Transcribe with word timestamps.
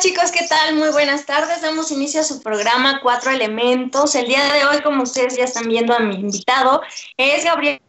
Chicos, 0.00 0.30
¿qué 0.30 0.46
tal? 0.46 0.76
Muy 0.76 0.90
buenas 0.90 1.26
tardes. 1.26 1.60
Damos 1.60 1.90
inicio 1.90 2.20
a 2.20 2.24
su 2.24 2.40
programa 2.40 3.00
Cuatro 3.02 3.32
Elementos. 3.32 4.14
El 4.14 4.28
día 4.28 4.52
de 4.52 4.64
hoy, 4.64 4.80
como 4.82 5.02
ustedes 5.02 5.36
ya 5.36 5.42
están 5.42 5.66
viendo 5.66 5.92
a 5.92 5.98
mi 5.98 6.14
invitado, 6.14 6.82
es 7.16 7.44
Gabriel 7.44 7.80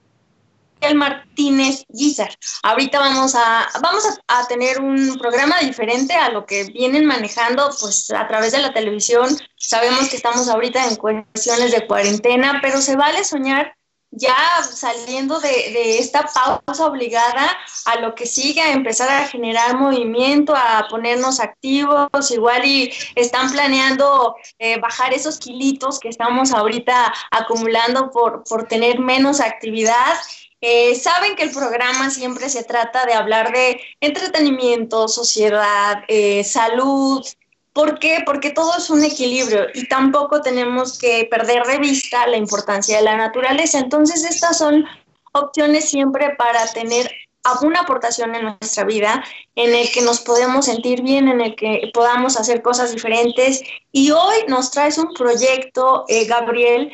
Martínez 0.96 1.86
Guizar. 1.90 2.36
Ahorita 2.64 3.00
vamos 3.00 3.36
a 3.36 3.68
vamos 3.84 4.06
a, 4.28 4.48
tener 4.48 4.80
un 4.82 5.20
programa 5.20 5.60
diferente 5.60 6.14
a 6.16 6.30
lo 6.30 6.48
que 6.48 6.64
vienen 6.64 7.06
manejando 7.06 7.70
pues 7.80 8.10
a 8.10 8.28
través 8.28 8.54
de 8.54 8.60
la 8.60 8.74
televisión. 8.74 9.38
Sabemos 9.56 10.10
que 10.10 10.16
estamos 10.16 10.50
ahorita 10.50 10.88
en 10.88 10.96
cuestiones 10.96 11.72
de 11.72 11.86
cuarentena, 11.86 12.60
pero 12.64 12.82
se 12.82 12.96
vale 12.96 13.24
soñar 13.24 13.76
ya 14.12 14.64
saliendo 14.64 15.40
de, 15.40 16.00
esta 16.00 16.26
pausa 16.26 16.86
obligada 16.86 17.58
a 17.86 18.00
lo 18.00 18.16
que 18.16 18.26
sigue, 18.26 18.62
a 18.62 18.72
empezar 18.72 19.10
a 19.10 19.28
generar 19.28 19.78
movimiento, 19.78 20.56
a 20.56 20.88
ponernos 20.90 21.40
activos, 21.40 22.32
igual 22.32 22.66
y 22.66 22.92
están 23.16 23.52
planeando 23.52 24.36
eh, 24.58 24.80
bajar 24.80 25.14
esos 25.14 25.38
kilitos 25.38 26.00
que 26.00 26.10
estamos 26.10 26.52
ahorita 26.52 27.14
acumulando 27.32 28.10
por, 28.12 28.44
por 28.44 28.68
tener 28.68 29.00
menos 29.00 29.40
actividad. 29.40 30.16
Eh, 30.62 30.96
saben 30.96 31.36
que 31.36 31.44
el 31.44 31.52
programa 31.52 32.10
siempre 32.10 32.50
se 32.50 32.64
trata 32.64 33.06
de 33.06 33.14
hablar 33.14 33.54
de 33.54 33.80
entretenimiento, 34.02 35.08
sociedad, 35.08 36.04
eh, 36.10 36.44
salud, 36.44 37.26
¿Por 37.74 38.00
qué? 38.00 38.24
Porque 38.26 38.52
todo 38.52 38.78
es 38.78 38.90
un 38.90 39.04
equilibrio 39.04 39.68
y 39.74 39.88
tampoco 39.88 40.42
tenemos 40.42 40.98
que 40.98 41.28
perder 41.30 41.64
de 41.66 41.78
vista 41.80 42.28
la 42.28 42.38
importancia 42.38 42.98
de 42.98 43.04
la 43.04 43.16
naturaleza. 43.16 43.80
Entonces, 43.80 44.26
estas 44.26 44.58
son 44.58 44.86
opciones 45.34 45.90
siempre 45.90 46.36
para 46.36 46.66
tener 46.68 47.12
alguna 47.44 47.82
aportación 47.82 48.36
en 48.36 48.44
nuestra 48.44 48.84
vida, 48.84 49.24
en 49.56 49.74
el 49.74 49.90
que 49.92 50.02
nos 50.02 50.20
podemos 50.20 50.66
sentir 50.66 51.02
bien, 51.02 51.28
en 51.28 51.42
el 51.42 51.56
que 51.56 51.92
podamos 51.94 52.38
hacer 52.38 52.62
cosas 52.62 52.92
diferentes. 52.94 53.62
Y 53.92 54.12
hoy 54.12 54.38
nos 54.48 54.72
traes 54.72 54.98
un 54.98 55.14
proyecto, 55.14 56.06
eh, 56.08 56.26
Gabriel, 56.26 56.92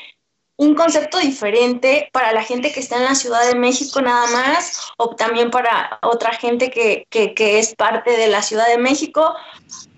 un 0.58 0.74
concepto 0.74 1.20
diferente 1.20 2.10
para 2.14 2.32
la 2.32 2.44
gente 2.44 2.72
que 2.72 2.80
está 2.80 2.98
en 2.98 3.06
la 3.06 3.16
Ciudad 3.16 3.46
de 3.48 3.60
México 3.60 4.02
nada 4.02 4.28
más, 4.32 4.92
o 4.98 5.10
también 5.16 5.52
para 5.52 6.00
otra 6.02 6.34
gente 6.34 6.72
que, 6.72 7.06
que, 7.10 7.34
que 7.34 7.60
es 7.60 7.76
parte 7.76 8.12
de 8.12 8.28
la 8.28 8.42
Ciudad 8.42 8.68
de 8.68 8.78
México. 8.78 9.36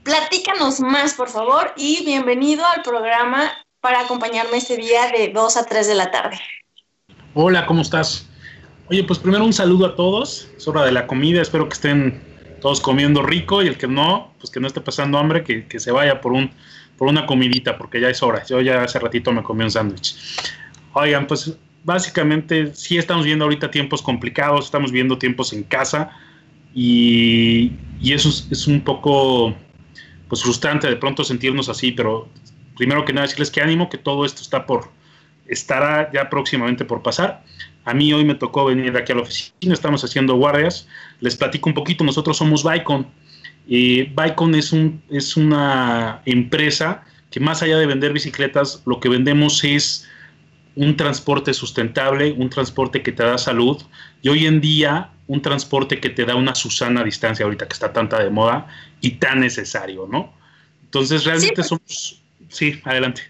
Platícanos 0.03 0.80
más, 0.80 1.14
por 1.14 1.30
favor, 1.30 1.73
y 1.77 2.03
bienvenido 2.05 2.66
al 2.66 2.81
programa 2.81 3.52
para 3.81 4.02
acompañarme 4.02 4.58
este 4.58 4.77
día 4.77 5.11
de 5.11 5.30
2 5.30 5.58
a 5.58 5.66
3 5.66 5.88
de 5.88 5.95
la 5.95 6.11
tarde. 6.11 6.39
Hola, 7.33 7.66
¿cómo 7.67 7.81
estás? 7.83 8.27
Oye, 8.89 9.03
pues 9.03 9.19
primero 9.19 9.44
un 9.44 9.53
saludo 9.53 9.86
a 9.86 9.95
todos. 9.95 10.47
Es 10.58 10.67
hora 10.67 10.83
de 10.86 10.92
la 10.92 11.05
comida. 11.05 11.42
Espero 11.42 11.67
que 11.69 11.73
estén 11.73 12.23
todos 12.61 12.81
comiendo 12.81 13.21
rico 13.21 13.61
y 13.61 13.67
el 13.67 13.77
que 13.77 13.87
no, 13.87 14.33
pues 14.39 14.49
que 14.49 14.60
no 14.60 14.67
esté 14.67 14.81
pasando 14.81 15.20
hambre, 15.20 15.43
que, 15.43 15.67
que 15.67 15.80
se 15.80 15.92
vaya 15.92 16.21
por, 16.21 16.31
un, 16.31 16.52
por 16.97 17.08
una 17.08 17.25
comidita, 17.25 17.77
porque 17.77 18.02
ya 18.02 18.09
es 18.09 18.23
hora. 18.23 18.43
Yo 18.45 18.61
ya 18.61 18.83
hace 18.83 18.99
ratito 18.99 19.31
me 19.31 19.43
comí 19.43 19.63
un 19.63 19.71
sándwich. 19.71 20.15
Oigan, 20.93 21.27
pues 21.27 21.58
básicamente 21.83 22.73
sí 22.73 22.97
estamos 22.97 23.25
viendo 23.25 23.45
ahorita 23.45 23.71
tiempos 23.71 24.02
complicados, 24.02 24.65
estamos 24.65 24.91
viendo 24.91 25.17
tiempos 25.17 25.53
en 25.53 25.63
casa 25.63 26.11
y, 26.73 27.71
y 28.02 28.13
eso 28.13 28.30
es 28.30 28.67
un 28.67 28.81
poco 28.81 29.55
pues 30.27 30.43
frustrante 30.43 30.87
de 30.87 30.95
pronto 30.95 31.23
sentirnos 31.23 31.69
así, 31.69 31.91
pero 31.91 32.27
primero 32.75 33.05
que 33.05 33.13
nada 33.13 33.25
decirles 33.25 33.52
que 33.52 33.61
ánimo, 33.61 33.89
que 33.89 33.97
todo 33.97 34.25
esto 34.25 34.41
está 34.41 34.65
por, 34.65 34.89
estará 35.47 36.11
ya 36.11 36.30
próximamente 36.30 36.86
por 36.86 37.02
pasar. 37.02 37.43
A 37.86 37.93
mí 37.93 38.11
hoy 38.11 38.25
me 38.25 38.36
tocó 38.36 38.65
venir 38.65 38.95
aquí 38.97 39.13
a 39.13 39.15
la 39.15 39.21
oficina, 39.21 39.73
estamos 39.73 40.03
haciendo 40.03 40.36
guardias. 40.36 40.87
Les 41.21 41.36
platico 41.36 41.69
un 41.69 41.73
poquito, 41.73 42.03
nosotros 42.03 42.37
somos 42.37 42.63
Bicon. 42.69 43.07
Y 43.67 44.04
Bicon 44.04 44.55
es, 44.55 44.72
un, 44.72 45.02
es 45.10 45.36
una 45.36 46.22
empresa 46.26 47.04
que 47.30 47.39
más 47.42 47.61
allá 47.61 47.78
de 47.78 47.86
vender 47.86 48.14
bicicletas, 48.14 48.82
lo 48.86 49.00
que 49.00 49.10
vendemos 49.10 49.64
es 49.64 50.08
un 50.76 50.95
transporte 50.95 51.54
sustentable, 51.54 52.32
un 52.32 52.50
transporte 52.50 53.04
que 53.04 53.11
te 53.11 53.23
da 53.23 53.38
salud 53.38 53.82
y 54.22 54.30
hoy 54.30 54.45
en 54.45 54.61
día 54.61 55.10
un 55.28 55.42
transporte 55.42 56.00
que 56.00 56.10
te 56.10 56.23
da 56.23 56.36
una 56.36 56.55
Susana 56.55 57.02
a 57.02 57.04
distancia 57.04 57.44
ahorita 57.44 57.67
que 57.67 57.73
está 57.73 57.92
tanta 57.92 58.23
de 58.23 58.30
moda 58.30 58.67
y 59.02 59.11
tan 59.11 59.42
necesario, 59.42 60.08
¿no? 60.10 60.34
Entonces 60.84 61.26
realmente 61.26 61.55
pues. 61.55 61.67
somos... 61.67 62.22
Sí, 62.48 62.80
adelante. 62.86 63.23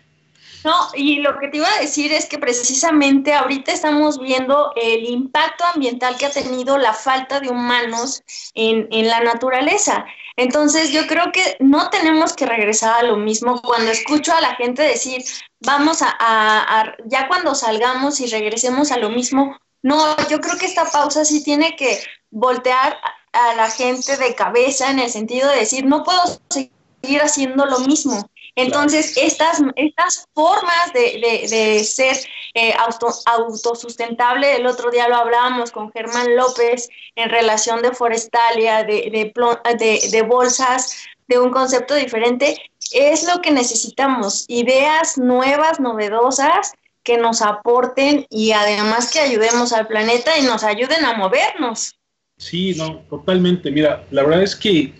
No, 0.63 0.73
y 0.95 1.19
lo 1.21 1.39
que 1.39 1.47
te 1.47 1.57
iba 1.57 1.67
a 1.67 1.81
decir 1.81 2.11
es 2.11 2.25
que 2.25 2.37
precisamente 2.37 3.33
ahorita 3.33 3.71
estamos 3.71 4.19
viendo 4.19 4.73
el 4.75 5.05
impacto 5.05 5.63
ambiental 5.63 6.17
que 6.17 6.25
ha 6.25 6.29
tenido 6.29 6.77
la 6.77 6.93
falta 6.93 7.39
de 7.39 7.49
humanos 7.49 8.21
en, 8.53 8.87
en 8.91 9.07
la 9.07 9.21
naturaleza. 9.21 10.05
Entonces 10.37 10.91
yo 10.91 11.07
creo 11.07 11.31
que 11.31 11.57
no 11.59 11.89
tenemos 11.89 12.33
que 12.33 12.45
regresar 12.45 12.99
a 12.99 13.03
lo 13.03 13.17
mismo. 13.17 13.59
Cuando 13.61 13.91
escucho 13.91 14.33
a 14.33 14.41
la 14.41 14.55
gente 14.55 14.83
decir, 14.83 15.23
vamos 15.59 15.99
a, 16.01 16.95
ya 17.05 17.27
cuando 17.27 17.55
salgamos 17.55 18.19
y 18.19 18.27
regresemos 18.27 18.91
a 18.91 18.97
lo 18.97 19.09
mismo, 19.09 19.57
no, 19.81 20.15
yo 20.29 20.39
creo 20.39 20.57
que 20.57 20.67
esta 20.67 20.85
pausa 20.91 21.25
sí 21.25 21.43
tiene 21.43 21.75
que 21.75 21.99
voltear 22.29 22.97
a 23.33 23.55
la 23.55 23.69
gente 23.71 24.15
de 24.17 24.35
cabeza 24.35 24.91
en 24.91 24.99
el 24.99 25.09
sentido 25.09 25.49
de 25.49 25.57
decir, 25.57 25.85
no 25.85 26.03
puedo 26.03 26.21
seguir 26.49 27.21
haciendo 27.21 27.65
lo 27.65 27.79
mismo. 27.79 28.29
Entonces, 28.57 29.15
estas, 29.17 29.61
estas 29.75 30.27
formas 30.33 30.91
de, 30.91 31.83
ser 31.83 32.17
eh, 32.55 32.73
auto, 32.73 33.07
autosustentable, 33.25 34.55
el 34.55 34.65
otro 34.65 34.89
día 34.89 35.07
lo 35.07 35.15
hablábamos 35.15 35.71
con 35.71 35.91
Germán 35.91 36.35
López 36.35 36.89
en 37.15 37.29
relación 37.29 37.83
de 37.83 37.91
forestalia, 37.91 38.83
de, 38.83 39.11
de, 39.11 40.09
de 40.11 40.21
bolsas, 40.23 40.97
de 41.27 41.39
un 41.39 41.51
concepto 41.51 41.93
diferente, 41.93 42.57
es 42.91 43.27
lo 43.31 43.41
que 43.41 43.51
necesitamos, 43.51 44.45
ideas 44.47 45.19
nuevas, 45.19 45.79
novedosas, 45.79 46.73
que 47.03 47.17
nos 47.17 47.43
aporten 47.43 48.25
y 48.29 48.53
además 48.53 49.11
que 49.11 49.19
ayudemos 49.19 49.71
al 49.71 49.87
planeta 49.87 50.37
y 50.39 50.43
nos 50.43 50.63
ayuden 50.63 51.05
a 51.05 51.13
movernos. 51.13 51.95
Sí, 52.37 52.73
no, 52.75 53.01
totalmente. 53.09 53.69
Mira, 53.69 54.05
la 54.09 54.23
verdad 54.23 54.41
es 54.41 54.55
que 54.55 54.93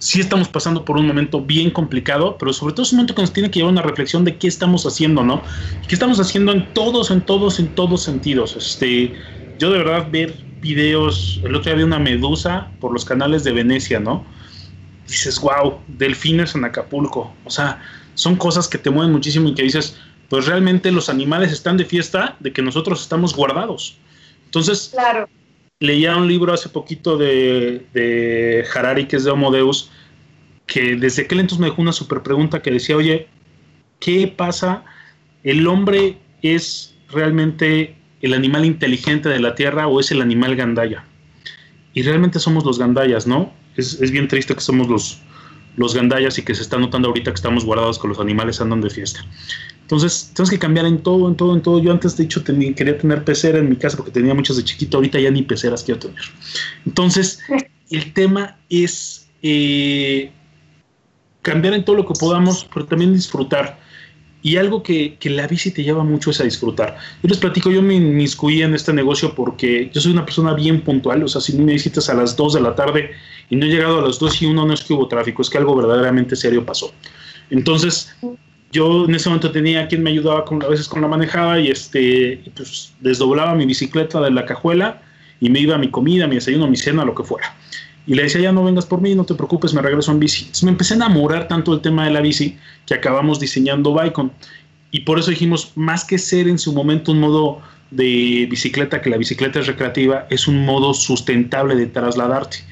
sí 0.00 0.18
estamos 0.18 0.48
pasando 0.48 0.84
por 0.84 0.96
un 0.96 1.06
momento 1.06 1.42
bien 1.42 1.70
complicado, 1.70 2.36
pero 2.38 2.52
sobre 2.54 2.72
todo 2.72 2.84
es 2.84 2.92
un 2.92 2.96
momento 2.96 3.14
que 3.14 3.20
nos 3.20 3.32
tiene 3.32 3.50
que 3.50 3.58
llevar 3.58 3.68
a 3.68 3.72
una 3.72 3.82
reflexión 3.82 4.24
de 4.24 4.36
qué 4.38 4.48
estamos 4.48 4.86
haciendo, 4.86 5.22
¿no? 5.22 5.42
¿Qué 5.86 5.94
estamos 5.94 6.18
haciendo 6.18 6.52
en 6.52 6.72
todos, 6.72 7.10
en 7.10 7.20
todos, 7.20 7.60
en 7.60 7.68
todos 7.74 8.02
sentidos? 8.02 8.56
Este, 8.56 9.12
yo 9.58 9.70
de 9.70 9.78
verdad 9.78 10.08
ver 10.10 10.34
videos, 10.62 11.40
el 11.44 11.54
otro 11.54 11.70
día 11.70 11.74
vi 11.74 11.82
una 11.82 11.98
medusa 11.98 12.70
por 12.80 12.92
los 12.92 13.04
canales 13.04 13.44
de 13.44 13.52
Venecia, 13.52 14.00
¿no? 14.00 14.24
Dices, 15.06 15.38
wow, 15.38 15.78
delfines 15.86 16.54
en 16.54 16.64
Acapulco. 16.64 17.34
O 17.44 17.50
sea, 17.50 17.82
son 18.14 18.36
cosas 18.36 18.68
que 18.68 18.78
te 18.78 18.88
mueven 18.88 19.12
muchísimo 19.12 19.50
y 19.50 19.54
que 19.54 19.64
dices, 19.64 19.98
pues 20.30 20.46
realmente 20.46 20.90
los 20.92 21.10
animales 21.10 21.52
están 21.52 21.76
de 21.76 21.84
fiesta 21.84 22.36
de 22.40 22.54
que 22.54 22.62
nosotros 22.62 23.02
estamos 23.02 23.36
guardados. 23.36 23.98
Entonces, 24.46 24.88
claro 24.92 25.28
leía 25.80 26.14
un 26.16 26.28
libro 26.28 26.52
hace 26.52 26.68
poquito 26.68 27.16
de, 27.16 28.64
Harari, 28.74 29.06
que 29.06 29.16
es 29.16 29.24
de 29.24 29.30
Homo 29.30 29.50
Deus, 29.50 29.90
que 30.66 30.94
desde 30.94 31.22
aquel 31.22 31.40
entonces 31.40 31.60
me 31.60 31.68
dejó 31.70 31.82
una 31.82 31.92
super 31.92 32.22
pregunta 32.22 32.62
que 32.62 32.70
decía, 32.70 32.96
oye, 32.96 33.26
¿qué 33.98 34.28
pasa? 34.28 34.84
¿El 35.42 35.66
hombre 35.66 36.18
es 36.42 36.94
realmente 37.10 37.96
el 38.20 38.34
animal 38.34 38.66
inteligente 38.66 39.30
de 39.30 39.40
la 39.40 39.54
Tierra 39.54 39.88
o 39.88 39.98
es 39.98 40.10
el 40.10 40.20
animal 40.20 40.54
gandaya? 40.54 41.04
Y 41.94 42.02
realmente 42.02 42.38
somos 42.38 42.64
los 42.64 42.78
gandayas, 42.78 43.26
¿no? 43.26 43.52
Es, 43.76 44.00
es 44.00 44.10
bien 44.10 44.28
triste 44.28 44.54
que 44.54 44.60
somos 44.60 44.88
los, 44.88 45.22
los 45.80 45.94
gandayas 45.94 46.36
y 46.38 46.42
que 46.42 46.54
se 46.54 46.60
está 46.60 46.78
notando 46.78 47.08
ahorita 47.08 47.30
que 47.30 47.36
estamos 47.36 47.64
guardados 47.64 47.98
con 47.98 48.10
los 48.10 48.20
animales 48.20 48.60
andan 48.60 48.82
de 48.82 48.90
fiesta. 48.90 49.24
Entonces, 49.80 50.30
tenemos 50.34 50.50
que 50.50 50.58
cambiar 50.58 50.84
en 50.84 51.02
todo, 51.02 51.26
en 51.26 51.34
todo, 51.36 51.54
en 51.54 51.62
todo. 51.62 51.80
Yo 51.82 51.90
antes, 51.90 52.16
de 52.18 52.24
hecho, 52.24 52.44
tenía, 52.44 52.74
quería 52.74 52.98
tener 52.98 53.24
pecera 53.24 53.58
en 53.58 53.70
mi 53.70 53.76
casa 53.76 53.96
porque 53.96 54.12
tenía 54.12 54.34
muchas 54.34 54.58
de 54.58 54.64
chiquito. 54.64 54.98
Ahorita 54.98 55.18
ya 55.18 55.30
ni 55.30 55.42
peceras 55.42 55.82
quiero 55.82 55.98
tener. 55.98 56.20
Entonces, 56.84 57.40
el 57.90 58.12
tema 58.12 58.58
es 58.68 59.30
eh, 59.42 60.30
cambiar 61.40 61.72
en 61.72 61.84
todo 61.84 61.96
lo 61.96 62.06
que 62.06 62.14
podamos, 62.20 62.68
pero 62.72 62.84
también 62.84 63.14
disfrutar. 63.14 63.80
Y 64.42 64.56
algo 64.56 64.82
que, 64.82 65.16
que, 65.16 65.28
la 65.28 65.46
bici 65.46 65.70
te 65.70 65.82
lleva 65.82 66.02
mucho 66.02 66.30
es 66.30 66.40
a 66.40 66.44
disfrutar. 66.44 66.96
Yo 67.22 67.28
les 67.28 67.38
platico, 67.38 67.70
yo 67.70 67.82
me 67.82 67.94
inmiscuí 67.94 68.62
en 68.62 68.74
este 68.74 68.92
negocio 68.92 69.34
porque 69.34 69.90
yo 69.92 70.00
soy 70.00 70.12
una 70.12 70.24
persona 70.24 70.54
bien 70.54 70.80
puntual. 70.80 71.22
O 71.22 71.28
sea, 71.28 71.40
si 71.40 71.52
me 71.54 71.72
visitas 71.72 72.08
a 72.08 72.14
las 72.14 72.36
2 72.36 72.54
de 72.54 72.60
la 72.60 72.74
tarde 72.74 73.10
y 73.50 73.56
no 73.56 73.66
he 73.66 73.68
llegado 73.68 73.98
a 73.98 74.02
las 74.06 74.18
2 74.18 74.42
y 74.42 74.46
1, 74.46 74.66
no 74.66 74.72
es 74.72 74.82
que 74.82 74.94
hubo 74.94 75.08
tráfico, 75.08 75.42
es 75.42 75.50
que 75.50 75.58
algo 75.58 75.76
verdaderamente 75.76 76.36
serio 76.36 76.64
pasó. 76.64 76.92
Entonces, 77.50 78.14
yo 78.72 79.04
en 79.04 79.14
ese 79.14 79.28
momento 79.28 79.50
tenía 79.50 79.88
quien 79.88 80.02
me 80.02 80.10
ayudaba 80.10 80.44
con, 80.44 80.62
a 80.62 80.68
veces 80.68 80.88
con 80.88 81.02
la 81.02 81.08
manejada 81.08 81.58
y 81.58 81.68
este, 81.68 82.40
pues 82.54 82.92
desdoblaba 83.00 83.54
mi 83.54 83.66
bicicleta 83.66 84.20
de 84.20 84.30
la 84.30 84.46
cajuela 84.46 85.02
y 85.40 85.50
me 85.50 85.60
iba 85.60 85.74
a 85.74 85.78
mi 85.78 85.90
comida, 85.90 86.26
mi 86.26 86.36
desayuno, 86.36 86.68
mi 86.68 86.76
cena, 86.76 87.04
lo 87.04 87.14
que 87.14 87.24
fuera. 87.24 87.54
Y 88.10 88.16
le 88.16 88.24
decía, 88.24 88.40
ya 88.40 88.50
no 88.50 88.64
vengas 88.64 88.86
por 88.86 89.00
mí, 89.00 89.14
no 89.14 89.24
te 89.24 89.36
preocupes, 89.36 89.72
me 89.72 89.80
regreso 89.80 90.10
en 90.10 90.18
bici. 90.18 90.40
Entonces 90.40 90.64
me 90.64 90.72
empecé 90.72 90.94
a 90.94 90.96
enamorar 90.96 91.46
tanto 91.46 91.70
del 91.70 91.80
tema 91.80 92.06
de 92.06 92.10
la 92.10 92.20
bici 92.20 92.58
que 92.84 92.94
acabamos 92.94 93.38
diseñando 93.38 93.96
Bicon. 93.96 94.32
Y 94.90 95.02
por 95.02 95.20
eso 95.20 95.30
dijimos, 95.30 95.70
más 95.76 96.04
que 96.04 96.18
ser 96.18 96.48
en 96.48 96.58
su 96.58 96.72
momento 96.72 97.12
un 97.12 97.20
modo 97.20 97.60
de 97.92 98.48
bicicleta, 98.50 99.00
que 99.00 99.10
la 99.10 99.16
bicicleta 99.16 99.60
es 99.60 99.68
recreativa, 99.68 100.26
es 100.28 100.48
un 100.48 100.64
modo 100.66 100.92
sustentable 100.92 101.76
de 101.76 101.86
trasladarte. 101.86 102.64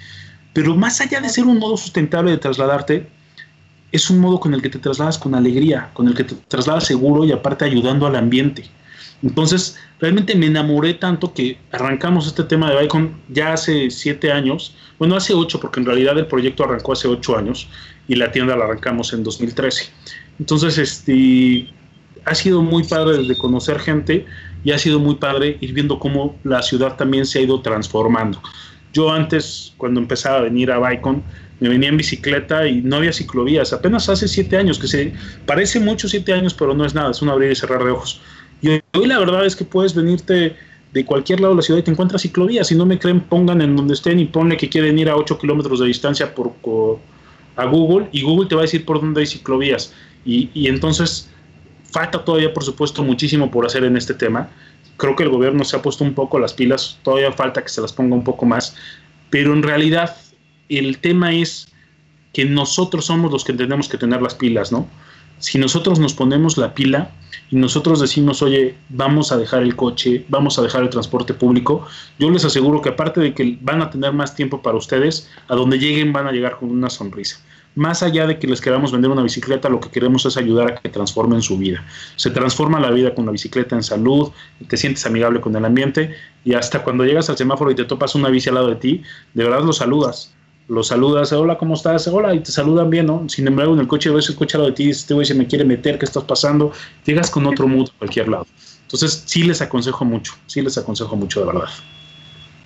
Pero 0.55 0.75
más 0.75 1.01
allá 1.01 1.21
de 1.21 1.29
ser 1.29 1.45
un 1.45 1.61
modo 1.61 1.77
sustentable 1.77 2.33
de 2.33 2.39
trasladarte, 2.39 3.07
es 3.93 4.11
un 4.11 4.19
modo 4.19 4.41
con 4.41 4.55
el 4.55 4.61
que 4.61 4.71
te 4.71 4.81
trasladas 4.81 5.19
con 5.19 5.37
alegría, 5.37 5.91
con 5.93 6.09
el 6.09 6.17
que 6.17 6.25
te 6.25 6.35
trasladas 6.49 6.85
seguro 6.85 7.25
y 7.25 7.31
aparte 7.31 7.65
ayudando 7.65 8.09
al 8.09 8.17
ambiente. 8.17 8.65
Entonces, 9.23 9.77
realmente 9.99 10.35
me 10.37 10.47
enamoré 10.47 10.95
tanto 10.95 11.35
que 11.35 11.59
arrancamos 11.73 12.27
este 12.27 12.45
tema 12.45 12.71
de 12.71 12.81
Bicon 12.81 13.21
ya 13.29 13.53
hace 13.53 13.91
siete 13.91 14.31
años, 14.31 14.75
bueno, 14.99 15.17
hace 15.17 15.35
ocho, 15.35 15.61
porque 15.61 15.81
en 15.81 15.87
realidad 15.87 16.17
el 16.19 16.27
proyecto 16.27 16.65
arrancó 16.65 16.93
hace 16.93 17.09
ocho 17.09 17.37
años 17.37 17.69
y 18.07 18.15
la 18.15 18.31
tienda 18.31 18.57
la 18.57 18.65
arrancamos 18.65 19.13
en 19.13 19.25
2013. 19.25 19.91
Entonces, 20.39 20.79
este, 20.79 21.69
ha 22.25 22.35
sido 22.35 22.63
muy 22.63 22.85
padre 22.85 23.19
desde 23.19 23.37
conocer 23.37 23.81
gente 23.81 24.27
y 24.65 24.71
ha 24.73 24.79
sido 24.79 24.99
muy 25.01 25.17
padre 25.17 25.57
ir 25.61 25.73
viendo 25.73 25.99
cómo 25.99 26.37
la 26.45 26.63
ciudad 26.63 26.97
también 26.97 27.27
se 27.27 27.41
ha 27.41 27.43
ido 27.43 27.61
transformando. 27.61 28.41
Yo 28.93 29.13
antes, 29.13 29.75
cuando 29.77 30.01
empezaba 30.01 30.39
a 30.39 30.41
venir 30.43 30.71
a 30.71 30.79
Bicon, 30.79 31.23
me 31.61 31.69
venía 31.69 31.89
en 31.89 31.97
bicicleta 31.97 32.67
y 32.67 32.83
no 32.83 32.97
había 32.97 33.13
ciclovías. 33.13 33.73
Apenas 33.73 34.09
hace 34.09 34.29
siete 34.29 34.57
años, 34.57 34.79
que 34.79 34.87
se 34.87 35.13
parece 35.45 35.81
mucho 35.81 36.09
siete 36.09 36.33
años, 36.33 36.55
pero 36.55 36.75
no 36.75 36.85
es 36.85 36.95
nada, 36.95 37.11
es 37.11 37.21
un 37.21 37.29
abrir 37.29 37.51
y 37.51 37.57
cerrar 37.57 37.85
de 37.85 37.91
ojos. 37.91 38.21
Y 38.61 38.71
hoy 38.71 39.07
la 39.07 39.19
verdad 39.19 39.47
es 39.47 39.55
que 39.55 39.65
puedes 39.65 39.95
venirte 39.95 40.57
de 40.93 41.05
cualquier 41.05 41.41
lado 41.41 41.55
de 41.55 41.59
la 41.59 41.63
ciudad 41.63 41.81
y 41.81 41.83
te 41.83 41.91
encuentras 41.91 42.23
ciclovías. 42.23 42.69
Si 42.69 42.75
no 42.75 42.87
me 42.87 42.99
creen, 42.99 43.21
pongan 43.21 43.61
en 43.61 43.77
donde 43.77 43.95
estén 43.95 44.19
y 44.19 44.25
ponle 44.25 44.57
que 44.57 44.69
quieren 44.69 44.99
ir 44.99 45.09
a 45.09 45.17
8 45.17 45.39
kilómetros 45.39 45.81
de 45.81 45.87
distancia 45.87 46.35
por, 46.35 46.53
a 47.57 47.65
Google 47.67 48.09
y 48.13 48.23
Google 48.23 48.49
te 48.49 48.55
va 48.55 48.63
a 48.63 48.65
decir 48.65 48.85
por 48.85 49.01
dónde 49.01 49.21
hay 49.21 49.27
ciclovías. 49.27 49.93
Y, 50.25 50.51
y 50.55 50.69
entonces 50.69 51.31
falta 51.91 52.25
todavía, 52.25 52.53
por 52.53 52.65
supuesto, 52.65 53.03
muchísimo 53.03 53.51
por 53.51 53.67
hacer 53.67 53.85
en 53.85 53.97
este 53.97 54.15
tema. 54.15 54.49
Creo 54.97 55.15
que 55.15 55.23
el 55.23 55.29
gobierno 55.29 55.65
se 55.65 55.77
ha 55.77 55.83
puesto 55.83 56.05
un 56.05 56.15
poco 56.15 56.39
las 56.39 56.53
pilas, 56.53 56.99
todavía 57.03 57.33
falta 57.33 57.63
que 57.63 57.69
se 57.69 57.81
las 57.81 57.93
ponga 57.93 58.17
un 58.17 58.25
poco 58.25 58.47
más, 58.47 58.75
pero 59.31 59.53
en 59.53 59.63
realidad 59.63 60.17
el 60.69 60.99
tema 60.99 61.33
es 61.33 61.69
que 62.33 62.45
nosotros 62.45 63.07
somos 63.07 63.33
los 63.33 63.45
que 63.45 63.53
tenemos 63.53 63.89
que 63.89 63.97
tener 63.97 64.21
las 64.21 64.35
pilas, 64.35 64.73
¿no? 64.73 64.89
Si 65.39 65.59
nosotros 65.59 65.99
nos 65.99 66.15
ponemos 66.15 66.59
la 66.59 66.75
pila 66.75 67.11
y 67.51 67.57
nosotros 67.57 68.01
decimos, 68.01 68.43
oye, 68.43 68.77
vamos 68.89 69.31
a 69.33 69.37
dejar 69.37 69.63
el 69.63 69.77
coche, 69.77 70.25
vamos 70.29 70.59
a 70.59 70.63
dejar 70.63 70.83
el 70.83 70.91
transporte 70.91 71.33
público, 71.33 71.87
yo 72.19 72.31
les 72.31 72.45
aseguro 72.45 72.83
que 72.83 72.91
aparte 72.91 73.21
de 73.21 73.35
que 73.35 73.57
van 73.61 73.81
a 73.81 73.91
tener 73.91 74.13
más 74.13 74.35
tiempo 74.35 74.61
para 74.63 74.77
ustedes, 74.77 75.31
a 75.49 75.55
donde 75.55 75.79
lleguen 75.79 76.13
van 76.13 76.27
a 76.27 76.33
llegar 76.33 76.59
con 76.59 76.71
una 76.71 76.91
sonrisa. 76.91 77.41
Más 77.75 78.03
allá 78.03 78.27
de 78.27 78.39
que 78.41 78.49
les 78.49 78.61
queramos 78.61 78.91
vender 78.91 79.11
una 79.11 79.23
bicicleta, 79.23 79.69
lo 79.69 79.79
que 79.79 79.91
queremos 79.91 80.27
es 80.27 80.37
ayudar 80.37 80.73
a 80.73 80.75
que 80.75 80.89
transformen 80.89 81.43
su 81.43 81.57
vida. 81.57 81.85
Se 82.17 82.31
transforma 82.31 82.81
la 82.81 82.91
vida 82.91 83.15
con 83.15 83.27
la 83.27 83.31
bicicleta 83.31 83.77
en 83.77 83.85
salud, 83.85 84.33
te 84.67 84.77
sientes 84.77 85.07
amigable 85.07 85.41
con 85.41 85.55
el 85.55 85.65
ambiente 85.65 86.13
y 86.45 86.55
hasta 86.55 86.83
cuando 86.83 87.05
llegas 87.05 87.31
al 87.31 87.37
semáforo 87.37 87.71
y 87.71 87.77
te 87.77 87.85
topas 87.85 88.17
una 88.17 88.31
bici 88.31 88.49
al 88.49 88.57
lado 88.57 88.69
de 88.69 88.77
ti, 88.77 89.03
de 89.35 89.45
verdad 89.45 89.63
lo 89.63 89.73
saludas 89.73 90.35
lo 90.69 90.83
saludas, 90.83 91.33
hola, 91.33 91.57
¿cómo 91.57 91.75
estás? 91.75 92.07
Hola, 92.09 92.35
y 92.35 92.41
te 92.41 92.53
saludan 92.53 92.91
bien, 92.91 93.07
¿no? 93.07 93.27
Sin 93.29 93.47
embargo, 93.47 93.73
en 93.73 93.81
el 93.81 93.89
coche 93.89 94.11
ves 94.11 94.29
el 94.29 94.37
coche 94.37 94.59
de 94.59 94.73
ti, 94.73 94.91
este 94.91 95.15
güey 95.15 95.27
se 95.27 95.35
me 95.35 95.47
quiere 95.47 95.65
meter, 95.65 95.99
¿qué 95.99 96.05
estás 96.05 96.25
pasando? 96.25 96.73
Llegas 97.07 97.31
con 97.31 97.47
otro 97.47 97.67
mood 97.67 97.89
a 97.89 97.99
cualquier 97.99 98.29
lado. 98.29 98.47
Entonces, 98.83 99.23
sí 99.27 99.45
les 99.45 99.63
aconsejo 99.63 100.05
mucho, 100.05 100.35
sí 100.47 100.61
les 100.61 100.77
aconsejo 100.77 101.17
mucho, 101.17 101.41
de 101.41 101.47
verdad. 101.47 101.69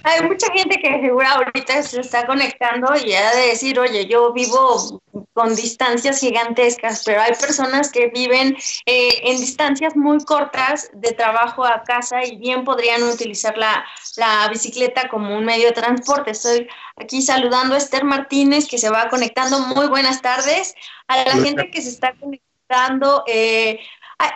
Hay 0.05 0.23
mucha 0.23 0.53
gente 0.53 0.79
que 0.79 1.01
seguro 1.01 1.27
ahorita 1.27 1.83
se 1.83 2.01
está 2.01 2.27
conectando 2.27 2.95
y 2.97 3.15
ha 3.15 3.31
de 3.35 3.49
decir, 3.49 3.79
oye, 3.79 4.07
yo 4.07 4.33
vivo 4.33 5.01
con 5.33 5.55
distancias 5.55 6.21
gigantescas, 6.21 7.03
pero 7.05 7.23
hay 7.23 7.33
personas 7.35 7.91
que 7.91 8.09
viven 8.09 8.57
eh, 8.87 9.21
en 9.23 9.39
distancias 9.39 9.97
muy 9.97 10.23
cortas 10.25 10.91
de 10.93 11.13
trabajo 11.13 11.65
a 11.65 11.83
casa 11.85 12.25
y 12.25 12.37
bien 12.37 12.65
podrían 12.65 13.03
utilizar 13.03 13.57
la, 13.57 13.85
la 14.17 14.49
bicicleta 14.49 15.09
como 15.09 15.37
un 15.37 15.45
medio 15.45 15.67
de 15.67 15.73
transporte. 15.73 16.33
Estoy 16.33 16.69
aquí 16.97 17.23
saludando 17.23 17.75
a 17.75 17.79
Esther 17.79 18.05
Martínez 18.05 18.69
que 18.69 18.79
se 18.79 18.91
va 18.91 19.09
conectando. 19.09 19.61
Muy 19.61 19.89
buenas 19.89 20.21
tardes. 20.21 20.75
A 21.09 21.25
la 21.25 21.33
gente 21.33 21.71
que 21.71 21.81
se 21.81 21.91
está 21.91 22.15
conectando, 22.15 23.25
eh, 23.27 23.79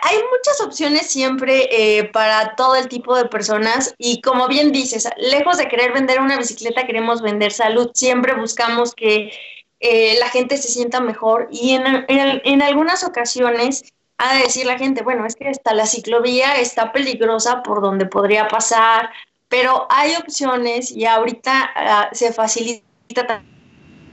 hay 0.01 0.17
muchas 0.17 0.61
opciones 0.61 1.07
siempre 1.07 1.69
eh, 1.71 2.05
para 2.05 2.55
todo 2.55 2.75
el 2.75 2.87
tipo 2.87 3.15
de 3.15 3.25
personas 3.25 3.93
y 3.97 4.21
como 4.21 4.47
bien 4.47 4.71
dices, 4.71 5.07
lejos 5.17 5.57
de 5.57 5.67
querer 5.67 5.93
vender 5.93 6.19
una 6.19 6.37
bicicleta, 6.37 6.85
queremos 6.85 7.21
vender 7.21 7.51
salud. 7.51 7.91
Siempre 7.93 8.33
buscamos 8.35 8.93
que 8.93 9.31
eh, 9.79 10.17
la 10.19 10.29
gente 10.29 10.57
se 10.57 10.69
sienta 10.69 10.99
mejor 10.99 11.47
y 11.51 11.71
en, 11.71 12.05
en, 12.07 12.61
algunas 12.61 13.03
ocasiones 13.03 13.93
ha 14.17 14.35
de 14.35 14.43
decir 14.43 14.65
la 14.65 14.77
gente, 14.77 15.03
bueno, 15.03 15.25
es 15.25 15.35
que 15.35 15.49
está 15.49 15.73
la 15.73 15.85
ciclovía 15.85 16.59
está 16.59 16.91
peligrosa 16.91 17.61
por 17.61 17.81
donde 17.81 18.07
podría 18.07 18.47
pasar, 18.47 19.11
pero 19.47 19.85
hay 19.89 20.15
opciones 20.15 20.91
y 20.91 21.05
ahorita 21.05 22.09
uh, 22.11 22.15
se 22.15 22.33
facilita 22.33 23.43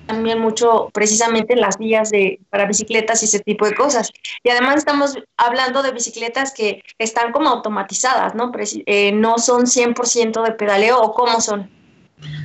también 0.06 0.38
mucho 0.38 0.90
precisamente 0.92 1.56
las 1.56 1.78
vías 1.78 2.10
de, 2.10 2.40
para 2.50 2.66
bicicletas 2.66 3.22
y 3.22 3.26
ese 3.26 3.40
tipo 3.40 3.66
de 3.66 3.74
cosas. 3.74 4.10
Y 4.42 4.50
además 4.50 4.76
estamos 4.76 5.16
hablando 5.36 5.82
de 5.82 5.92
bicicletas 5.92 6.52
que 6.52 6.82
están 6.98 7.32
como 7.32 7.48
automatizadas, 7.48 8.34
¿no? 8.34 8.52
Eh, 8.86 9.12
no 9.12 9.38
son 9.38 9.66
100% 9.66 10.44
de 10.44 10.52
pedaleo 10.52 11.00
o 11.00 11.12
cómo 11.12 11.40
son. 11.40 11.70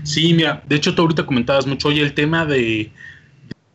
Sí, 0.04 0.34
mira, 0.34 0.64
de 0.68 0.76
hecho 0.76 0.96
tú 0.96 1.04
ahorita 1.04 1.26
comentabas 1.26 1.66
mucho, 1.66 1.90
hoy 1.90 2.00
el 2.00 2.14
tema 2.14 2.46
de, 2.46 2.92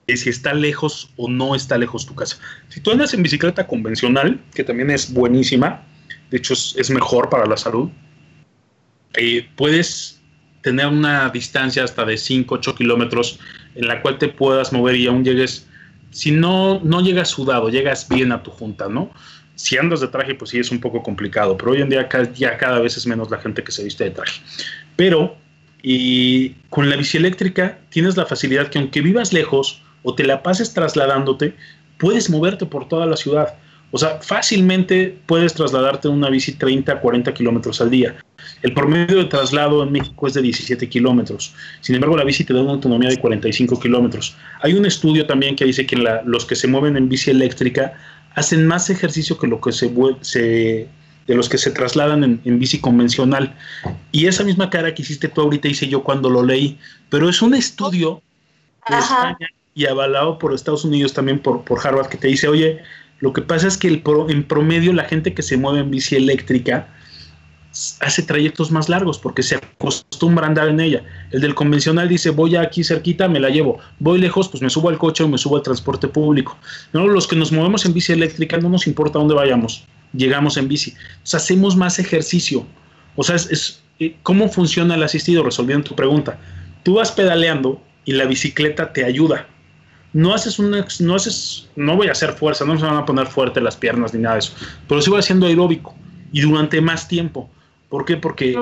si 0.09 0.29
está 0.29 0.53
lejos 0.53 1.11
o 1.17 1.29
no 1.29 1.55
está 1.55 1.79
lejos 1.79 2.07
tu 2.07 2.15
casa. 2.15 2.39
Si 2.69 2.81
tú 2.81 2.91
andas 2.91 3.15
en 3.15 3.23
bicicleta 3.23 3.67
convencional, 3.67 4.43
que 4.55 4.65
también 4.65 4.91
es 4.91 5.13
buenísima, 5.13 5.83
de 6.31 6.39
hecho 6.39 6.55
es, 6.55 6.91
mejor 6.91 7.29
para 7.29 7.47
la 7.47 7.57
salud, 7.57 7.91
eh, 9.17 9.49
puedes 9.57 10.21
tener 10.65 10.87
una 10.87 11.29
distancia 11.29 11.85
hasta 11.85 12.05
de 12.07 12.17
5, 12.17 12.55
8 12.55 12.75
kilómetros 12.75 13.39
en 13.75 13.87
la 13.87 14.01
cual 14.01 14.19
te 14.19 14.29
puedas 14.29 14.73
mover 14.73 14.97
y 14.97 15.07
aún 15.07 15.23
llegues, 15.23 15.69
si 16.11 16.31
no, 16.31 16.81
no 16.83 17.03
llegas 17.03 17.29
sudado, 17.29 17.69
llegas 17.69 18.09
bien 18.09 18.33
a 18.33 18.43
tu 18.43 18.51
junta, 18.51 18.89
¿no? 18.89 19.11
Si 19.57 19.77
andas 19.77 20.01
de 20.01 20.09
traje, 20.09 20.35
pues 20.35 20.51
sí 20.51 20.59
es 20.59 20.71
un 20.71 20.81
poco 20.81 21.03
complicado, 21.03 21.57
pero 21.57 21.73
hoy 21.73 21.83
en 21.83 21.91
día 21.91 22.09
ya 22.35 22.57
cada 22.57 22.81
vez 22.81 22.97
es 22.97 23.07
menos 23.07 23.31
la 23.31 23.39
gente 23.39 23.63
que 23.63 23.71
se 23.71 23.85
viste 23.85 24.05
de 24.05 24.11
traje. 24.11 24.41
Pero 24.97 25.37
y 25.83 26.55
con 26.71 26.89
la 26.89 26.97
bici 26.97 27.19
eléctrica 27.19 27.79
tienes 27.91 28.17
la 28.17 28.25
facilidad 28.25 28.69
que 28.69 28.79
aunque 28.79 29.03
vivas 29.03 29.35
lejos 29.35 29.83
o 30.03 30.15
te 30.15 30.25
la 30.25 30.43
pases 30.43 30.73
trasladándote, 30.73 31.55
puedes 31.99 32.31
moverte 32.31 32.65
por 32.65 32.89
toda 32.89 33.05
la 33.05 33.19
ciudad. 33.19 33.55
O 33.91 33.99
sea, 33.99 34.19
fácilmente 34.23 35.19
puedes 35.27 35.53
trasladarte 35.53 36.09
en 36.09 36.15
una 36.15 36.31
bici 36.31 36.53
30, 36.53 37.01
40 37.01 37.35
kilómetros 37.35 37.83
al 37.83 37.91
día. 37.91 38.17
El 38.63 38.73
promedio 38.75 39.19
de 39.19 39.25
traslado 39.25 39.83
en 39.83 39.93
México 39.93 40.27
es 40.27 40.35
de 40.35 40.43
17 40.43 40.89
kilómetros. 40.89 41.55
Sin 41.81 41.95
embargo, 41.95 42.17
la 42.17 42.25
bici 42.25 42.45
te 42.45 42.55
da 42.55 42.63
una 42.63 42.73
autonomía 42.73 43.09
de 43.09 43.19
45 43.19 43.81
kilómetros. 43.81 44.37
Hay 44.63 44.75
un 44.75 44.87
estudio 44.87 45.27
también 45.27 45.57
que 45.57 45.65
dice 45.65 45.87
que 45.87 45.97
los 46.25 46.45
que 46.45 46.55
se 46.55 46.69
mueven 46.69 46.97
en 46.97 47.09
bici 47.09 47.31
eléctrica 47.31 47.95
hacen 48.35 48.67
más 48.67 48.91
ejercicio 48.91 49.39
que, 49.39 49.47
lo 49.47 49.61
que 49.61 49.73
se, 49.73 49.89
de 49.89 51.35
los 51.35 51.49
que 51.49 51.59
se 51.59 51.71
trasladan 51.71 52.41
en, 52.45 52.59
bici 52.59 52.81
convencional. 52.81 53.55
Y 54.13 54.27
esa 54.27 54.45
misma 54.45 54.71
cara 54.71 54.95
que 54.95 55.03
hiciste 55.03 55.29
tú 55.29 55.43
ahorita 55.43 55.69
hice 55.69 55.89
yo 55.89 56.03
cuando 56.03 56.31
lo 56.31 56.43
leí. 56.43 56.79
Pero 57.11 57.29
es 57.29 57.43
un 57.43 57.55
estudio 57.55 58.23
de 58.89 58.99
España 58.99 59.49
y 59.75 59.87
avalado 59.87 60.39
por 60.39 60.55
Estados 60.55 60.85
Unidos 60.85 61.13
también 61.13 61.39
por, 61.39 61.65
por 61.65 61.85
Harvard 61.85 62.09
que 62.09 62.17
te 62.17 62.29
dice, 62.29 62.49
oye, 62.49 62.81
lo 63.21 63.33
que 63.33 63.43
pasa 63.43 63.69
es 63.69 63.77
que 63.77 63.89
el 63.89 64.03
en 64.29 64.45
promedio 64.45 64.93
la 64.93 65.05
gente 65.05 65.35
que 65.35 65.43
se 65.43 65.57
mueve 65.57 65.81
en 65.81 65.91
bici 65.91 66.17
eléctrica 66.17 66.89
hace 68.01 68.23
trayectos 68.23 68.71
más 68.71 68.89
largos 68.89 69.19
porque 69.19 69.43
se 69.43 69.57
acostumbra 69.57 70.47
a 70.47 70.49
andar 70.49 70.69
en 70.69 70.81
ella. 70.81 71.03
El 71.33 71.41
del 71.41 71.55
convencional 71.55 72.09
dice, 72.09 72.31
voy 72.31 72.55
aquí 72.57 72.85
cerquita, 72.85 73.29
me 73.29 73.41
la 73.41 73.51
llevo. 73.51 73.79
Voy 73.99 74.21
lejos, 74.21 74.49
pues 74.49 74.63
me 74.63 74.71
subo 74.71 74.89
al 74.89 74.99
coche 74.99 75.25
o 75.25 75.29
me 75.29 75.39
subo 75.39 75.57
al 75.57 75.63
transporte 75.63 76.07
público. 76.07 76.57
No, 76.93 77.07
los 77.09 77.27
que 77.27 77.37
nos 77.37 77.51
movemos 77.51 77.85
en 77.85 77.93
bici 77.93 78.13
eléctrica 78.13 78.59
no 78.59 78.69
nos 78.69 78.87
importa 78.87 79.19
dónde 79.19 79.35
vayamos, 79.35 79.85
llegamos 80.13 80.57
en 80.57 80.69
bici. 80.69 80.95
Sea, 81.25 81.39
hacemos 81.39 81.77
más 81.77 81.99
ejercicio. 81.99 82.65
O 83.17 83.25
sea, 83.25 83.37
es, 83.37 83.83
eh, 83.99 84.17
¿cómo 84.23 84.49
funciona 84.49 84.95
el 84.95 85.03
asistido? 85.03 85.43
Resolviendo 85.43 85.89
tu 85.89 85.97
pregunta. 85.97 86.39
Tú 86.85 86.95
vas 86.95 87.11
pedaleando 87.11 87.83
y 88.05 88.13
la 88.13 88.25
bicicleta 88.25 88.93
te 88.93 89.05
ayuda. 89.05 89.49
No 90.13 90.33
haces 90.33 90.61
una, 90.61 90.87
no 91.01 91.15
haces, 91.17 91.69
no 91.75 91.97
voy 91.97 92.07
a 92.07 92.13
hacer 92.13 92.35
fuerza, 92.35 92.65
no 92.65 92.79
se 92.79 92.85
van 92.85 92.97
a 92.97 93.05
poner 93.05 93.27
fuerte 93.27 93.61
las 93.61 93.77
piernas 93.77 94.15
ni 94.15 94.21
nada 94.21 94.37
de 94.37 94.41
eso, 94.41 94.53
pero 94.87 95.03
sí 95.03 95.11
voy 95.11 95.19
haciendo 95.19 95.47
aeróbico 95.47 95.93
y 96.33 96.41
durante 96.41 96.81
más 96.81 97.09
tiempo. 97.09 97.51
¿Por 97.95 98.05
qué? 98.05 98.17
Porque, 98.17 98.57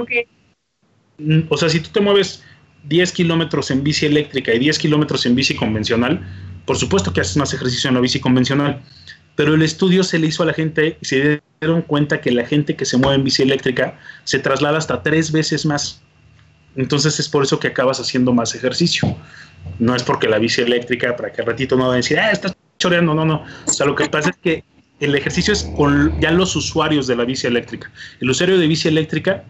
o 1.48 1.56
sea, 1.56 1.70
si 1.70 1.80
tú 1.80 1.88
te 1.90 2.02
mueves 2.02 2.44
10 2.84 3.12
kilómetros 3.12 3.70
en 3.70 3.82
bici 3.82 4.04
eléctrica 4.04 4.52
y 4.52 4.58
10 4.58 4.78
kilómetros 4.78 5.24
en 5.24 5.34
bici 5.34 5.54
convencional, 5.54 6.20
por 6.66 6.76
supuesto 6.76 7.14
que 7.14 7.22
haces 7.22 7.38
más 7.38 7.54
ejercicio 7.54 7.88
en 7.88 7.94
la 7.94 8.02
bici 8.02 8.20
convencional, 8.20 8.82
pero 9.34 9.54
el 9.54 9.62
estudio 9.62 10.04
se 10.04 10.18
le 10.18 10.26
hizo 10.26 10.42
a 10.42 10.46
la 10.46 10.52
gente 10.52 10.98
y 11.00 11.06
se 11.06 11.40
dieron 11.62 11.80
cuenta 11.80 12.20
que 12.20 12.30
la 12.30 12.44
gente 12.44 12.76
que 12.76 12.84
se 12.84 12.98
mueve 12.98 13.14
en 13.14 13.24
bici 13.24 13.40
eléctrica 13.40 13.98
se 14.24 14.38
traslada 14.38 14.76
hasta 14.76 15.02
tres 15.02 15.32
veces 15.32 15.64
más. 15.64 16.02
Entonces 16.76 17.18
es 17.18 17.26
por 17.26 17.42
eso 17.42 17.58
que 17.58 17.68
acabas 17.68 18.00
haciendo 18.00 18.34
más 18.34 18.54
ejercicio. 18.54 19.16
No 19.78 19.96
es 19.96 20.02
porque 20.02 20.28
la 20.28 20.38
bici 20.38 20.60
eléctrica, 20.60 21.16
para 21.16 21.32
que 21.32 21.40
al 21.40 21.46
ratito 21.46 21.74
no 21.74 21.86
va 21.86 21.94
a 21.94 21.96
decir, 21.96 22.18
ah, 22.18 22.32
estás 22.32 22.54
choreando, 22.78 23.14
no, 23.14 23.24
no. 23.24 23.46
O 23.66 23.72
sea, 23.72 23.86
lo 23.86 23.94
que 23.94 24.10
pasa 24.10 24.28
es 24.28 24.36
que 24.36 24.71
el 25.02 25.16
ejercicio 25.16 25.52
es 25.52 25.64
con 25.64 26.14
ya 26.20 26.30
los 26.30 26.54
usuarios 26.54 27.08
de 27.08 27.16
la 27.16 27.24
bici 27.24 27.48
eléctrica. 27.48 27.90
El 28.20 28.30
usuario 28.30 28.56
de 28.56 28.68
bici 28.68 28.86
eléctrica 28.86 29.42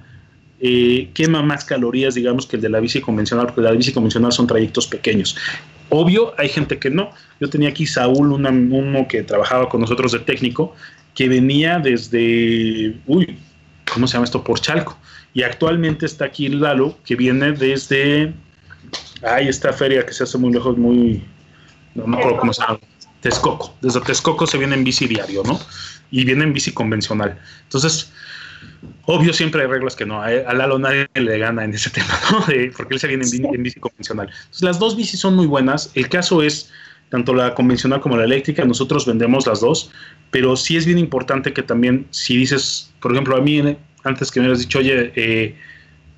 eh, 0.60 1.10
quema 1.12 1.42
más 1.42 1.64
calorías, 1.64 2.14
digamos, 2.14 2.46
que 2.46 2.56
el 2.56 2.62
de 2.62 2.70
la 2.70 2.80
bici 2.80 3.02
convencional, 3.02 3.46
porque 3.46 3.60
la 3.60 3.72
bici 3.72 3.92
convencional 3.92 4.32
son 4.32 4.46
trayectos 4.46 4.86
pequeños. 4.86 5.36
Obvio, 5.90 6.32
hay 6.38 6.48
gente 6.48 6.78
que 6.78 6.88
no. 6.88 7.10
Yo 7.38 7.50
tenía 7.50 7.68
aquí 7.68 7.86
Saúl, 7.86 8.32
uno 8.32 9.06
que 9.08 9.24
trabajaba 9.24 9.68
con 9.68 9.82
nosotros 9.82 10.12
de 10.12 10.20
técnico, 10.20 10.74
que 11.14 11.28
venía 11.28 11.78
desde, 11.78 12.96
uy, 13.06 13.36
¿cómo 13.92 14.06
se 14.06 14.14
llama 14.14 14.24
esto? 14.24 14.42
Por 14.42 14.58
Chalco. 14.58 14.96
Y 15.34 15.42
actualmente 15.42 16.06
está 16.06 16.24
aquí 16.24 16.48
Lalo, 16.48 16.96
que 17.04 17.14
viene 17.14 17.52
desde, 17.52 18.32
ay, 19.22 19.48
esta 19.48 19.74
feria 19.74 20.06
que 20.06 20.14
se 20.14 20.24
hace 20.24 20.38
muy 20.38 20.50
lejos, 20.50 20.78
muy, 20.78 21.22
no 21.94 22.06
me 22.06 22.16
acuerdo 22.16 22.38
cómo 22.38 22.54
se 22.54 22.62
llama, 22.62 22.78
Texcoco. 23.22 23.74
Desde 23.80 24.00
Texcoco 24.00 24.46
se 24.46 24.58
viene 24.58 24.74
en 24.74 24.84
bici 24.84 25.06
diario, 25.06 25.42
¿no? 25.44 25.58
Y 26.10 26.24
viene 26.24 26.44
en 26.44 26.52
bici 26.52 26.72
convencional. 26.72 27.38
Entonces, 27.62 28.12
obvio 29.04 29.32
siempre 29.32 29.62
hay 29.62 29.68
reglas 29.68 29.96
que 29.96 30.04
no, 30.04 30.20
a, 30.20 30.30
Lalo 30.30 30.78
nadie 30.78 31.08
le 31.14 31.38
gana 31.38 31.64
en 31.64 31.72
ese 31.72 31.88
tema, 31.96 32.18
¿no? 32.30 32.44
porque 32.76 32.94
él 32.94 33.00
se 33.00 33.08
viene 33.08 33.24
en 33.24 33.62
bici, 33.62 33.80
convencional. 33.80 34.28
Entonces, 34.28 34.62
las 34.62 34.78
dos 34.78 34.96
bicis 34.96 35.20
son 35.20 35.36
muy 35.36 35.46
buenas. 35.46 35.90
El 35.94 36.08
caso 36.08 36.42
es, 36.42 36.70
tanto 37.08 37.32
la 37.32 37.54
convencional 37.54 38.00
como 38.00 38.16
la 38.16 38.24
eléctrica, 38.24 38.64
nosotros 38.64 39.06
vendemos 39.06 39.46
las 39.46 39.60
dos, 39.60 39.90
pero 40.30 40.56
sí 40.56 40.76
es 40.76 40.84
bien 40.84 40.98
importante 40.98 41.52
que 41.52 41.62
también, 41.62 42.06
si 42.10 42.36
dices, 42.36 42.92
por 43.00 43.12
ejemplo, 43.12 43.36
a 43.36 43.40
mí, 43.40 43.76
antes 44.02 44.30
que 44.30 44.40
me 44.40 44.46
hubieras 44.46 44.60
dicho, 44.60 44.80
oye, 44.80 45.12
eh, 45.14 45.56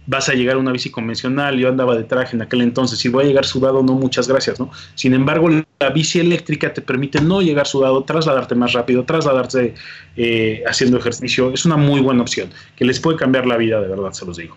vas 0.07 0.29
a 0.29 0.35
llegar 0.35 0.57
a 0.57 0.59
una 0.59 0.73
bici 0.73 0.91
convencional, 0.91 1.59
yo 1.59 1.69
andaba 1.69 1.97
de 1.97 2.05
traje 2.05 2.37
en 2.37 2.43
aquel 2.43 2.61
entonces, 2.61 3.03
y 3.05 3.09
voy 3.09 3.25
a 3.25 3.27
llegar 3.29 3.45
sudado, 3.45 3.83
no, 3.83 3.95
muchas 3.95 4.29
gracias, 4.29 4.61
¿no? 4.61 4.71
Sin 4.95 5.15
embargo, 5.15 5.49
la 5.49 5.91
bici 5.91 6.21
eléctrica 6.21 6.73
te 6.73 6.83
permite 6.83 7.21
no 7.21 7.41
llegar 7.41 7.67
sudado, 7.67 8.05
trasladarte 8.05 8.55
más 8.55 8.73
rápido, 8.73 9.05
trasladarte 9.05 9.75
eh, 10.17 10.63
haciendo 10.67 10.99
ejercicio, 10.99 11.53
es 11.53 11.65
una 11.65 11.77
muy 11.77 12.01
buena 12.01 12.23
opción, 12.23 12.51
que 12.77 12.85
les 12.85 13.01
puede 13.01 13.19
cambiar 13.19 13.47
la 13.47 13.57
vida, 13.57 13.81
de 13.81 13.89
verdad, 13.89 14.13
se 14.13 14.27
los 14.27 14.37
digo. 14.37 14.57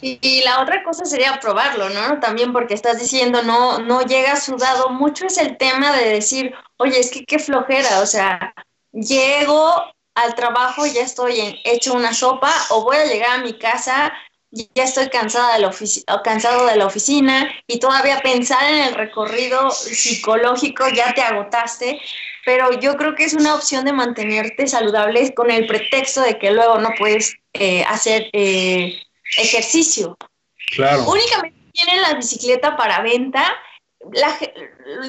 Y, 0.00 0.42
la 0.44 0.60
otra 0.60 0.84
cosa 0.84 1.04
sería 1.06 1.40
probarlo, 1.40 1.88
¿no? 1.88 2.20
También 2.20 2.52
porque 2.52 2.74
estás 2.74 3.00
diciendo, 3.00 3.42
no, 3.42 3.78
no 3.78 4.02
llega 4.02 4.36
sudado, 4.36 4.90
mucho 4.90 5.26
es 5.26 5.38
el 5.38 5.56
tema 5.56 5.96
de 5.96 6.10
decir, 6.10 6.54
oye, 6.76 7.00
es 7.00 7.10
que 7.10 7.24
qué 7.24 7.38
flojera, 7.38 8.00
o 8.00 8.06
sea, 8.06 8.54
llego 8.92 9.72
al 10.14 10.34
trabajo, 10.34 10.86
ya 10.86 11.02
estoy 11.02 11.40
en, 11.40 11.54
hecho 11.64 11.94
una 11.94 12.12
sopa, 12.12 12.52
o 12.70 12.84
voy 12.84 12.96
a 12.96 13.06
llegar 13.06 13.40
a 13.40 13.42
mi 13.42 13.54
casa 13.54 14.12
ya 14.74 14.84
estoy 14.84 15.08
cansada 15.08 15.54
de 15.54 15.60
la 15.60 16.22
cansado 16.22 16.66
de 16.66 16.76
la 16.76 16.86
oficina 16.86 17.50
y 17.66 17.78
todavía 17.78 18.20
pensar 18.20 18.62
en 18.72 18.80
el 18.80 18.94
recorrido 18.94 19.70
psicológico 19.70 20.84
ya 20.88 21.12
te 21.14 21.22
agotaste, 21.22 22.00
pero 22.44 22.72
yo 22.80 22.96
creo 22.96 23.14
que 23.14 23.24
es 23.24 23.34
una 23.34 23.54
opción 23.54 23.84
de 23.84 23.92
mantenerte 23.92 24.66
saludable 24.66 25.34
con 25.34 25.50
el 25.50 25.66
pretexto 25.66 26.22
de 26.22 26.38
que 26.38 26.50
luego 26.50 26.78
no 26.78 26.90
puedes 26.98 27.34
eh, 27.52 27.84
hacer 27.84 28.28
eh, 28.32 28.98
ejercicio. 29.38 30.16
Claro. 30.74 31.04
Únicamente 31.04 31.58
tienen 31.72 32.02
la 32.02 32.14
bicicleta 32.14 32.76
para 32.76 33.02
venta. 33.02 33.44
La, 34.12 34.38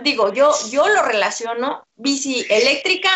digo, 0.02 0.34
yo, 0.34 0.52
yo 0.72 0.88
lo 0.88 1.04
relaciono 1.04 1.84
bici 1.96 2.46
eléctrica 2.50 3.12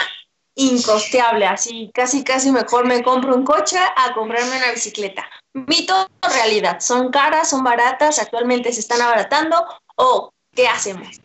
incosteable, 0.55 1.45
así 1.45 1.91
casi 1.93 2.23
casi 2.23 2.51
mejor 2.51 2.85
me 2.85 3.03
compro 3.03 3.35
un 3.35 3.43
coche 3.43 3.77
a 3.77 4.13
comprarme 4.13 4.57
una 4.57 4.71
bicicleta 4.71 5.25
Mito 5.53 5.93
o 6.21 6.29
realidad, 6.29 6.79
¿son 6.79 7.11
caras, 7.11 7.49
son 7.49 7.63
baratas, 7.63 8.19
actualmente 8.19 8.71
se 8.71 8.79
están 8.79 9.01
abaratando 9.01 9.57
o 9.95 10.33
qué 10.55 10.67
hacemos? 10.67 11.19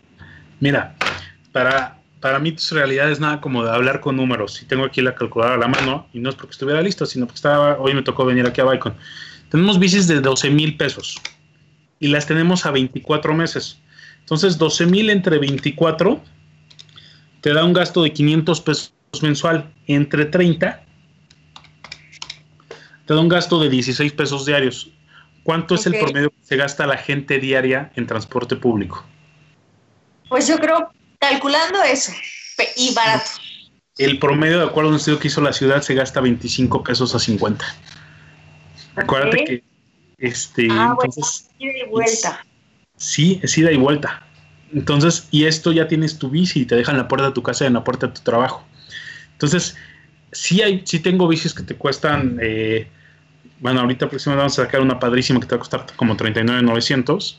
Mira, 0.59 0.97
para, 1.53 2.01
para 2.21 2.41
mitos 2.41 2.73
realidad 2.73 3.09
es 3.09 3.21
nada 3.21 3.41
como 3.41 3.63
de 3.63 3.71
hablar 3.71 4.01
con 4.01 4.17
números. 4.17 4.61
Y 4.63 4.65
tengo 4.65 4.85
aquí 4.85 5.01
la 5.01 5.15
calculadora 5.15 5.55
a 5.55 5.59
la 5.59 5.69
mano, 5.69 6.09
y 6.13 6.19
no 6.19 6.31
es 6.31 6.35
porque 6.35 6.53
estuviera 6.53 6.83
listo, 6.83 7.07
sino 7.07 7.27
porque 7.27 7.37
estaba, 7.37 7.79
hoy 7.79 7.95
me 7.95 8.03
tocó 8.03 8.25
venir 8.25 8.45
aquí 8.47 8.61
a 8.61 8.65
Bicon. 8.65 8.97
Tenemos 9.49 9.79
bicis 9.79 10.09
de 10.09 10.21
12 10.21 10.51
mil 10.51 10.77
pesos 10.77 11.21
y 12.01 12.09
las 12.09 12.27
tenemos 12.27 12.67
a 12.67 12.73
24 12.73 13.33
meses. 13.33 13.79
Entonces, 14.19 14.59
12 14.59 14.87
mil 14.87 15.09
entre 15.09 15.39
24 15.39 16.21
te 17.43 17.53
da 17.53 17.65
un 17.65 17.73
gasto 17.73 18.03
de 18.03 18.13
500 18.13 18.61
pesos 18.61 18.93
mensual. 19.23 19.73
Entre 19.87 20.25
30 20.27 20.83
te 23.07 23.15
da 23.15 23.21
un 23.21 23.29
gasto 23.29 23.61
de 23.61 23.71
16 23.71 24.13
pesos 24.13 24.47
diarios. 24.47 24.91
¿Cuánto 25.45 25.77
es 25.77 25.87
el 25.87 25.97
promedio 25.97 26.31
que 26.31 26.43
se 26.43 26.57
gasta 26.57 26.87
la 26.87 26.97
gente 26.97 27.39
diaria 27.39 27.93
en 27.95 28.07
transporte 28.07 28.57
público? 28.57 29.05
Pues 30.29 30.49
yo 30.49 30.59
creo, 30.59 30.91
calculando 31.21 31.83
eso, 31.85 32.13
y 32.77 32.93
barato. 32.95 33.31
El 33.97 34.19
promedio, 34.19 34.59
de 34.59 34.65
acuerdo 34.65 34.91
a 34.91 34.93
un 34.93 34.97
estudio 34.97 35.21
que 35.21 35.29
hizo 35.29 35.41
la 35.41 35.53
ciudad, 35.53 35.83
se 35.83 35.95
gasta 35.95 36.21
25 36.21 36.83
pesos 36.83 37.15
a 37.15 37.21
50. 37.21 37.65
Acuérdate 38.97 39.45
que 39.45 39.65
este, 40.19 40.69
ah, 40.71 40.97
entonces, 40.99 41.51
ida 41.59 41.73
y 41.79 41.91
vuelta. 41.91 42.45
sí, 42.97 43.39
es 43.43 43.57
ida 43.57 43.71
y 43.71 43.77
vuelta. 43.77 44.27
Entonces, 44.73 45.29
y 45.31 45.45
esto 45.45 45.73
ya 45.73 45.87
tienes 45.87 46.19
tu 46.19 46.29
bici 46.29 46.63
y 46.63 46.67
te 46.67 46.75
dejan 46.75 46.97
la 46.97 47.07
puerta 47.07 47.29
de 47.29 47.33
tu 47.33 47.43
casa 47.43 47.65
y 47.65 47.67
en 47.69 47.75
la 47.75 47.85
puerta 47.85 48.09
de 48.09 48.15
tu 48.15 48.23
trabajo. 48.23 48.65
Entonces, 49.37 49.77
sí 50.33 50.63
hay, 50.63 50.83
sí 50.85 51.01
tengo 51.01 51.29
bicis 51.29 51.55
que 51.55 51.63
te 51.63 51.75
cuestan 51.77 52.39
eh, 52.43 52.89
bueno, 53.61 53.81
ahorita 53.81 54.09
próximamente 54.09 54.41
vamos 54.41 54.59
a 54.59 54.65
sacar 54.65 54.81
una 54.81 54.99
padrísima 54.99 55.41
que 55.41 55.47
te 55.47 55.55
va 55.55 55.57
a 55.57 55.61
costar 55.61 55.87
como 55.97 56.17
39,900, 56.17 57.39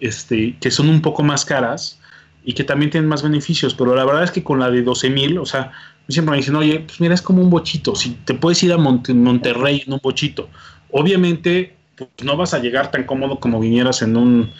este, 0.00 0.56
que 0.58 0.70
son 0.70 0.88
un 0.88 1.02
poco 1.02 1.22
más 1.22 1.44
caras 1.44 2.00
y 2.44 2.54
que 2.54 2.64
también 2.64 2.90
tienen 2.90 3.08
más 3.08 3.22
beneficios, 3.22 3.74
pero 3.74 3.94
la 3.94 4.04
verdad 4.04 4.24
es 4.24 4.30
que 4.30 4.42
con 4.42 4.60
la 4.60 4.70
de 4.70 4.82
12,000, 4.82 5.38
o 5.38 5.44
sea, 5.44 5.72
siempre 6.08 6.32
me 6.32 6.38
dicen, 6.38 6.56
oye, 6.56 6.80
pues 6.80 7.00
mira, 7.00 7.14
es 7.14 7.20
como 7.20 7.42
un 7.42 7.50
bochito, 7.50 7.94
si 7.94 8.10
te 8.24 8.34
puedes 8.34 8.62
ir 8.62 8.72
a 8.72 8.78
Monterrey 8.78 9.82
en 9.86 9.92
un 9.92 10.00
bochito, 10.02 10.48
obviamente 10.90 11.76
pues, 11.96 12.08
no 12.24 12.36
vas 12.36 12.54
a 12.54 12.58
llegar 12.58 12.90
tan 12.90 13.04
cómodo 13.04 13.38
como 13.38 13.60
vinieras 13.60 14.00
en 14.00 14.16
un 14.16 14.50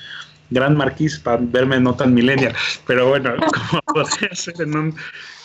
gran 0.51 0.77
marquís 0.77 1.19
para 1.19 1.39
verme 1.41 1.81
no 1.81 1.95
tan 1.95 2.13
millennial, 2.13 2.55
pero 2.87 3.09
bueno, 3.09 3.35
como 3.71 3.83
podría 3.83 4.35
ser 4.35 4.55
en 4.61 4.77
un, 4.77 4.95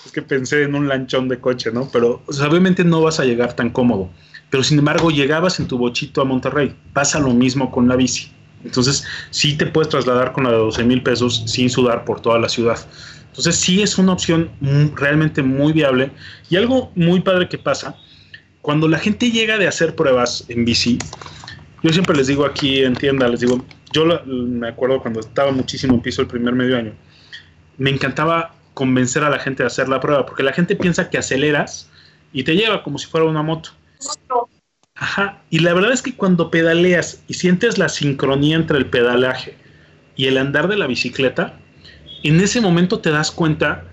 es 0.05 0.11
que 0.11 0.21
pensé 0.21 0.63
en 0.63 0.75
un 0.75 0.87
lanchón 0.87 1.27
de 1.27 1.39
coche, 1.39 1.71
¿no? 1.71 1.89
Pero 1.91 2.23
obviamente 2.27 2.83
no 2.83 3.01
vas 3.01 3.19
a 3.19 3.25
llegar 3.25 3.53
tan 3.53 3.69
cómodo 3.69 4.09
pero 4.49 4.63
sin 4.63 4.79
embargo 4.79 5.11
llegabas 5.11 5.59
en 5.59 5.67
tu 5.67 5.77
bochito 5.77 6.21
a 6.21 6.23
Monterrey. 6.25 6.75
Pasa 6.93 7.19
lo 7.19 7.31
mismo 7.31 7.71
con 7.71 7.87
la 7.87 7.95
bici. 7.95 8.31
Entonces, 8.63 9.03
sí 9.29 9.57
te 9.57 9.65
puedes 9.65 9.89
trasladar 9.89 10.31
con 10.31 10.45
la 10.45 10.51
de 10.51 10.57
12 10.57 10.83
mil 10.85 11.03
pesos 11.03 11.43
sin 11.45 11.69
sudar 11.69 12.05
por 12.05 12.21
toda 12.21 12.39
la 12.39 12.49
ciudad. 12.49 12.79
Entonces, 13.27 13.57
sí 13.57 13.81
es 13.81 13.97
una 13.97 14.13
opción 14.13 14.49
realmente 14.95 15.43
muy 15.43 15.73
viable. 15.73 16.09
Y 16.49 16.55
algo 16.55 16.91
muy 16.95 17.19
padre 17.19 17.49
que 17.49 17.57
pasa, 17.57 17.95
cuando 18.61 18.87
la 18.87 18.97
gente 18.97 19.29
llega 19.29 19.57
de 19.57 19.67
hacer 19.67 19.93
pruebas 19.93 20.45
en 20.47 20.65
bici, 20.65 20.97
yo 21.83 21.91
siempre 21.91 22.15
les 22.15 22.27
digo 22.27 22.45
aquí 22.45 22.81
en 22.83 22.95
tienda, 22.95 23.27
les 23.27 23.41
digo, 23.41 23.63
yo 23.95 24.05
me 24.25 24.67
acuerdo 24.67 25.01
cuando 25.01 25.21
estaba 25.21 25.51
muchísimo 25.51 25.93
en 25.93 26.01
piso 26.01 26.21
el 26.21 26.27
primer 26.27 26.53
medio 26.53 26.77
año, 26.77 26.93
me 27.77 27.89
encantaba 27.89 28.53
convencer 28.73 29.23
a 29.23 29.29
la 29.29 29.39
gente 29.39 29.63
de 29.63 29.67
hacer 29.67 29.87
la 29.87 30.01
prueba, 30.01 30.25
porque 30.25 30.43
la 30.43 30.51
gente 30.51 30.75
piensa 30.75 31.09
que 31.09 31.17
aceleras 31.17 31.89
y 32.33 32.43
te 32.43 32.55
lleva 32.55 32.83
como 32.83 32.97
si 32.97 33.07
fuera 33.07 33.25
una 33.25 33.41
moto. 33.41 33.69
Ajá, 34.95 35.41
y 35.49 35.59
la 35.59 35.73
verdad 35.73 35.93
es 35.93 36.01
que 36.01 36.15
cuando 36.15 36.51
pedaleas 36.51 37.23
y 37.27 37.35
sientes 37.35 37.77
la 37.77 37.89
sincronía 37.89 38.57
entre 38.57 38.77
el 38.77 38.89
pedalaje 38.89 39.55
y 40.15 40.25
el 40.25 40.37
andar 40.37 40.67
de 40.67 40.77
la 40.77 40.87
bicicleta, 40.87 41.57
en 42.23 42.39
ese 42.41 42.59
momento 42.59 42.99
te 42.99 43.11
das 43.11 43.31
cuenta 43.31 43.85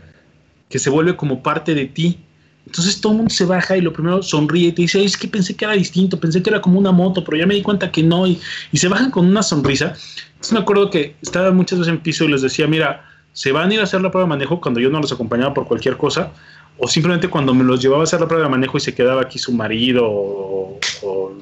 que 0.68 0.78
se 0.78 0.90
vuelve 0.90 1.16
como 1.16 1.42
parte 1.42 1.74
de 1.74 1.86
ti. 1.86 2.24
Entonces 2.72 3.02
todo 3.02 3.12
el 3.12 3.18
mundo 3.18 3.34
se 3.34 3.44
baja 3.44 3.76
y 3.76 3.82
lo 3.82 3.92
primero 3.92 4.22
sonríe 4.22 4.68
y 4.68 4.72
te 4.72 4.80
dice, 4.80 5.04
es 5.04 5.14
que 5.14 5.28
pensé 5.28 5.54
que 5.54 5.66
era 5.66 5.74
distinto, 5.74 6.18
pensé 6.18 6.42
que 6.42 6.48
era 6.48 6.62
como 6.62 6.78
una 6.78 6.90
moto, 6.90 7.22
pero 7.22 7.36
ya 7.36 7.44
me 7.44 7.52
di 7.52 7.60
cuenta 7.60 7.92
que 7.92 8.02
no, 8.02 8.26
y, 8.26 8.40
se 8.72 8.88
bajan 8.88 9.10
con 9.10 9.26
una 9.26 9.42
sonrisa. 9.42 9.92
Entonces 10.30 10.52
me 10.54 10.60
acuerdo 10.60 10.88
que 10.88 11.14
estaba 11.20 11.50
muchas 11.50 11.80
veces 11.80 11.92
en 11.92 12.00
piso 12.00 12.24
y 12.24 12.28
les 12.28 12.40
decía, 12.40 12.66
mira, 12.66 13.04
se 13.34 13.52
van 13.52 13.70
a 13.70 13.74
ir 13.74 13.80
a 13.80 13.82
hacer 13.82 14.00
la 14.00 14.10
prueba 14.10 14.24
de 14.24 14.30
manejo 14.30 14.58
cuando 14.58 14.80
yo 14.80 14.88
no 14.88 15.02
los 15.02 15.12
acompañaba 15.12 15.52
por 15.52 15.66
cualquier 15.66 15.98
cosa, 15.98 16.32
o 16.78 16.88
simplemente 16.88 17.28
cuando 17.28 17.52
me 17.52 17.62
los 17.62 17.82
llevaba 17.82 18.00
a 18.00 18.04
hacer 18.04 18.22
la 18.22 18.26
prueba 18.26 18.46
de 18.46 18.50
manejo 18.50 18.78
y 18.78 18.80
se 18.80 18.94
quedaba 18.94 19.20
aquí 19.20 19.38
su 19.38 19.52
marido 19.52 20.06
o, 20.08 20.80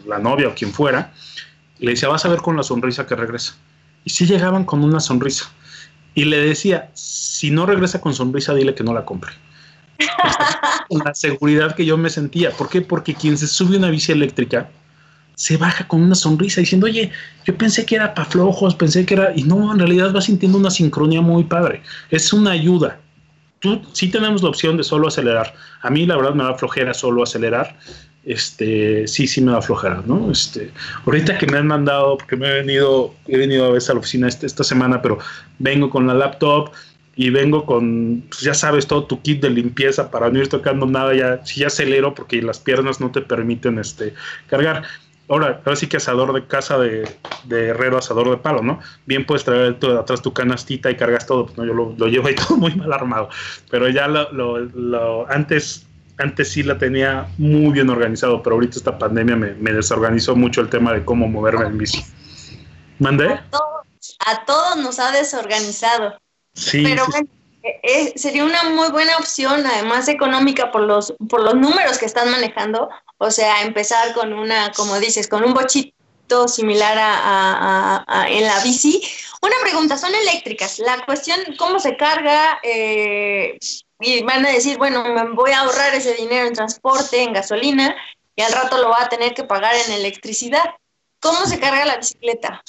la 0.09 0.19
novia 0.19 0.49
o 0.49 0.55
quien 0.57 0.73
fuera, 0.73 1.13
le 1.79 1.93
decía, 1.93 2.09
vas 2.09 2.25
a 2.25 2.29
ver 2.29 2.41
con 2.41 2.57
la 2.57 2.65
sonrisa 2.65 3.07
que 3.07 3.15
regresa. 3.15 3.55
Y 4.05 4.11
sí 4.11 4.27
llegaban 4.27 4.65
con 4.65 4.83
una 4.83 4.99
sonrisa. 4.99 5.49
Y 6.13 6.25
le 6.25 6.39
decía, 6.39 6.91
si 6.95 7.53
no 7.53 7.67
regresa 7.67 8.01
con 8.01 8.15
sonrisa, 8.15 8.53
dile 8.53 8.75
que 8.75 8.83
no 8.83 8.93
la 8.93 9.05
compre. 9.05 9.31
Con 10.89 11.03
la 11.05 11.15
seguridad 11.15 11.75
que 11.75 11.85
yo 11.85 11.97
me 11.97 12.11
sentía. 12.11 12.51
¿Por 12.51 12.69
qué? 12.69 12.81
Porque 12.81 13.15
quien 13.15 13.37
se 13.37 13.47
sube 13.47 13.77
una 13.77 13.91
bici 13.91 14.13
eléctrica 14.13 14.69
se 15.35 15.57
baja 15.57 15.89
con 15.89 16.03
una 16.03 16.15
sonrisa 16.15 16.61
diciendo, 16.61 16.87
oye, 16.87 17.11
yo 17.47 17.57
pensé 17.57 17.87
que 17.87 17.97
era 17.97 18.13
para 18.13 18.29
flojos, 18.29 18.75
pensé 18.75 19.07
que 19.07 19.15
era... 19.15 19.33
Y 19.35 19.45
no, 19.45 19.73
en 19.73 19.79
realidad 19.79 20.15
va 20.15 20.21
sintiendo 20.21 20.59
una 20.59 20.71
sincronía 20.71 21.23
muy 21.23 21.45
padre. 21.45 21.83
Es 22.11 22.33
una 22.33 22.51
ayuda 22.51 23.01
tú 23.61 23.81
sí 23.93 24.09
tenemos 24.09 24.43
la 24.43 24.49
opción 24.49 24.77
de 24.77 24.83
solo 24.83 25.07
acelerar. 25.09 25.55
A 25.83 25.91
mí 25.91 26.07
la 26.07 26.17
verdad 26.17 26.35
me 26.35 26.45
da 26.45 26.55
flojera 26.55 26.93
solo 26.93 27.23
acelerar. 27.23 27.77
Este, 28.25 29.07
sí, 29.07 29.27
sí 29.27 29.41
me 29.41 29.53
da 29.53 29.63
flojera, 29.63 30.03
¿no? 30.05 30.31
Este, 30.31 30.71
ahorita 31.07 31.39
que 31.39 31.47
me 31.47 31.57
han 31.57 31.67
mandado, 31.67 32.19
porque 32.19 32.37
me 32.37 32.49
he 32.49 32.55
venido, 32.55 33.15
he 33.27 33.39
venido 33.39 33.67
a 33.67 33.71
veces 33.71 33.89
a 33.91 33.95
la 33.95 34.01
oficina 34.01 34.29
este, 34.29 34.47
esta 34.47 34.63
semana, 34.63 35.01
pero 35.01 35.19
vengo 35.59 35.89
con 35.89 36.07
la 36.07 36.13
laptop 36.13 36.71
y 37.17 37.31
vengo 37.31 37.67
con, 37.67 38.25
pues 38.29 38.41
ya 38.43 38.55
sabes, 38.55 38.87
todo 38.87 39.05
tu 39.05 39.21
kit 39.21 39.43
de 39.43 39.51
limpieza 39.51 40.11
para 40.11 40.31
no 40.31 40.39
ir 40.39 40.49
tocando 40.49 40.87
nada, 40.87 41.15
ya, 41.15 41.45
si 41.45 41.61
ya 41.61 41.67
acelero 41.67 42.15
porque 42.15 42.41
las 42.41 42.59
piernas 42.59 43.01
no 43.01 43.11
te 43.11 43.21
permiten 43.21 43.79
este, 43.79 44.15
cargar. 44.47 44.85
ahora, 45.29 45.61
ahora 45.65 45.77
sí 45.77 45.87
que 45.87 45.97
asador 45.97 46.33
de 46.33 46.47
casa 46.47 46.79
de, 46.79 47.09
herrero, 47.51 47.99
asador 47.99 48.31
de 48.31 48.37
palo, 48.37 48.63
¿no? 48.63 48.81
Bien 49.07 49.27
puedes 49.27 49.45
traer 49.45 49.77
atrás 49.99 50.23
tu 50.23 50.33
canastita 50.33 50.91
y 50.91 50.97
cargas 50.97 51.27
todo, 51.27 51.47
pues 51.47 51.59
no, 51.59 51.65
yo 51.67 51.75
lo, 51.75 52.07
llevo 52.07 52.29
ahí 52.29 52.35
todo 52.49 52.57
muy 52.57 52.75
mal 52.75 52.93
armado, 52.93 53.29
pero 53.71 53.89
ya 53.89 54.07
lo, 54.09 55.27
antes, 55.29 55.87
antes 56.19 56.49
sí 56.53 56.63
la 56.63 56.79
tenía 56.79 57.27
muy 57.39 57.73
bien 57.73 57.91
organizado, 57.91 58.43
pero 58.43 58.55
ahorita 58.55 58.77
esta 58.77 58.99
pandemia 58.99 59.37
me, 59.37 59.73
desorganizó 59.73 60.37
mucho 60.37 60.61
el 60.61 60.69
tema 60.69 60.93
de 60.93 61.05
cómo 61.05 61.29
moverme 61.29 61.67
en 61.67 61.77
bici. 61.79 62.05
¿Mandé? 62.99 63.41
A 64.27 64.45
todos, 64.47 64.77
nos 64.77 64.99
ha 64.99 65.11
desorganizado. 65.13 66.15
Sí. 66.61 66.83
Pero 66.83 67.07
bueno, 67.07 67.29
eh, 67.63 67.81
eh, 67.83 68.13
sería 68.17 68.45
una 68.45 68.65
muy 68.65 68.91
buena 68.91 69.17
opción, 69.17 69.67
además 69.67 70.09
económica 70.09 70.71
por 70.71 70.83
los, 70.83 71.15
por 71.29 71.43
los 71.43 71.55
números 71.55 71.99
que 71.99 72.07
están 72.07 72.31
manejando. 72.31 72.91
O 73.19 73.31
sea, 73.31 73.63
empezar 73.63 74.13
con 74.15 74.33
una, 74.33 74.71
como 74.73 74.99
dices, 74.99 75.27
con 75.27 75.45
un 75.45 75.55
bochito 75.55 76.49
similar 76.49 76.97
a, 76.99 78.27
en 78.29 78.45
la 78.45 78.61
bici. 78.61 79.03
Una 79.43 79.57
pregunta, 79.63 79.97
son 79.97 80.15
eléctricas. 80.15 80.79
La 80.79 81.05
cuestión, 81.05 81.41
¿cómo 81.59 81.79
se 81.81 81.97
carga? 81.97 82.61
Eh, 82.63 83.59
y 84.01 84.23
van 84.23 84.45
a 84.47 84.51
decir, 84.51 84.79
bueno, 84.79 85.05
me 85.05 85.31
voy 85.31 85.51
a 85.51 85.61
ahorrar 85.61 85.95
ese 85.95 86.15
dinero 86.15 86.47
en 86.47 86.55
transporte, 86.55 87.23
en 87.23 87.33
gasolina, 87.33 87.95
y 88.37 88.43
al 88.43 88.53
rato 88.53 88.79
lo 88.79 88.91
va 88.91 89.03
a 89.03 89.09
tener 89.09 89.35
que 89.35 89.45
pagar 89.45 89.75
en 89.75 89.93
electricidad. 89.93 90.65
¿Cómo 91.21 91.45
se 91.47 91.59
carga 91.59 91.85
la 91.85 91.97
bicicleta? 91.97 92.63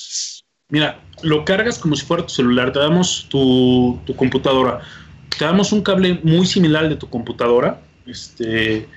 Mira, 0.72 1.01
lo 1.22 1.44
cargas 1.44 1.78
como 1.78 1.96
si 1.96 2.06
fuera 2.06 2.24
tu 2.24 2.30
celular, 2.30 2.72
te 2.72 2.80
damos 2.80 3.28
tu, 3.30 4.00
computadora, 4.16 4.80
te 5.38 5.44
damos 5.44 5.74
un 5.74 5.82
cable 5.82 6.20
muy 6.24 6.46
similar 6.46 6.88
de 6.88 6.96
tu 6.96 7.10
computadora, 7.10 7.82
este, 8.08 8.88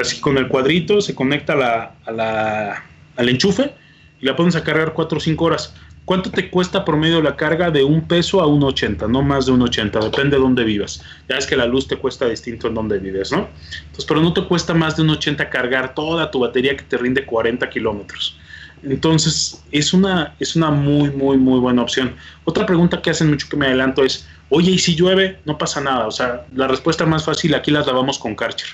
así 0.00 0.20
con 0.20 0.38
el 0.38 0.48
cuadrito, 0.48 1.02
se 1.02 1.14
conecta 1.14 1.54
la, 1.54 2.82
al 3.16 3.28
enchufe 3.28 3.74
y 4.20 4.26
la 4.26 4.34
pones 4.34 4.56
a 4.56 4.64
cargar 4.64 4.94
4 4.94 5.18
o 5.18 5.20
5 5.20 5.44
horas. 5.44 5.74
¿Cuánto 6.06 6.30
te 6.30 6.50
cuesta 6.50 6.84
promedio 6.84 7.20
la 7.20 7.36
carga 7.36 7.70
de 7.70 7.82
un 7.82 8.06
peso 8.06 8.40
a 8.40 8.46
un 8.46 8.62
80? 8.62 9.08
No 9.08 9.22
más 9.22 9.46
de 9.46 9.52
un 9.52 9.62
80, 9.62 9.98
depende 9.98 10.36
de 10.36 10.42
dónde 10.42 10.64
vivas. 10.64 11.02
Ya 11.28 11.36
es 11.36 11.46
que 11.46 11.56
la 11.56 11.66
luz 11.66 11.88
te 11.88 11.96
cuesta 11.96 12.26
distinto 12.26 12.68
en 12.68 12.74
dónde 12.74 13.00
vives, 13.00 13.32
¿no? 13.32 13.48
Entonces, 13.80 14.04
pero 14.06 14.20
no 14.20 14.32
te 14.32 14.44
cuesta 14.44 14.72
más 14.72 14.96
de 14.96 15.02
un 15.02 15.10
80 15.10 15.50
cargar 15.50 15.94
toda 15.94 16.30
tu 16.30 16.38
batería 16.38 16.76
que 16.76 16.84
te 16.84 16.96
rinde 16.96 17.26
40 17.26 17.68
kilómetros. 17.68 18.38
Entonces, 18.82 19.62
es 19.72 19.92
una, 19.92 20.34
es 20.38 20.56
una 20.56 20.70
muy, 20.70 21.10
muy, 21.10 21.36
muy 21.36 21.58
buena 21.60 21.82
opción. 21.82 22.14
Otra 22.44 22.66
pregunta 22.66 23.02
que 23.02 23.10
hacen 23.10 23.30
mucho 23.30 23.48
que 23.48 23.56
me 23.56 23.66
adelanto 23.66 24.04
es, 24.04 24.26
oye, 24.48 24.72
¿y 24.72 24.78
si 24.78 24.94
llueve? 24.94 25.40
No 25.44 25.58
pasa 25.58 25.80
nada. 25.80 26.06
O 26.06 26.10
sea, 26.10 26.46
la 26.54 26.68
respuesta 26.68 27.06
más 27.06 27.24
fácil 27.24 27.54
aquí 27.54 27.70
la 27.70 27.80
lavamos 27.80 28.18
con 28.18 28.34
Karcher. 28.34 28.68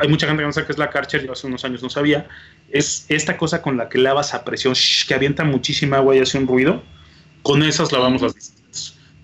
Hay 0.00 0.08
mucha 0.08 0.26
gente 0.26 0.42
que 0.42 0.46
no 0.46 0.52
sabe 0.52 0.66
qué 0.66 0.72
es 0.72 0.78
la 0.78 0.90
Karcher, 0.90 1.26
yo 1.26 1.32
hace 1.32 1.46
unos 1.46 1.64
años 1.64 1.82
no 1.82 1.90
sabía. 1.90 2.26
Es 2.70 3.06
esta 3.08 3.36
cosa 3.36 3.60
con 3.60 3.76
la 3.76 3.88
que 3.88 3.98
lavas 3.98 4.32
a 4.32 4.44
presión, 4.44 4.74
que 5.06 5.14
avienta 5.14 5.44
muchísima 5.44 5.98
agua 5.98 6.16
y 6.16 6.20
hace 6.20 6.38
un 6.38 6.46
ruido. 6.46 6.82
Con 7.42 7.62
esas 7.62 7.92
lavamos 7.92 8.22
las 8.22 8.34
bicicletas. 8.34 8.61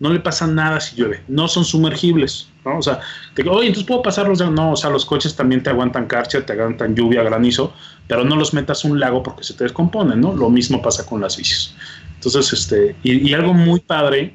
No 0.00 0.12
le 0.12 0.20
pasa 0.20 0.46
nada 0.46 0.80
si 0.80 0.96
llueve. 0.96 1.22
No 1.28 1.48
son 1.48 1.64
sumergibles. 1.64 2.48
¿no? 2.64 2.78
O 2.78 2.82
sea, 2.82 3.00
te 3.34 3.42
digo, 3.42 3.56
oye, 3.56 3.68
entonces 3.68 3.86
puedo 3.86 4.02
pasarlos. 4.02 4.38
No, 4.50 4.72
o 4.72 4.76
sea, 4.76 4.90
los 4.90 5.04
coches 5.04 5.34
también 5.34 5.62
te 5.62 5.70
aguantan 5.70 6.06
Karcher, 6.06 6.46
te 6.46 6.52
aguantan 6.52 6.94
lluvia, 6.94 7.22
granizo 7.22 7.72
pero 8.08 8.24
no 8.24 8.34
los 8.34 8.54
metas 8.54 8.84
a 8.84 8.88
un 8.88 8.98
lago 8.98 9.22
porque 9.22 9.44
se 9.44 9.54
te 9.54 9.64
descomponen, 9.64 10.20
¿no? 10.20 10.34
Lo 10.34 10.48
mismo 10.48 10.82
pasa 10.82 11.06
con 11.06 11.20
las 11.20 11.36
bicis. 11.36 11.74
Entonces, 12.14 12.52
este, 12.52 12.96
y, 13.02 13.32
algo 13.34 13.52
muy 13.52 13.80
padre 13.80 14.34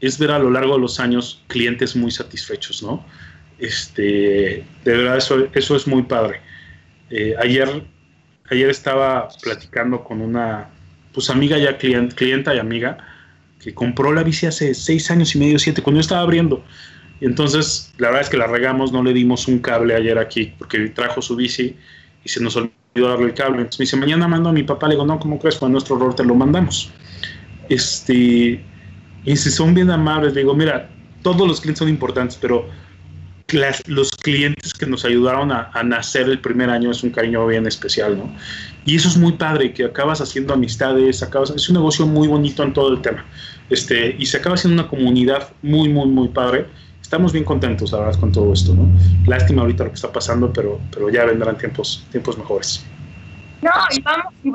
es 0.00 0.18
ver 0.18 0.30
a 0.30 0.38
lo 0.38 0.50
largo 0.50 0.74
de 0.74 0.80
los 0.80 1.00
años 1.00 1.42
clientes 1.48 1.96
muy 1.96 2.10
satisfechos, 2.10 2.82
¿no? 2.82 3.04
Este, 3.58 4.64
de 4.84 4.96
verdad, 4.96 5.16
eso, 5.16 5.48
eso 5.54 5.74
es 5.74 5.86
muy 5.86 6.02
padre. 6.02 6.42
Eh, 7.08 7.34
ayer, 7.38 7.82
ayer 8.50 8.68
estaba 8.68 9.28
platicando 9.42 10.04
con 10.04 10.20
una, 10.20 10.68
pues 11.14 11.30
amiga 11.30 11.56
ya, 11.56 11.78
client, 11.78 12.12
clienta 12.12 12.54
y 12.54 12.58
amiga, 12.58 12.98
que 13.62 13.74
compró 13.74 14.12
la 14.12 14.22
bici 14.22 14.46
hace 14.46 14.74
seis 14.74 15.10
años 15.10 15.34
y 15.34 15.38
medio, 15.38 15.58
siete, 15.58 15.82
cuando 15.82 15.98
yo 15.98 16.02
estaba 16.02 16.22
abriendo. 16.22 16.64
Entonces, 17.20 17.92
la 17.98 18.08
verdad 18.08 18.22
es 18.22 18.28
que 18.28 18.36
la 18.36 18.48
regamos, 18.48 18.92
no 18.92 19.02
le 19.02 19.12
dimos 19.12 19.46
un 19.46 19.60
cable 19.60 19.94
ayer 19.94 20.18
aquí, 20.18 20.52
porque 20.58 20.88
trajo 20.88 21.22
su 21.22 21.36
bici 21.36 21.76
y 22.24 22.28
se 22.28 22.42
nos 22.42 22.56
olvidó 22.56 23.08
darle 23.08 23.26
el 23.26 23.34
cable. 23.34 23.58
Entonces 23.58 23.78
me 23.78 23.84
dice, 23.84 23.96
mañana 23.96 24.26
mando 24.26 24.48
a 24.48 24.52
mi 24.52 24.64
papá. 24.64 24.88
Le 24.88 24.94
digo, 24.94 25.06
no, 25.06 25.18
¿cómo 25.20 25.38
crees? 25.38 25.56
Fue 25.56 25.70
nuestro 25.70 25.96
error, 25.96 26.14
te 26.14 26.24
lo 26.24 26.34
mandamos. 26.34 26.90
Este, 27.68 28.60
y 29.24 29.36
si 29.36 29.50
son 29.50 29.72
bien 29.72 29.90
amables, 29.90 30.34
le 30.34 30.40
digo, 30.40 30.54
mira, 30.54 30.90
todos 31.22 31.46
los 31.46 31.60
clientes 31.60 31.78
son 31.78 31.88
importantes, 31.88 32.36
pero 32.40 32.68
los 33.86 34.10
clientes 34.10 34.72
que 34.72 34.86
nos 34.86 35.04
ayudaron 35.04 35.52
a, 35.52 35.70
nacer 35.84 36.28
el 36.28 36.40
primer 36.40 36.70
año 36.70 36.90
es 36.90 37.02
un 37.02 37.10
cariño 37.10 37.46
bien 37.46 37.66
especial, 37.66 38.16
¿no? 38.16 38.34
Y 38.84 38.96
eso 38.96 39.08
es 39.08 39.16
muy 39.16 39.32
padre, 39.32 39.72
que 39.72 39.84
acabas 39.84 40.20
haciendo 40.20 40.54
amistades, 40.54 41.22
acabas, 41.22 41.50
es 41.50 41.68
un 41.68 41.74
negocio 41.74 42.06
muy 42.06 42.28
bonito 42.28 42.62
en 42.62 42.72
todo 42.72 42.92
el 42.92 43.02
tema. 43.02 43.24
Este, 43.72 44.14
y 44.18 44.26
se 44.26 44.36
acaba 44.36 44.54
haciendo 44.54 44.82
una 44.82 44.88
comunidad 44.88 45.48
muy, 45.62 45.88
muy, 45.88 46.06
muy 46.06 46.28
padre 46.28 46.66
estamos 47.12 47.30
bien 47.30 47.44
contentos, 47.44 47.92
ahora 47.92 48.10
con 48.18 48.32
todo 48.32 48.54
esto, 48.54 48.72
¿no? 48.74 48.88
Lástima 49.26 49.60
ahorita 49.60 49.84
lo 49.84 49.90
que 49.90 49.96
está 49.96 50.10
pasando, 50.10 50.50
pero, 50.50 50.80
pero 50.90 51.10
ya 51.10 51.26
vendrán 51.26 51.58
tiempos, 51.58 52.06
tiempos 52.10 52.38
mejores. 52.38 52.86
No, 53.60 53.70
y 53.90 54.00
vamos, 54.00 54.32
y 54.42 54.50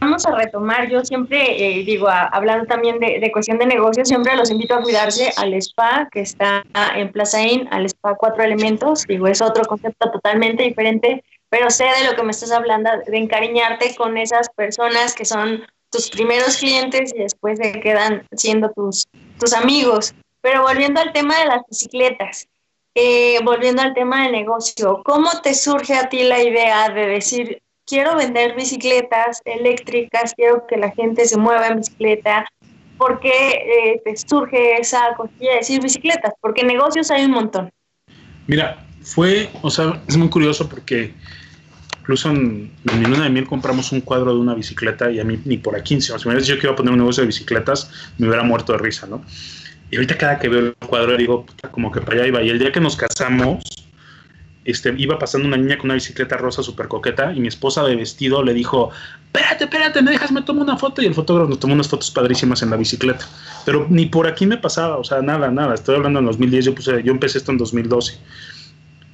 vamos 0.00 0.24
a 0.24 0.34
retomar. 0.34 0.88
Yo 0.88 1.04
siempre 1.04 1.38
eh, 1.62 1.84
digo, 1.84 2.08
hablando 2.08 2.64
también 2.64 2.98
de, 2.98 3.30
cuestión 3.32 3.58
de 3.58 3.66
negocios, 3.66 4.08
siempre 4.08 4.34
los 4.34 4.50
invito 4.50 4.76
a 4.76 4.82
cuidarse 4.82 5.30
al 5.36 5.52
spa 5.52 6.08
que 6.10 6.20
está 6.20 6.64
en 6.96 7.12
Plaza 7.12 7.42
Inn, 7.42 7.68
al 7.70 7.84
spa 7.84 8.14
Cuatro 8.14 8.42
Elementos. 8.42 9.04
Digo, 9.06 9.26
es 9.26 9.42
otro 9.42 9.66
concepto 9.66 10.10
totalmente 10.10 10.62
diferente, 10.62 11.22
pero 11.50 11.68
sé 11.68 11.84
de 11.84 12.08
lo 12.08 12.16
que 12.16 12.22
me 12.22 12.30
estás 12.30 12.50
hablando, 12.50 12.88
de 13.06 13.18
encariñarte 13.18 13.94
con 13.94 14.16
esas 14.16 14.48
personas 14.56 15.14
que 15.14 15.26
son 15.26 15.66
tus 15.90 16.10
primeros 16.10 16.56
clientes 16.56 17.12
y 17.14 17.18
después 17.18 17.58
se 17.58 17.72
quedan 17.80 18.26
siendo 18.32 18.70
tus, 18.72 19.06
tus 19.38 19.52
amigos. 19.52 20.14
Pero 20.40 20.62
volviendo 20.62 21.00
al 21.00 21.12
tema 21.12 21.38
de 21.38 21.46
las 21.46 21.62
bicicletas, 21.68 22.48
eh, 22.94 23.38
volviendo 23.44 23.82
al 23.82 23.94
tema 23.94 24.24
de 24.24 24.32
negocio, 24.32 25.02
¿cómo 25.04 25.30
te 25.42 25.54
surge 25.54 25.94
a 25.94 26.08
ti 26.08 26.22
la 26.24 26.42
idea 26.42 26.88
de 26.88 27.06
decir, 27.06 27.62
quiero 27.86 28.16
vender 28.16 28.54
bicicletas 28.54 29.40
eléctricas, 29.44 30.34
quiero 30.34 30.66
que 30.66 30.76
la 30.76 30.90
gente 30.90 31.24
se 31.26 31.36
mueva 31.36 31.68
en 31.68 31.78
bicicleta? 31.78 32.44
¿Por 32.96 33.20
qué 33.20 33.30
eh, 33.30 34.02
te 34.04 34.16
surge 34.16 34.80
esa 34.80 35.14
cosilla 35.16 35.50
de 35.50 35.56
decir 35.58 35.80
bicicletas? 35.80 36.32
Porque 36.40 36.64
negocios 36.64 37.10
hay 37.10 37.24
un 37.24 37.32
montón. 37.32 37.70
Mira, 38.46 38.84
fue, 39.02 39.48
o 39.62 39.70
sea, 39.70 40.02
es 40.08 40.16
muy 40.16 40.28
curioso 40.28 40.68
porque 40.68 41.14
incluso 42.08 42.30
en, 42.30 42.70
en, 42.90 43.00
mi 43.00 43.04
luna 43.04 43.24
de 43.24 43.28
miel 43.28 43.46
compramos 43.46 43.92
un 43.92 44.00
cuadro 44.00 44.32
de 44.32 44.40
una 44.40 44.54
bicicleta 44.54 45.10
y 45.10 45.20
a 45.20 45.24
mí 45.24 45.38
ni 45.44 45.58
por 45.58 45.76
aquí, 45.76 46.00
si 46.00 46.10
me 46.10 46.18
hubiera 46.18 46.40
dicho 46.40 46.54
que 46.54 46.66
iba 46.66 46.72
a 46.72 46.76
poner 46.76 46.94
un 46.94 46.98
negocio 47.00 47.22
de 47.22 47.26
bicicletas, 47.26 47.90
me 48.16 48.28
hubiera 48.28 48.42
muerto 48.42 48.72
de 48.72 48.78
risa, 48.78 49.06
¿no? 49.06 49.22
Y 49.90 49.96
ahorita 49.96 50.16
cada 50.16 50.38
que 50.38 50.48
veo 50.48 50.60
el 50.60 50.74
cuadro 50.74 51.18
digo, 51.18 51.44
como 51.70 51.92
que 51.92 52.00
para 52.00 52.16
allá 52.16 52.26
iba. 52.26 52.42
Y 52.42 52.48
el 52.48 52.58
día 52.58 52.72
que 52.72 52.80
nos 52.80 52.96
casamos, 52.96 53.62
este, 54.64 54.94
iba 54.96 55.18
pasando 55.18 55.46
una 55.46 55.58
niña 55.58 55.76
con 55.76 55.86
una 55.86 55.94
bicicleta 55.94 56.38
rosa 56.38 56.62
súper 56.62 56.88
coqueta 56.88 57.34
y 57.34 57.40
mi 57.40 57.48
esposa 57.48 57.84
de 57.84 57.94
vestido 57.94 58.42
le 58.42 58.54
dijo, 58.54 58.90
espérate, 59.26 59.64
espérate, 59.64 60.00
me 60.00 60.12
dejas, 60.12 60.32
me 60.32 60.40
tomo 60.40 60.62
una 60.62 60.78
foto. 60.78 61.02
Y 61.02 61.06
el 61.06 61.14
fotógrafo 61.14 61.50
nos 61.50 61.60
tomó 61.60 61.74
unas 61.74 61.88
fotos 61.88 62.10
padrísimas 62.10 62.62
en 62.62 62.70
la 62.70 62.76
bicicleta. 62.76 63.26
Pero 63.66 63.86
ni 63.90 64.06
por 64.06 64.26
aquí 64.26 64.46
me 64.46 64.56
pasaba, 64.56 64.96
o 64.96 65.04
sea, 65.04 65.20
nada, 65.20 65.50
nada. 65.50 65.74
Estoy 65.74 65.96
hablando 65.96 66.20
en 66.20 66.24
2010, 66.24 66.64
yo, 66.64 66.74
puse, 66.74 67.02
yo 67.02 67.12
empecé 67.12 67.36
esto 67.36 67.52
en 67.52 67.58
2012. 67.58 68.18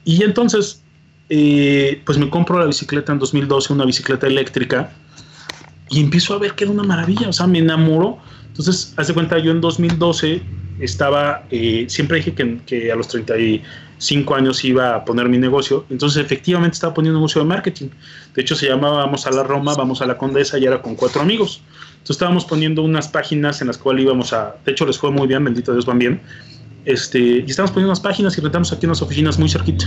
Y 0.04 0.22
entonces, 0.22 0.83
eh, 1.28 2.02
pues 2.04 2.18
me 2.18 2.28
compro 2.30 2.58
la 2.58 2.66
bicicleta 2.66 3.12
en 3.12 3.18
2012, 3.18 3.72
una 3.72 3.84
bicicleta 3.84 4.26
eléctrica, 4.26 4.92
y 5.90 6.00
empiezo 6.00 6.34
a 6.34 6.38
ver 6.38 6.54
que 6.54 6.64
era 6.64 6.72
una 6.72 6.82
maravilla, 6.82 7.28
o 7.28 7.32
sea, 7.32 7.46
me 7.46 7.58
enamoró. 7.58 8.18
Entonces, 8.48 8.94
hace 8.96 9.12
cuenta, 9.14 9.38
yo 9.38 9.50
en 9.52 9.60
2012 9.60 10.42
estaba, 10.80 11.44
eh, 11.50 11.86
siempre 11.88 12.18
dije 12.18 12.34
que, 12.66 12.92
a 12.92 12.96
los 12.96 13.08
35 13.08 14.34
años 14.34 14.64
iba 14.64 14.96
a 14.96 15.04
poner 15.04 15.28
mi 15.28 15.38
negocio, 15.38 15.84
entonces 15.90 16.24
efectivamente 16.24 16.74
estaba 16.74 16.94
poniendo 16.94 17.18
un 17.18 17.22
negocio 17.22 17.42
de 17.42 17.48
marketing. 17.48 17.88
De 18.34 18.42
hecho, 18.42 18.56
se 18.56 18.68
llamaba 18.68 18.98
Vamos 19.04 19.26
a 19.26 19.30
la 19.30 19.42
Roma, 19.42 19.74
Vamos 19.74 20.02
a 20.02 20.06
la 20.06 20.18
Condesa 20.18 20.58
y 20.58 20.64
era 20.64 20.82
con 20.82 20.94
cuatro 20.94 21.22
amigos. 21.22 21.62
Entonces 21.92 22.16
estábamos 22.16 22.44
poniendo 22.44 22.82
unas 22.82 23.08
páginas 23.08 23.60
en 23.62 23.68
las 23.68 23.78
cuales 23.78 24.04
íbamos 24.04 24.32
a, 24.32 24.56
de 24.64 24.72
hecho 24.72 24.84
les 24.84 24.98
fue 24.98 25.10
muy 25.10 25.26
bien, 25.26 25.42
bendito 25.42 25.72
Dios 25.72 25.86
van 25.86 25.98
bien, 25.98 26.20
este, 26.84 27.18
y 27.18 27.46
estábamos 27.48 27.70
poniendo 27.70 27.90
unas 27.90 28.00
páginas 28.00 28.36
y 28.36 28.42
rentamos 28.42 28.72
aquí 28.72 28.84
unas 28.84 29.00
oficinas 29.00 29.38
muy 29.38 29.48
cerquita. 29.48 29.86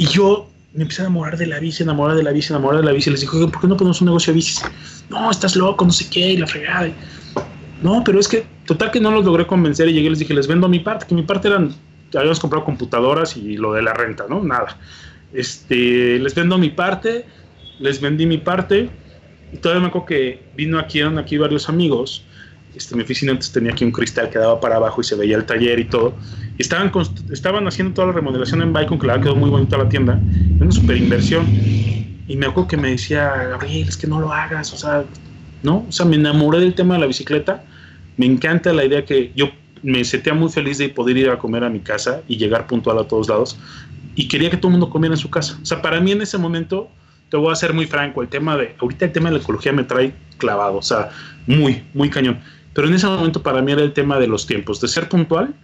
Y 0.00 0.06
yo 0.06 0.48
me 0.72 0.84
empecé 0.84 1.02
a 1.02 1.04
enamorar 1.04 1.36
de 1.36 1.44
la 1.44 1.60
bici, 1.60 1.82
enamorar 1.82 2.16
de 2.16 2.22
la 2.22 2.30
bici, 2.30 2.54
enamorar 2.54 2.80
de 2.80 2.86
la 2.86 2.92
bici. 2.92 3.10
Les 3.10 3.20
dije, 3.20 3.36
¿por 3.36 3.60
qué 3.60 3.66
no 3.66 3.76
ponemos 3.76 4.00
un 4.00 4.06
negocio 4.06 4.32
de 4.32 4.36
bicis? 4.36 4.62
No, 5.10 5.30
estás 5.30 5.56
loco, 5.56 5.84
no 5.84 5.92
sé 5.92 6.08
qué, 6.08 6.30
y 6.30 6.36
la 6.38 6.46
fregada. 6.46 6.90
No, 7.82 8.02
pero 8.02 8.18
es 8.18 8.26
que 8.26 8.46
total 8.64 8.90
que 8.92 8.98
no 8.98 9.10
los 9.10 9.26
logré 9.26 9.46
convencer 9.46 9.90
y 9.90 9.92
llegué 9.92 10.06
y 10.06 10.10
les 10.10 10.18
dije, 10.20 10.32
les 10.32 10.46
vendo 10.46 10.70
mi 10.70 10.78
parte, 10.80 11.04
que 11.06 11.14
mi 11.14 11.22
parte 11.22 11.48
eran, 11.48 11.74
habíamos 12.14 12.40
comprado 12.40 12.64
computadoras 12.64 13.36
y 13.36 13.58
lo 13.58 13.74
de 13.74 13.82
la 13.82 13.92
renta, 13.92 14.24
¿no? 14.26 14.42
Nada. 14.42 14.78
Este, 15.34 16.18
les 16.18 16.34
vendo 16.34 16.56
mi 16.56 16.70
parte, 16.70 17.26
les 17.78 18.00
vendí 18.00 18.24
mi 18.24 18.38
parte 18.38 18.88
y 19.52 19.58
todavía 19.58 19.82
me 19.82 19.88
acuerdo 19.88 20.06
que 20.06 20.42
vino 20.56 20.78
aquí, 20.78 21.00
eran 21.00 21.18
aquí 21.18 21.36
varios 21.36 21.68
amigos. 21.68 22.24
Este, 22.74 22.96
mi 22.96 23.02
oficina 23.02 23.32
antes 23.32 23.52
tenía 23.52 23.72
aquí 23.72 23.84
un 23.84 23.92
cristal 23.92 24.30
que 24.30 24.38
daba 24.38 24.60
para 24.60 24.76
abajo 24.76 25.02
y 25.02 25.04
se 25.04 25.14
veía 25.14 25.36
el 25.36 25.44
taller 25.44 25.78
y 25.78 25.84
todo. 25.84 26.14
Estaban, 26.60 26.92
estaban 27.32 27.66
haciendo 27.66 27.94
toda 27.94 28.08
la 28.08 28.12
remodelación 28.12 28.60
en 28.60 28.74
Bicon, 28.74 28.98
que 28.98 29.06
la 29.06 29.18
quedó 29.18 29.34
muy 29.34 29.48
bonita 29.48 29.78
la 29.78 29.88
tienda. 29.88 30.20
Una 30.60 30.70
super 30.70 30.94
inversión. 30.94 31.46
y 32.28 32.36
me 32.36 32.46
acuerdo 32.46 32.68
que 32.68 32.76
me 32.76 32.90
decía, 32.90 33.28
Gabriel, 33.48 33.88
es 33.88 33.96
que 33.96 34.06
no 34.06 34.20
lo 34.20 34.30
hagas, 34.30 34.70
o 34.74 34.76
sea, 34.76 35.04
¿no? 35.62 35.86
O 35.88 35.92
sea, 35.92 36.04
me 36.04 36.16
enamoré 36.16 36.60
del 36.60 36.74
tema 36.74 36.94
de 36.94 37.00
la 37.00 37.06
bicicleta, 37.06 37.64
me 38.18 38.26
encanta 38.26 38.74
la 38.74 38.84
idea 38.84 39.06
que 39.06 39.32
yo 39.34 39.50
me 39.82 40.04
sentía 40.04 40.34
muy 40.34 40.50
feliz 40.50 40.76
de 40.76 40.90
poder 40.90 41.16
ir 41.16 41.30
a 41.30 41.38
comer 41.38 41.64
a 41.64 41.70
mi 41.70 41.80
casa 41.80 42.20
y 42.28 42.36
llegar 42.36 42.66
puntual 42.66 42.98
a 42.98 43.04
todos 43.04 43.30
lados, 43.30 43.58
y 44.14 44.28
quería 44.28 44.50
que 44.50 44.58
todo 44.58 44.68
el 44.68 44.72
mundo 44.72 44.90
comiera 44.90 45.14
en 45.14 45.18
su 45.18 45.30
casa. 45.30 45.58
O 45.62 45.64
sea, 45.64 45.80
para 45.80 45.98
mí 45.98 46.12
en 46.12 46.20
ese 46.20 46.36
momento, 46.36 46.90
te 47.30 47.38
voy 47.38 47.50
a 47.50 47.56
ser 47.56 47.72
muy 47.72 47.86
franco, 47.86 48.20
el 48.20 48.28
tema 48.28 48.58
de, 48.58 48.76
ahorita 48.78 49.06
el 49.06 49.12
tema 49.12 49.30
de 49.30 49.38
la 49.38 49.42
ecología 49.42 49.72
me 49.72 49.84
trae 49.84 50.12
clavado, 50.36 50.76
o 50.76 50.82
sea, 50.82 51.08
muy, 51.46 51.84
muy 51.94 52.10
cañón. 52.10 52.38
Pero 52.74 52.86
en 52.86 52.94
ese 52.94 53.06
momento 53.06 53.42
para 53.42 53.62
mí 53.62 53.72
era 53.72 53.82
el 53.82 53.94
tema 53.94 54.18
de 54.18 54.26
los 54.26 54.46
tiempos, 54.46 54.78
de 54.82 54.88
ser 54.88 55.08
puntual 55.08 55.54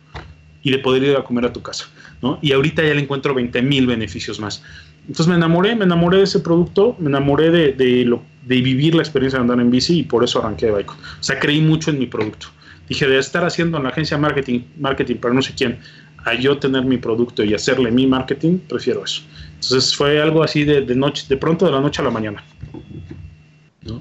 y 0.66 0.72
de 0.72 0.81
poder 0.81 1.05
ir 1.05 1.16
a 1.16 1.22
comer 1.22 1.44
a 1.44 1.52
tu 1.52 1.62
casa, 1.62 1.87
¿no? 2.20 2.40
Y 2.42 2.50
ahorita 2.50 2.83
ya 2.83 2.92
le 2.92 3.00
encuentro 3.00 3.33
20 3.33 3.62
mil 3.62 3.87
beneficios 3.87 4.40
más. 4.40 4.64
Entonces 5.02 5.29
me 5.29 5.37
enamoré, 5.37 5.76
me 5.76 5.85
enamoré 5.85 6.18
de 6.18 6.24
ese 6.24 6.40
producto, 6.40 6.96
me 6.98 7.09
enamoré 7.09 7.52
de, 7.52 7.72
de, 7.72 8.20
vivir 8.42 8.96
la 8.96 9.02
experiencia 9.02 9.38
de 9.38 9.42
andar 9.42 9.61
en 9.61 9.70
bici 9.70 10.00
y 10.00 10.02
por 10.02 10.24
eso 10.24 10.40
arranqué 10.40 10.66
de 10.66 10.72
Bike. 10.72 10.90
O 10.90 11.22
sea, 11.22 11.38
creí 11.38 11.61
mucho 11.61 11.90
en 11.90 12.00
mi 12.00 12.09
producto. 12.09 12.48
Dije, 12.88 13.07
de 13.07 13.16
estar 13.16 13.44
haciendo 13.44 13.76
en 13.76 13.85
la 13.85 13.90
agencia 13.90 14.18
marketing, 14.18 14.62
marketing 14.76 15.18
para 15.18 15.35
no 15.35 15.40
sé 15.40 15.55
quién, 15.57 15.79
a 16.24 16.35
yo 16.35 16.59
tener 16.59 16.85
mi 16.85 16.98
producto 16.98 17.44
y 17.44 17.55
hacerle 17.55 17.92
mi 17.92 18.09
marketing, 18.09 18.59
prefiero 18.59 19.05
eso. 19.05 19.22
Entonces 19.55 19.94
fue 19.94 20.20
algo 20.20 20.42
así 20.42 20.64
de, 20.64 20.81
de 20.81 20.96
noche, 20.96 21.26
de 21.29 21.37
pronto 21.37 21.64
de 21.64 21.70
la 21.70 21.81
noche 21.81 22.02
a 22.02 22.05
la 22.07 22.11
mañana. 22.11 22.42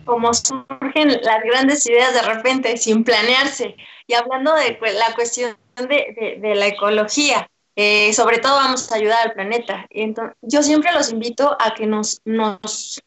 Como 0.04 0.34
surgen 0.34 1.10
las 1.10 1.44
grandes 1.44 1.86
ideas 1.86 2.16
de 2.16 2.24
repente, 2.24 2.76
sin 2.78 3.04
planearse. 3.04 3.76
Y 4.08 4.16
hablando 4.16 4.56
de 4.56 4.80
la 4.94 5.14
cuestión 5.14 5.56
de, 5.76 6.54
la 6.56 6.68
ecología, 6.68 7.50
eh, 7.76 8.14
sobre 8.14 8.40
todo 8.40 8.56
vamos 8.56 8.92
a 8.92 8.96
ayudar 8.96 9.28
al 9.28 9.34
planeta. 9.34 9.86
Entonces, 9.90 10.36
yo 10.42 10.64
siempre 10.64 10.92
los 10.94 11.12
invito 11.12 11.56
a 11.60 11.74
que 11.74 11.86
nos, 11.86 12.22
nos 12.26 13.02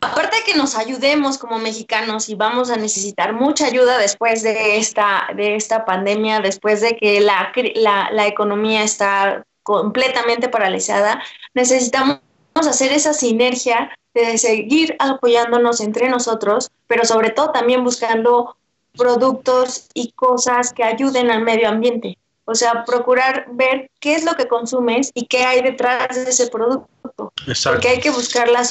aparte 0.00 0.36
de 0.36 0.42
que 0.44 0.54
nos 0.54 0.76
ayudemos 0.76 1.38
como 1.38 1.58
mexicanos 1.58 2.28
y 2.28 2.34
vamos 2.34 2.70
a 2.70 2.76
necesitar 2.76 3.32
mucha 3.32 3.66
ayuda 3.66 3.98
después 3.98 4.42
de 4.42 4.78
esta, 4.78 5.28
de 5.36 5.56
esta 5.56 5.84
pandemia, 5.84 6.40
después 6.40 6.80
de 6.80 6.96
que 6.96 7.20
la, 7.20 7.52
la, 7.74 8.10
la 8.12 8.26
economía 8.26 8.82
está 8.82 9.44
completamente 9.62 10.48
paralizada, 10.48 11.22
necesitamos 11.52 12.20
hacer 12.54 12.92
esa 12.92 13.12
sinergia 13.12 13.90
de 14.14 14.38
seguir 14.38 14.96
apoyándonos 14.98 15.80
entre 15.80 16.08
nosotros, 16.08 16.70
pero 16.86 17.04
sobre 17.04 17.30
todo 17.30 17.52
también 17.52 17.84
buscando 17.84 18.56
productos 18.96 19.88
y 19.94 20.12
cosas 20.12 20.72
que 20.72 20.84
ayuden 20.84 21.30
al 21.30 21.42
medio 21.42 21.68
ambiente. 21.68 22.18
O 22.44 22.54
sea, 22.54 22.84
procurar 22.84 23.46
ver 23.52 23.90
qué 24.00 24.14
es 24.14 24.24
lo 24.24 24.34
que 24.34 24.48
consumes 24.48 25.10
y 25.14 25.26
qué 25.26 25.44
hay 25.44 25.60
detrás 25.60 26.24
de 26.24 26.30
ese 26.30 26.46
producto. 26.48 27.32
Exacto. 27.46 27.76
Porque 27.76 27.88
hay 27.88 28.00
que 28.00 28.10
buscar 28.10 28.48
la 28.48 28.62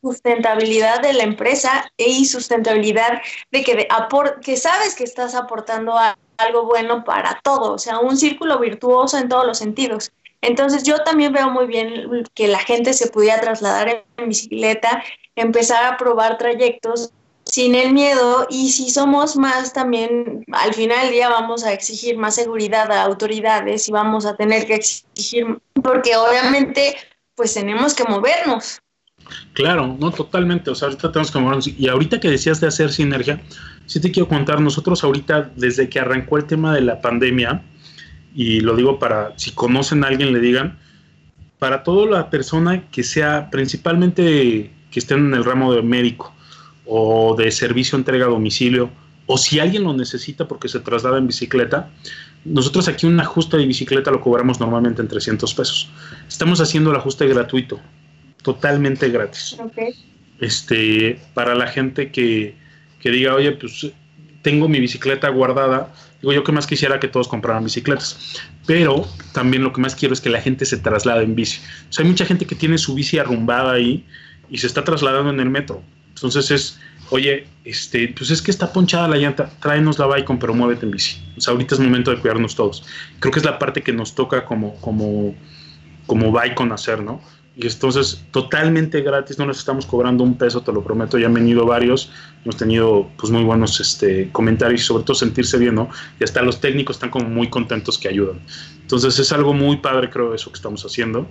sustentabilidad 0.00 1.02
de 1.02 1.12
la 1.14 1.24
empresa 1.24 1.90
y 1.96 2.24
sustentabilidad 2.26 3.20
de 3.50 3.64
que, 3.64 3.74
de 3.74 3.88
que 4.42 4.56
sabes 4.56 4.94
que 4.94 5.04
estás 5.04 5.34
aportando 5.34 5.94
algo 6.36 6.66
bueno 6.66 7.04
para 7.04 7.40
todo. 7.42 7.72
O 7.72 7.78
sea, 7.78 7.98
un 7.98 8.16
círculo 8.16 8.58
virtuoso 8.58 9.18
en 9.18 9.28
todos 9.28 9.46
los 9.46 9.58
sentidos. 9.58 10.12
Entonces 10.40 10.84
yo 10.84 11.02
también 11.02 11.32
veo 11.32 11.50
muy 11.50 11.66
bien 11.66 12.24
que 12.34 12.48
la 12.48 12.60
gente 12.60 12.94
se 12.94 13.08
pudiera 13.08 13.40
trasladar 13.40 14.04
en 14.16 14.28
bicicleta, 14.28 15.02
empezar 15.36 15.84
a 15.84 15.96
probar 15.96 16.38
trayectos 16.38 17.12
sin 17.44 17.74
el 17.74 17.92
miedo 17.92 18.46
y 18.50 18.70
si 18.70 18.90
somos 18.90 19.36
más 19.36 19.72
también 19.72 20.44
al 20.52 20.74
final 20.74 21.02
del 21.02 21.12
día 21.12 21.28
vamos 21.28 21.64
a 21.64 21.72
exigir 21.72 22.16
más 22.16 22.36
seguridad 22.36 22.90
a 22.92 23.02
autoridades 23.02 23.88
y 23.88 23.92
vamos 23.92 24.24
a 24.26 24.36
tener 24.36 24.66
que 24.66 24.74
exigir 24.74 25.58
porque 25.82 26.16
obviamente 26.16 26.96
pues 27.34 27.54
tenemos 27.54 27.94
que 27.94 28.04
movernos. 28.04 28.78
Claro, 29.54 29.96
no 29.98 30.10
totalmente, 30.10 30.70
o 30.70 30.74
sea, 30.74 30.88
ahorita 30.88 31.12
tenemos 31.12 31.30
que 31.30 31.38
movernos 31.38 31.66
y 31.68 31.88
ahorita 31.88 32.20
que 32.20 32.28
decías 32.28 32.60
de 32.60 32.66
hacer 32.66 32.92
sinergia, 32.92 33.40
sí 33.86 34.00
te 34.00 34.10
quiero 34.10 34.28
contar, 34.28 34.60
nosotros 34.60 35.02
ahorita 35.04 35.50
desde 35.56 35.88
que 35.88 36.00
arrancó 36.00 36.36
el 36.36 36.44
tema 36.44 36.74
de 36.74 36.82
la 36.82 37.00
pandemia, 37.00 37.62
y 38.34 38.60
lo 38.60 38.76
digo 38.76 38.98
para, 38.98 39.32
si 39.38 39.52
conocen 39.52 40.04
a 40.04 40.08
alguien, 40.08 40.32
le 40.32 40.40
digan, 40.40 40.78
para 41.58 41.82
toda 41.82 42.06
la 42.06 42.30
persona 42.30 42.88
que 42.90 43.02
sea 43.02 43.50
principalmente 43.50 44.72
que 44.90 44.98
esté 44.98 45.14
en 45.14 45.32
el 45.34 45.44
ramo 45.44 45.72
de 45.72 45.82
médico 45.82 46.34
o 46.92 47.36
de 47.36 47.52
servicio 47.52 47.96
entrega 47.96 48.26
a 48.26 48.28
domicilio, 48.28 48.90
o 49.26 49.38
si 49.38 49.60
alguien 49.60 49.84
lo 49.84 49.92
necesita 49.92 50.48
porque 50.48 50.68
se 50.68 50.80
traslada 50.80 51.18
en 51.18 51.28
bicicleta, 51.28 51.88
nosotros 52.44 52.88
aquí 52.88 53.06
un 53.06 53.20
ajuste 53.20 53.56
de 53.58 53.66
bicicleta 53.66 54.10
lo 54.10 54.20
cobramos 54.20 54.58
normalmente 54.58 55.00
en 55.00 55.06
300 55.06 55.54
pesos. 55.54 55.88
Estamos 56.26 56.60
haciendo 56.60 56.90
el 56.90 56.96
ajuste 56.96 57.28
gratuito, 57.28 57.78
totalmente 58.42 59.08
gratis. 59.08 59.56
Este, 60.40 61.20
para 61.32 61.54
la 61.54 61.68
gente 61.68 62.10
que, 62.10 62.56
que 62.98 63.10
diga, 63.10 63.36
oye, 63.36 63.52
pues 63.52 63.92
tengo 64.42 64.68
mi 64.68 64.80
bicicleta 64.80 65.28
guardada, 65.28 65.92
Digo, 66.20 66.32
yo 66.32 66.44
que 66.44 66.52
más 66.52 66.66
quisiera 66.66 67.00
que 67.00 67.08
todos 67.08 67.28
compraran 67.28 67.64
bicicletas, 67.64 68.42
pero 68.66 69.06
también 69.32 69.62
lo 69.62 69.72
que 69.72 69.80
más 69.80 69.94
quiero 69.94 70.12
es 70.12 70.20
que 70.20 70.28
la 70.28 70.42
gente 70.42 70.66
se 70.66 70.76
traslade 70.76 71.24
en 71.24 71.34
bici. 71.34 71.60
O 71.88 71.92
sea, 71.92 72.02
hay 72.04 72.10
mucha 72.10 72.26
gente 72.26 72.44
que 72.44 72.54
tiene 72.54 72.76
su 72.76 72.94
bici 72.94 73.18
arrumbada 73.18 73.72
ahí 73.72 74.04
y 74.50 74.58
se 74.58 74.66
está 74.66 74.84
trasladando 74.84 75.30
en 75.30 75.40
el 75.40 75.48
metro. 75.48 75.82
Entonces 76.20 76.50
es, 76.50 76.78
oye, 77.08 77.46
este, 77.64 78.12
pues 78.16 78.30
es 78.30 78.42
que 78.42 78.50
está 78.50 78.70
ponchada 78.70 79.08
la 79.08 79.16
llanta, 79.16 79.48
tráenos 79.60 79.98
la 79.98 80.04
bike, 80.04 80.38
pero 80.38 80.52
muévete 80.52 80.84
en 80.84 80.92
bici. 80.92 81.16
O 81.38 81.40
sea, 81.40 81.52
ahorita 81.52 81.76
es 81.76 81.80
momento 81.80 82.10
de 82.10 82.18
cuidarnos 82.18 82.54
todos. 82.54 82.84
Creo 83.20 83.32
que 83.32 83.38
es 83.38 83.44
la 83.46 83.58
parte 83.58 83.82
que 83.82 83.94
nos 83.94 84.14
toca 84.14 84.44
como, 84.44 84.76
como, 84.76 85.34
como 86.06 86.34
con 86.54 86.72
hacer, 86.72 87.02
¿no? 87.02 87.22
Y 87.56 87.66
entonces, 87.66 88.22
totalmente 88.30 89.00
gratis, 89.00 89.38
no 89.38 89.46
les 89.46 89.58
estamos 89.58 89.84
cobrando 89.86 90.22
un 90.22 90.36
peso, 90.36 90.62
te 90.62 90.72
lo 90.72 90.84
prometo, 90.84 91.18
ya 91.18 91.26
han 91.26 91.34
venido 91.34 91.66
varios, 91.66 92.12
hemos 92.44 92.56
tenido 92.56 93.10
pues 93.16 93.32
muy 93.32 93.42
buenos 93.42 93.80
este, 93.80 94.30
comentarios 94.30 94.82
y 94.82 94.84
sobre 94.84 95.04
todo 95.04 95.14
sentirse 95.14 95.58
bien, 95.58 95.74
¿no? 95.74 95.88
Y 96.20 96.24
hasta 96.24 96.42
los 96.42 96.60
técnicos 96.60 96.96
están 96.96 97.10
como 97.10 97.28
muy 97.28 97.48
contentos 97.48 97.98
que 97.98 98.08
ayudan. 98.08 98.40
Entonces 98.82 99.18
es 99.18 99.32
algo 99.32 99.52
muy 99.52 99.78
padre, 99.78 100.10
creo, 100.10 100.34
eso 100.34 100.50
que 100.50 100.56
estamos 100.56 100.84
haciendo. 100.84 101.28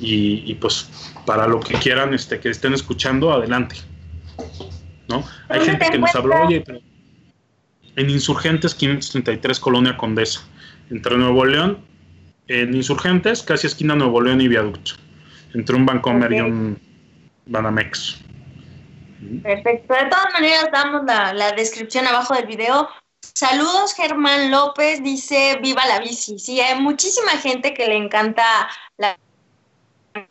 Y, 0.00 0.54
pues 0.54 0.88
para 1.26 1.48
lo 1.48 1.58
que 1.60 1.74
quieran, 1.74 2.14
este, 2.14 2.38
que 2.38 2.50
estén 2.50 2.72
escuchando, 2.72 3.32
adelante. 3.32 3.76
¿No? 5.08 5.24
Hay 5.48 5.60
gente 5.60 5.88
que 5.90 5.98
nos 5.98 6.14
habló, 6.14 6.42
oye, 6.42 6.64
en 7.96 8.10
Insurgentes 8.10 8.74
533 8.74 9.58
Colonia 9.58 9.96
Condesa, 9.96 10.40
entre 10.90 11.16
Nuevo 11.16 11.44
León, 11.44 11.78
en 12.46 12.74
Insurgentes, 12.74 13.42
casi 13.42 13.66
esquina 13.66 13.94
Nuevo 13.94 14.20
León 14.20 14.40
y 14.40 14.48
Viaducto 14.48 14.92
entre 15.54 15.76
un 15.76 15.86
Bancomer 15.86 16.32
y 16.32 16.40
un 16.40 16.80
Banamex. 17.46 18.18
Perfecto. 19.42 19.94
De 19.94 20.06
todas 20.06 20.32
maneras, 20.32 20.68
damos 20.72 21.04
la, 21.04 21.52
descripción 21.52 22.06
abajo 22.06 22.34
del 22.34 22.46
video. 22.46 22.88
Saludos, 23.20 23.94
Germán 23.94 24.50
López, 24.50 25.02
dice 25.02 25.58
viva 25.62 25.86
la 25.86 26.00
bici. 26.00 26.38
Sí, 26.38 26.60
hay 26.60 26.80
muchísima 26.80 27.32
gente 27.32 27.74
que 27.74 27.86
le 27.86 27.96
encanta 27.96 28.68
la, 28.96 29.16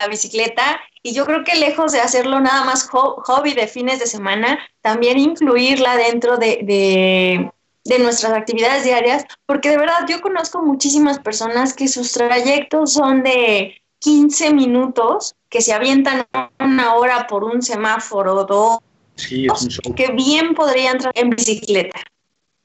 bicicleta 0.09 0.81
y 1.07 1.13
yo 1.13 1.25
creo 1.25 1.45
que 1.45 1.55
lejos 1.55 1.93
de 1.93 2.01
hacerlo 2.01 2.41
nada 2.41 2.65
más 2.65 2.85
hobby 2.89 3.53
de 3.53 3.67
fines 3.67 3.99
de 3.99 4.07
semana, 4.07 4.59
también 4.81 5.17
incluirla 5.17 5.95
dentro 5.95 6.35
de, 6.35 6.59
de, 6.63 7.49
de 7.85 7.99
nuestras 7.99 8.33
actividades 8.33 8.83
diarias, 8.83 9.25
porque 9.45 9.69
de 9.69 9.77
verdad 9.77 10.05
yo 10.09 10.19
conozco 10.19 10.61
muchísimas 10.61 11.19
personas 11.19 11.73
que 11.73 11.87
sus 11.87 12.11
trayectos 12.11 12.91
son 12.91 13.23
de 13.23 13.81
15 13.99 14.53
minutos 14.53 15.33
que 15.47 15.61
se 15.61 15.71
avientan 15.71 16.25
una 16.59 16.95
hora 16.95 17.25
por 17.25 17.45
un 17.45 17.61
semáforo, 17.61 18.43
dos, 18.43 18.79
sí, 19.15 19.47
es 19.47 19.79
un 19.85 19.93
que 19.93 20.11
bien 20.11 20.55
podrían 20.55 20.97
entrar 20.97 21.13
en 21.15 21.29
bicicleta. 21.29 22.01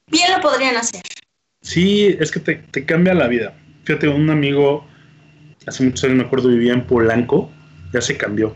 Bien 0.09 0.33
lo 0.33 0.41
podrían 0.41 0.77
hacer. 0.77 1.03
Sí, 1.61 2.17
es 2.19 2.33
que 2.33 2.41
te, 2.41 2.85
cambia 2.85 3.15
la 3.15 3.29
vida. 3.29 3.57
Fíjate, 3.85 4.09
un 4.09 4.29
amigo, 4.31 4.85
hace 5.65 5.85
muchos 5.85 6.03
años 6.03 6.17
me 6.17 6.25
acuerdo, 6.25 6.49
vivía 6.49 6.73
en 6.73 6.85
Polanco, 6.89 7.49
ya 7.93 8.01
se 8.01 8.17
cambió. 8.17 8.55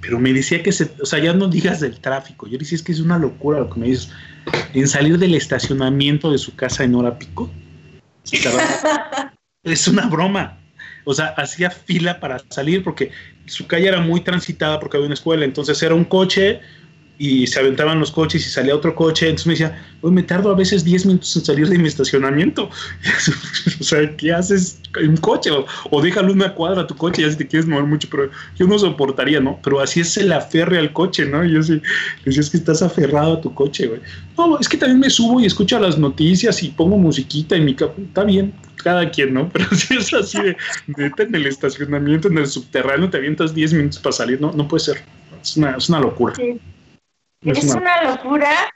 Pero 0.00 0.18
me 0.18 0.32
decía 0.32 0.62
que, 0.62 0.72
se, 0.72 0.90
o 1.00 1.06
sea, 1.06 1.18
ya 1.18 1.32
no 1.32 1.48
digas 1.48 1.80
del 1.80 1.98
tráfico. 2.00 2.46
Yo 2.46 2.58
decía, 2.58 2.76
es 2.76 2.82
que 2.82 2.92
es 2.92 3.00
una 3.00 3.18
locura 3.18 3.60
lo 3.60 3.70
que 3.70 3.80
me 3.80 3.86
dices. 3.86 4.10
En 4.74 4.86
salir 4.86 5.18
del 5.18 5.34
estacionamiento 5.34 6.30
de 6.30 6.38
su 6.38 6.54
casa 6.54 6.84
en 6.84 6.94
hora 6.94 7.18
pico. 7.18 7.50
es 9.62 9.88
una 9.88 10.06
broma 10.06 10.58
o 11.08 11.14
sea, 11.14 11.26
hacía 11.36 11.70
fila 11.70 12.18
para 12.18 12.40
salir 12.50 12.82
porque 12.82 13.12
su 13.46 13.68
calle 13.68 13.86
era 13.86 14.00
muy 14.00 14.20
transitada 14.20 14.80
porque 14.80 14.96
había 14.96 15.06
una 15.06 15.14
escuela, 15.14 15.44
entonces 15.44 15.80
era 15.80 15.94
un 15.94 16.04
coche, 16.04 16.60
y 17.18 17.46
se 17.46 17.60
aventaban 17.60 17.98
los 17.98 18.10
coches 18.10 18.46
y 18.46 18.50
salía 18.50 18.74
otro 18.74 18.94
coche. 18.94 19.26
Entonces 19.26 19.46
me 19.46 19.52
decía, 19.52 19.82
hoy 20.02 20.12
me 20.12 20.22
tardo 20.22 20.50
a 20.50 20.54
veces 20.54 20.84
10 20.84 21.06
minutos 21.06 21.34
en 21.36 21.44
salir 21.44 21.68
de 21.68 21.78
mi 21.78 21.88
estacionamiento. 21.88 22.68
o 23.80 23.84
sea, 23.84 24.14
¿qué 24.16 24.32
haces 24.32 24.80
en 24.96 25.10
un 25.10 25.16
coche? 25.16 25.50
O, 25.50 25.66
o, 25.90 26.02
déjalo 26.02 26.32
una 26.32 26.54
cuadra 26.54 26.82
a 26.82 26.86
tu 26.86 26.94
coche 26.96 27.22
ya 27.22 27.30
si 27.30 27.36
te 27.36 27.46
quieres 27.46 27.66
mover 27.66 27.84
mucho, 27.84 28.08
pero 28.10 28.30
yo 28.56 28.66
no 28.66 28.78
soportaría, 28.78 29.40
¿no? 29.40 29.58
Pero 29.62 29.80
así 29.80 30.00
es 30.00 30.16
el 30.16 30.32
aferre 30.32 30.78
al 30.78 30.92
coche, 30.92 31.24
¿no? 31.26 31.44
Y 31.44 31.52
yo 31.52 31.62
sí, 31.62 31.80
decía, 32.24 32.40
es 32.40 32.50
que 32.50 32.58
estás 32.58 32.82
aferrado 32.82 33.34
a 33.34 33.40
tu 33.40 33.54
coche, 33.54 33.86
güey. 33.86 34.00
No, 34.36 34.58
es 34.58 34.68
que 34.68 34.76
también 34.76 35.00
me 35.00 35.10
subo 35.10 35.40
y 35.40 35.46
escucho 35.46 35.78
las 35.78 35.98
noticias 35.98 36.62
y 36.62 36.68
pongo 36.68 36.98
musiquita 36.98 37.56
en 37.56 37.64
mi... 37.64 37.72
Está 37.72 38.24
bien, 38.24 38.52
cada 38.82 39.10
quien, 39.10 39.32
¿no? 39.32 39.48
Pero 39.52 39.66
si 39.74 39.96
es 39.96 40.12
así 40.12 40.38
de, 40.42 40.56
en 40.96 41.34
el 41.34 41.46
estacionamiento, 41.46 42.28
en 42.28 42.38
el 42.38 42.46
subterráneo, 42.46 43.08
te 43.08 43.16
avientas 43.16 43.54
10 43.54 43.72
minutos 43.72 43.98
para 44.00 44.12
salir, 44.12 44.40
no, 44.40 44.52
no 44.52 44.68
puede 44.68 44.84
ser. 44.84 45.02
Es 45.42 45.56
una, 45.56 45.76
es 45.76 45.88
una 45.88 46.00
locura. 46.00 46.34
Sí. 46.34 46.60
Es, 47.42 47.58
es 47.58 47.74
una... 47.74 48.00
una 48.00 48.02
locura 48.10 48.70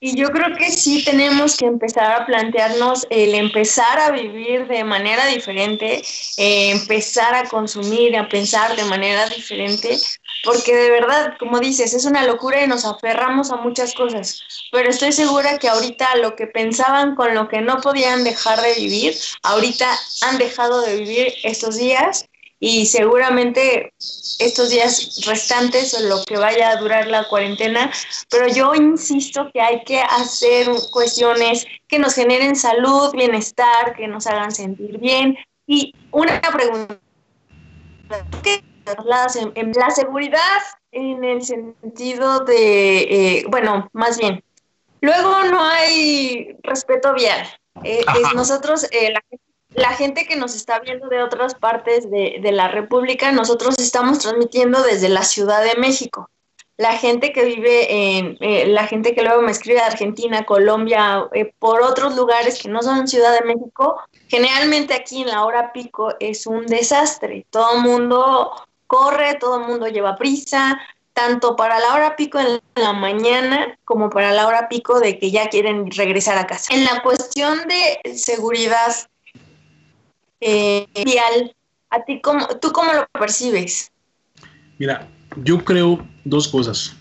y 0.00 0.16
yo 0.16 0.30
creo 0.30 0.56
que 0.56 0.70
sí 0.70 1.04
tenemos 1.04 1.56
que 1.56 1.66
empezar 1.66 2.22
a 2.22 2.24
plantearnos 2.24 3.04
el 3.10 3.34
empezar 3.34 3.98
a 3.98 4.12
vivir 4.12 4.68
de 4.68 4.84
manera 4.84 5.26
diferente, 5.26 6.00
eh, 6.36 6.70
empezar 6.70 7.34
a 7.34 7.48
consumir, 7.48 8.16
a 8.16 8.28
pensar 8.28 8.76
de 8.76 8.84
manera 8.84 9.28
diferente, 9.28 9.98
porque 10.44 10.76
de 10.76 10.90
verdad, 10.90 11.34
como 11.40 11.58
dices, 11.58 11.94
es 11.94 12.04
una 12.04 12.22
locura 12.24 12.62
y 12.62 12.68
nos 12.68 12.84
aferramos 12.84 13.50
a 13.50 13.56
muchas 13.56 13.92
cosas, 13.92 14.40
pero 14.70 14.88
estoy 14.88 15.10
segura 15.10 15.58
que 15.58 15.68
ahorita 15.68 16.14
lo 16.18 16.36
que 16.36 16.46
pensaban 16.46 17.16
con 17.16 17.34
lo 17.34 17.48
que 17.48 17.60
no 17.60 17.80
podían 17.80 18.22
dejar 18.22 18.60
de 18.60 18.74
vivir, 18.74 19.16
ahorita 19.42 19.98
han 20.22 20.38
dejado 20.38 20.80
de 20.82 20.96
vivir 20.96 21.34
estos 21.42 21.76
días 21.76 22.28
y 22.60 22.86
seguramente 22.86 23.92
estos 24.38 24.70
días 24.70 25.20
restantes 25.26 25.94
o 25.94 26.00
lo 26.08 26.24
que 26.24 26.36
vaya 26.36 26.70
a 26.70 26.76
durar 26.76 27.06
la 27.06 27.28
cuarentena, 27.28 27.90
pero 28.30 28.48
yo 28.48 28.74
insisto 28.74 29.48
que 29.52 29.60
hay 29.60 29.84
que 29.84 30.00
hacer 30.00 30.68
cuestiones 30.90 31.66
que 31.86 31.98
nos 31.98 32.14
generen 32.14 32.56
salud, 32.56 33.12
bienestar, 33.12 33.94
que 33.96 34.08
nos 34.08 34.26
hagan 34.26 34.50
sentir 34.50 34.98
bien. 34.98 35.36
Y 35.66 35.94
una 36.10 36.40
pregunta, 36.40 36.98
¿qué 38.42 38.62
en, 39.36 39.52
en 39.54 39.72
la 39.72 39.90
seguridad 39.90 40.62
en 40.92 41.24
el 41.24 41.42
sentido 41.44 42.40
de, 42.40 43.00
eh, 43.00 43.44
bueno, 43.48 43.88
más 43.92 44.18
bien, 44.18 44.42
luego 45.00 45.44
no 45.44 45.62
hay 45.62 46.56
respeto 46.62 47.14
vial. 47.14 47.46
Eh, 47.84 48.04
nosotros, 48.34 48.86
eh, 48.90 49.12
la 49.12 49.22
gente 49.28 49.44
la 49.78 49.90
gente 49.90 50.26
que 50.26 50.36
nos 50.36 50.54
está 50.54 50.80
viendo 50.80 51.08
de 51.08 51.22
otras 51.22 51.54
partes 51.54 52.10
de, 52.10 52.38
de, 52.40 52.52
la 52.52 52.68
República, 52.68 53.32
nosotros 53.32 53.74
estamos 53.78 54.18
transmitiendo 54.18 54.82
desde 54.82 55.08
la 55.08 55.22
Ciudad 55.22 55.62
de 55.62 55.80
México. 55.80 56.30
La 56.76 56.92
gente 56.92 57.32
que 57.32 57.44
vive 57.44 58.18
en, 58.18 58.36
eh, 58.40 58.66
la 58.68 58.86
gente 58.86 59.14
que 59.14 59.22
luego 59.22 59.42
me 59.42 59.50
escribe 59.50 59.80
de 59.80 59.86
Argentina, 59.86 60.44
Colombia, 60.44 61.26
eh, 61.32 61.52
por 61.58 61.82
otros 61.82 62.14
lugares 62.14 62.62
que 62.62 62.68
no 62.68 62.82
son 62.82 63.08
Ciudad 63.08 63.32
de 63.32 63.46
México, 63.46 64.00
generalmente 64.28 64.94
aquí 64.94 65.22
en 65.22 65.28
la 65.28 65.44
hora 65.44 65.72
pico 65.72 66.14
es 66.20 66.46
un 66.46 66.66
desastre. 66.66 67.46
Todo 67.50 67.76
el 67.76 67.82
mundo 67.82 68.52
corre, 68.86 69.34
todo 69.34 69.60
el 69.60 69.66
mundo 69.66 69.88
lleva 69.88 70.16
prisa, 70.16 70.78
tanto 71.14 71.56
para 71.56 71.80
la 71.80 71.94
hora 71.94 72.14
pico 72.14 72.38
en 72.38 72.60
la 72.76 72.92
mañana 72.92 73.76
como 73.84 74.08
para 74.08 74.30
la 74.30 74.46
hora 74.46 74.68
pico 74.68 75.00
de 75.00 75.18
que 75.18 75.32
ya 75.32 75.48
quieren 75.48 75.90
regresar 75.90 76.38
a 76.38 76.46
casa. 76.46 76.72
En 76.72 76.84
la 76.84 77.02
cuestión 77.02 77.58
de 77.66 78.14
seguridad, 78.14 78.94
eh, 80.40 80.86
vial, 81.04 81.54
¿a 81.90 82.04
ti 82.04 82.20
cómo, 82.20 82.46
tú 82.60 82.70
cómo 82.72 82.92
lo 82.92 83.06
percibes? 83.18 83.90
Mira, 84.78 85.08
yo 85.36 85.64
creo 85.64 86.06
dos 86.24 86.48
cosas. 86.48 86.94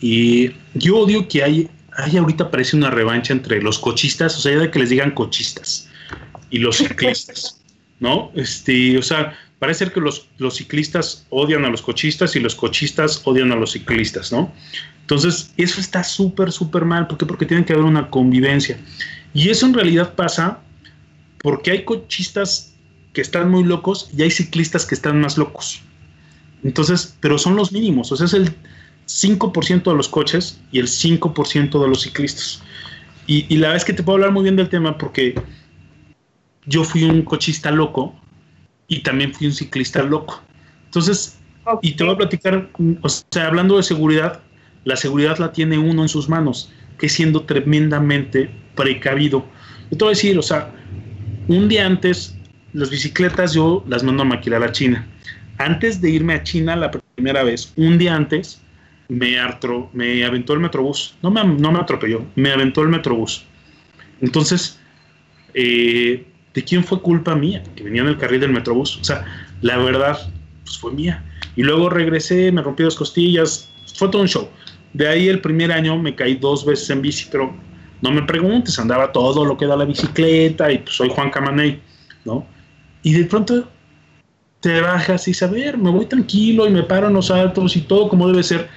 Y 0.00 0.52
yo 0.74 0.98
odio 0.98 1.28
que 1.28 1.42
hay, 1.42 1.70
hay 1.92 2.16
ahorita 2.16 2.50
parece 2.50 2.76
una 2.76 2.90
revancha 2.90 3.32
entre 3.32 3.62
los 3.62 3.78
cochistas, 3.78 4.36
o 4.36 4.40
sea, 4.40 4.56
de 4.56 4.70
que 4.70 4.78
les 4.78 4.90
digan 4.90 5.12
cochistas 5.12 5.88
y 6.50 6.58
los 6.58 6.78
ciclistas, 6.78 7.60
¿no? 8.00 8.32
Este, 8.34 8.98
o 8.98 9.02
sea, 9.02 9.38
parece 9.58 9.84
ser 9.84 9.92
que 9.92 10.00
los, 10.00 10.26
los 10.38 10.56
ciclistas 10.56 11.26
odian 11.28 11.64
a 11.64 11.68
los 11.68 11.82
cochistas 11.82 12.34
y 12.34 12.40
los 12.40 12.54
cochistas 12.54 13.20
odian 13.24 13.52
a 13.52 13.56
los 13.56 13.72
ciclistas, 13.72 14.32
¿no? 14.32 14.52
Entonces, 15.02 15.52
eso 15.56 15.80
está 15.80 16.04
súper, 16.04 16.52
súper 16.52 16.84
mal. 16.84 17.06
¿Por 17.08 17.18
qué? 17.18 17.26
Porque 17.26 17.44
tiene 17.44 17.64
que 17.64 17.72
haber 17.72 17.84
una 17.84 18.08
convivencia. 18.10 18.78
Y 19.34 19.50
eso 19.50 19.66
en 19.66 19.74
realidad 19.74 20.14
pasa 20.14 20.60
porque 21.42 21.70
hay 21.70 21.84
cochistas 21.84 22.74
que 23.12 23.20
están 23.20 23.50
muy 23.50 23.64
locos 23.64 24.10
y 24.16 24.22
hay 24.22 24.30
ciclistas 24.30 24.86
que 24.86 24.94
están 24.94 25.20
más 25.20 25.36
locos. 25.36 25.82
Entonces, 26.62 27.16
pero 27.20 27.38
son 27.38 27.56
los 27.56 27.72
mínimos, 27.72 28.12
o 28.12 28.16
sea, 28.16 28.26
es 28.26 28.34
el 28.34 28.54
5% 29.06 29.82
de 29.82 29.94
los 29.94 30.08
coches 30.08 30.60
y 30.70 30.78
el 30.78 30.86
5% 30.86 31.80
de 31.80 31.88
los 31.88 32.02
ciclistas. 32.02 32.62
Y, 33.26 33.46
y, 33.52 33.58
la 33.58 33.68
verdad 33.68 33.76
es 33.76 33.84
que 33.84 33.92
te 33.92 34.02
puedo 34.02 34.16
hablar 34.16 34.32
muy 34.32 34.42
bien 34.42 34.56
del 34.56 34.68
tema 34.68 34.98
porque 34.98 35.34
yo 36.66 36.84
fui 36.84 37.04
un 37.04 37.22
cochista 37.22 37.70
loco 37.70 38.14
y 38.88 39.02
también 39.02 39.32
fui 39.32 39.46
un 39.46 39.52
ciclista 39.52 40.02
loco. 40.02 40.42
Entonces, 40.86 41.38
okay. 41.64 41.90
y 41.90 41.94
te 41.94 42.04
voy 42.04 42.14
a 42.14 42.18
platicar, 42.18 42.68
o 43.02 43.08
sea, 43.08 43.46
hablando 43.46 43.76
de 43.76 43.82
seguridad, 43.82 44.40
la 44.84 44.96
seguridad 44.96 45.38
la 45.38 45.52
tiene 45.52 45.78
uno 45.78 46.02
en 46.02 46.08
sus 46.08 46.28
manos, 46.28 46.72
que 46.98 47.08
siendo 47.08 47.42
tremendamente 47.44 48.50
precavido. 48.74 49.44
Yo 49.90 49.96
te 49.96 50.04
voy 50.04 50.12
a 50.12 50.16
decir, 50.16 50.38
o 50.38 50.42
sea, 50.42 50.72
un 51.48 51.68
día 51.68 51.86
antes, 51.86 52.36
las 52.72 52.90
bicicletas 52.90 53.54
yo 53.54 53.84
las 53.88 54.02
mando 54.02 54.22
a 54.22 54.26
maquilar 54.26 54.62
a 54.62 54.72
China. 54.72 55.06
Antes 55.58 56.00
de 56.00 56.10
irme 56.10 56.34
a 56.34 56.42
China 56.42 56.76
la 56.76 56.90
primera 56.90 57.42
vez, 57.42 57.72
un 57.76 57.98
día 57.98 58.14
antes, 58.14 58.62
me, 59.08 59.38
artro, 59.38 59.90
me 59.92 60.24
aventó 60.24 60.54
el 60.54 60.60
metrobús. 60.60 61.14
No 61.22 61.30
me, 61.30 61.44
no 61.44 61.72
me 61.72 61.80
atropelló, 61.80 62.24
me 62.36 62.52
aventó 62.52 62.82
el 62.82 62.88
metrobús. 62.88 63.44
Entonces, 64.20 64.78
eh, 65.54 66.26
¿de 66.54 66.64
quién 66.64 66.84
fue 66.84 67.00
culpa 67.00 67.34
mía? 67.34 67.62
Que 67.74 67.84
venía 67.84 68.02
en 68.02 68.08
el 68.08 68.18
carril 68.18 68.40
del 68.40 68.52
metrobús. 68.52 68.98
O 68.98 69.04
sea, 69.04 69.24
la 69.60 69.76
verdad, 69.78 70.18
pues 70.64 70.78
fue 70.78 70.92
mía. 70.92 71.24
Y 71.56 71.62
luego 71.62 71.90
regresé, 71.90 72.52
me 72.52 72.62
rompí 72.62 72.84
dos 72.84 72.96
costillas, 72.96 73.68
fue 73.96 74.08
todo 74.08 74.22
un 74.22 74.28
show. 74.28 74.48
De 74.92 75.08
ahí 75.08 75.28
el 75.28 75.40
primer 75.40 75.72
año 75.72 75.96
me 75.98 76.14
caí 76.14 76.36
dos 76.36 76.64
veces 76.64 76.88
en 76.90 77.02
bici, 77.02 77.28
pero 77.30 77.54
no 78.02 78.10
me 78.10 78.22
preguntes, 78.22 78.78
andaba 78.78 79.12
todo 79.12 79.44
lo 79.44 79.56
que 79.56 79.66
da 79.66 79.76
la 79.76 79.84
bicicleta 79.84 80.72
y 80.72 80.78
pues 80.78 80.96
soy 80.96 81.10
Juan 81.10 81.30
Camaney, 81.30 81.80
¿no? 82.24 82.46
Y 83.02 83.12
de 83.12 83.24
pronto 83.24 83.68
te 84.60 84.80
bajas 84.80 85.26
y 85.28 85.34
saber, 85.34 85.78
me 85.78 85.90
voy 85.90 86.06
tranquilo 86.06 86.66
y 86.66 86.70
me 86.70 86.82
paro 86.82 87.08
en 87.08 87.14
los 87.14 87.30
altos 87.30 87.76
y 87.76 87.80
todo 87.80 88.08
como 88.08 88.28
debe 88.28 88.42
ser. 88.42 88.68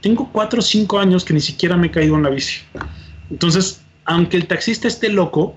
Tengo 0.00 0.28
cuatro 0.32 0.60
o 0.60 0.62
cinco 0.62 0.98
años 0.98 1.24
que 1.24 1.34
ni 1.34 1.40
siquiera 1.40 1.76
me 1.76 1.88
he 1.88 1.90
caído 1.90 2.16
en 2.16 2.22
la 2.22 2.30
bici. 2.30 2.60
Entonces, 3.30 3.82
aunque 4.04 4.36
el 4.36 4.46
taxista 4.46 4.88
esté 4.88 5.08
loco, 5.10 5.56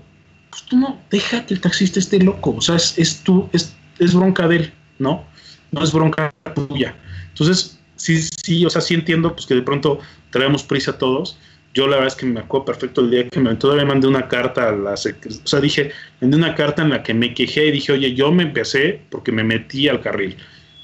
pues 0.50 0.62
tú 0.64 0.76
no, 0.76 1.00
deja 1.10 1.46
que 1.46 1.54
el 1.54 1.60
taxista 1.60 1.98
esté 1.98 2.18
loco. 2.18 2.54
O 2.56 2.60
sea, 2.60 2.76
es, 2.76 3.22
tu, 3.24 3.48
es, 3.52 3.74
es 3.98 4.14
bronca 4.14 4.46
de 4.48 4.56
él, 4.56 4.72
¿no? 4.98 5.24
No 5.70 5.82
es 5.82 5.92
bronca 5.92 6.32
tuya. 6.54 6.94
Entonces, 7.28 7.78
sí, 7.96 8.20
sí, 8.22 8.64
o 8.66 8.70
sea, 8.70 8.80
sí 8.82 8.94
entiendo 8.94 9.32
pues 9.32 9.46
que 9.46 9.54
de 9.54 9.62
pronto 9.62 9.98
traemos 10.30 10.62
prisa 10.62 10.98
todos, 10.98 11.38
yo 11.74 11.86
la 11.86 11.96
verdad 11.96 12.08
es 12.08 12.16
que 12.16 12.26
me 12.26 12.40
acuerdo 12.40 12.66
perfecto 12.66 13.00
el 13.00 13.10
día 13.10 13.28
que 13.28 13.40
me 13.40 13.54
todavía 13.56 13.84
mandé 13.84 14.06
una 14.06 14.28
carta 14.28 14.68
a 14.68 14.72
la 14.72 14.92
o 14.92 14.96
sea 14.96 15.60
dije 15.60 15.90
mandé 16.20 16.36
una 16.36 16.54
carta 16.54 16.82
en 16.82 16.90
la 16.90 17.02
que 17.02 17.14
me 17.14 17.32
quejé 17.34 17.66
y 17.66 17.70
dije 17.72 17.92
oye 17.92 18.14
yo 18.14 18.30
me 18.32 18.42
empecé 18.42 19.00
porque 19.10 19.32
me 19.32 19.42
metí 19.42 19.88
al 19.88 20.00
carril 20.00 20.36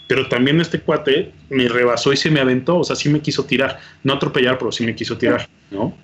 pero 0.07 0.29
también 0.29 0.61
este 0.61 0.81
cuate 0.81 1.33
me 1.51 1.69
rebasó 1.69 2.13
y 2.13 2.17
se 2.17 2.31
me 2.31 2.41
aventó 2.41 2.79
o 2.79 2.85
sea 2.85 2.97
sí 2.97 3.09
me 3.09 3.21
quiso 3.21 3.45
tirar 3.45 3.79
no 4.03 4.15
atropellar 4.15 4.59
pero 4.59 4.73
sí 4.73 4.85
me 4.85 4.95
quiso 4.95 5.19
tirar 5.19 5.47
no 5.71 5.95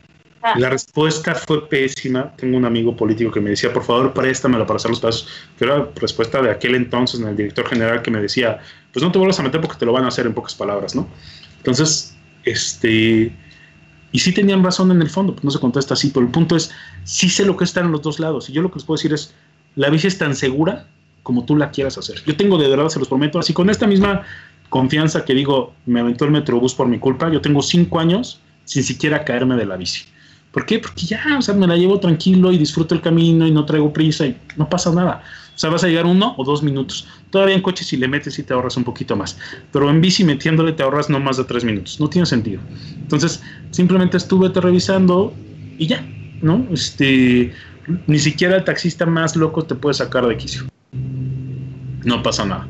ah. 0.42 0.54
la 0.58 0.68
respuesta 0.68 1.34
fue 1.34 1.66
pésima 1.66 2.34
tengo 2.36 2.58
un 2.58 2.66
amigo 2.66 2.94
político 2.94 3.30
que 3.30 3.40
me 3.40 3.50
decía 3.50 3.72
por 3.72 3.84
favor 3.84 4.12
préstamelo 4.12 4.66
para 4.66 4.76
hacer 4.76 4.90
los 4.90 5.00
pasos 5.00 5.28
que 5.58 5.64
era 5.64 5.78
la 5.78 5.88
respuesta 5.96 6.42
de 6.42 6.50
aquel 6.50 6.74
entonces 6.74 7.20
en 7.20 7.28
el 7.28 7.36
director 7.36 7.66
general 7.66 8.02
que 8.02 8.10
me 8.10 8.20
decía 8.20 8.60
pues 8.92 9.02
no 9.02 9.10
te 9.10 9.18
vuelvas 9.18 9.40
a 9.40 9.42
meter 9.42 9.62
porque 9.62 9.78
te 9.78 9.86
lo 9.86 9.92
van 9.92 10.04
a 10.04 10.08
hacer 10.08 10.26
en 10.26 10.34
pocas 10.34 10.54
palabras 10.54 10.94
no 10.94 11.08
entonces 11.56 12.14
este 12.44 13.32
y 14.14 14.20
sí 14.20 14.30
tenían 14.30 14.62
razón 14.62 14.92
en 14.92 15.02
el 15.02 15.10
fondo, 15.10 15.32
pues 15.32 15.42
no 15.42 15.50
se 15.50 15.58
contesta 15.58 15.94
así, 15.94 16.10
pero 16.14 16.24
el 16.24 16.30
punto 16.30 16.54
es, 16.54 16.70
sí 17.02 17.28
sé 17.28 17.44
lo 17.44 17.56
que 17.56 17.64
está 17.64 17.80
en 17.80 17.90
los 17.90 18.00
dos 18.00 18.20
lados. 18.20 18.48
Y 18.48 18.52
yo 18.52 18.62
lo 18.62 18.70
que 18.70 18.76
les 18.76 18.84
puedo 18.84 18.96
decir 18.96 19.12
es, 19.12 19.34
la 19.74 19.90
bici 19.90 20.06
es 20.06 20.16
tan 20.18 20.36
segura 20.36 20.86
como 21.24 21.44
tú 21.44 21.56
la 21.56 21.72
quieras 21.72 21.98
hacer. 21.98 22.22
Yo 22.24 22.36
tengo 22.36 22.56
de 22.56 22.68
verdad, 22.68 22.88
se 22.90 23.00
los 23.00 23.08
prometo, 23.08 23.40
así 23.40 23.52
con 23.52 23.70
esta 23.70 23.88
misma 23.88 24.22
confianza 24.68 25.24
que 25.24 25.34
digo, 25.34 25.74
me 25.86 25.98
aventó 25.98 26.26
el 26.26 26.30
metrobús 26.30 26.76
por 26.76 26.86
mi 26.86 27.00
culpa, 27.00 27.28
yo 27.28 27.40
tengo 27.40 27.60
cinco 27.60 27.98
años 27.98 28.40
sin 28.66 28.84
siquiera 28.84 29.24
caerme 29.24 29.56
de 29.56 29.66
la 29.66 29.76
bici. 29.76 30.04
¿Por 30.52 30.64
qué? 30.64 30.78
Porque 30.78 31.06
ya, 31.06 31.20
o 31.36 31.42
sea, 31.42 31.56
me 31.56 31.66
la 31.66 31.76
llevo 31.76 31.98
tranquilo 31.98 32.52
y 32.52 32.58
disfruto 32.58 32.94
el 32.94 33.00
camino 33.00 33.48
y 33.48 33.50
no 33.50 33.64
traigo 33.64 33.92
prisa 33.92 34.26
y 34.26 34.38
no 34.54 34.68
pasa 34.68 34.92
nada. 34.92 35.24
O 35.54 35.58
sea, 35.58 35.70
vas 35.70 35.84
a 35.84 35.88
llegar 35.88 36.06
uno 36.06 36.34
o 36.36 36.44
dos 36.44 36.62
minutos. 36.62 37.06
Todavía 37.30 37.54
en 37.54 37.62
coche 37.62 37.84
si 37.84 37.96
le 37.96 38.08
metes 38.08 38.38
y 38.38 38.42
te 38.42 38.52
ahorras 38.52 38.76
un 38.76 38.84
poquito 38.84 39.14
más. 39.16 39.38
Pero 39.72 39.88
en 39.88 40.00
bici 40.00 40.24
metiéndole 40.24 40.72
te 40.72 40.82
ahorras 40.82 41.08
no 41.08 41.20
más 41.20 41.36
de 41.36 41.44
tres 41.44 41.64
minutos. 41.64 42.00
No 42.00 42.08
tiene 42.08 42.26
sentido. 42.26 42.60
Entonces, 42.96 43.42
simplemente 43.70 44.16
estuve 44.16 44.50
te 44.50 44.60
revisando 44.60 45.32
y 45.78 45.86
ya, 45.86 46.04
¿no? 46.42 46.66
Este, 46.72 47.52
ni 48.06 48.18
siquiera 48.18 48.56
el 48.56 48.64
taxista 48.64 49.06
más 49.06 49.36
loco 49.36 49.64
te 49.64 49.74
puede 49.74 49.94
sacar 49.94 50.26
de 50.26 50.36
quicio. 50.36 50.64
No 52.04 52.22
pasa 52.22 52.44
nada. 52.44 52.66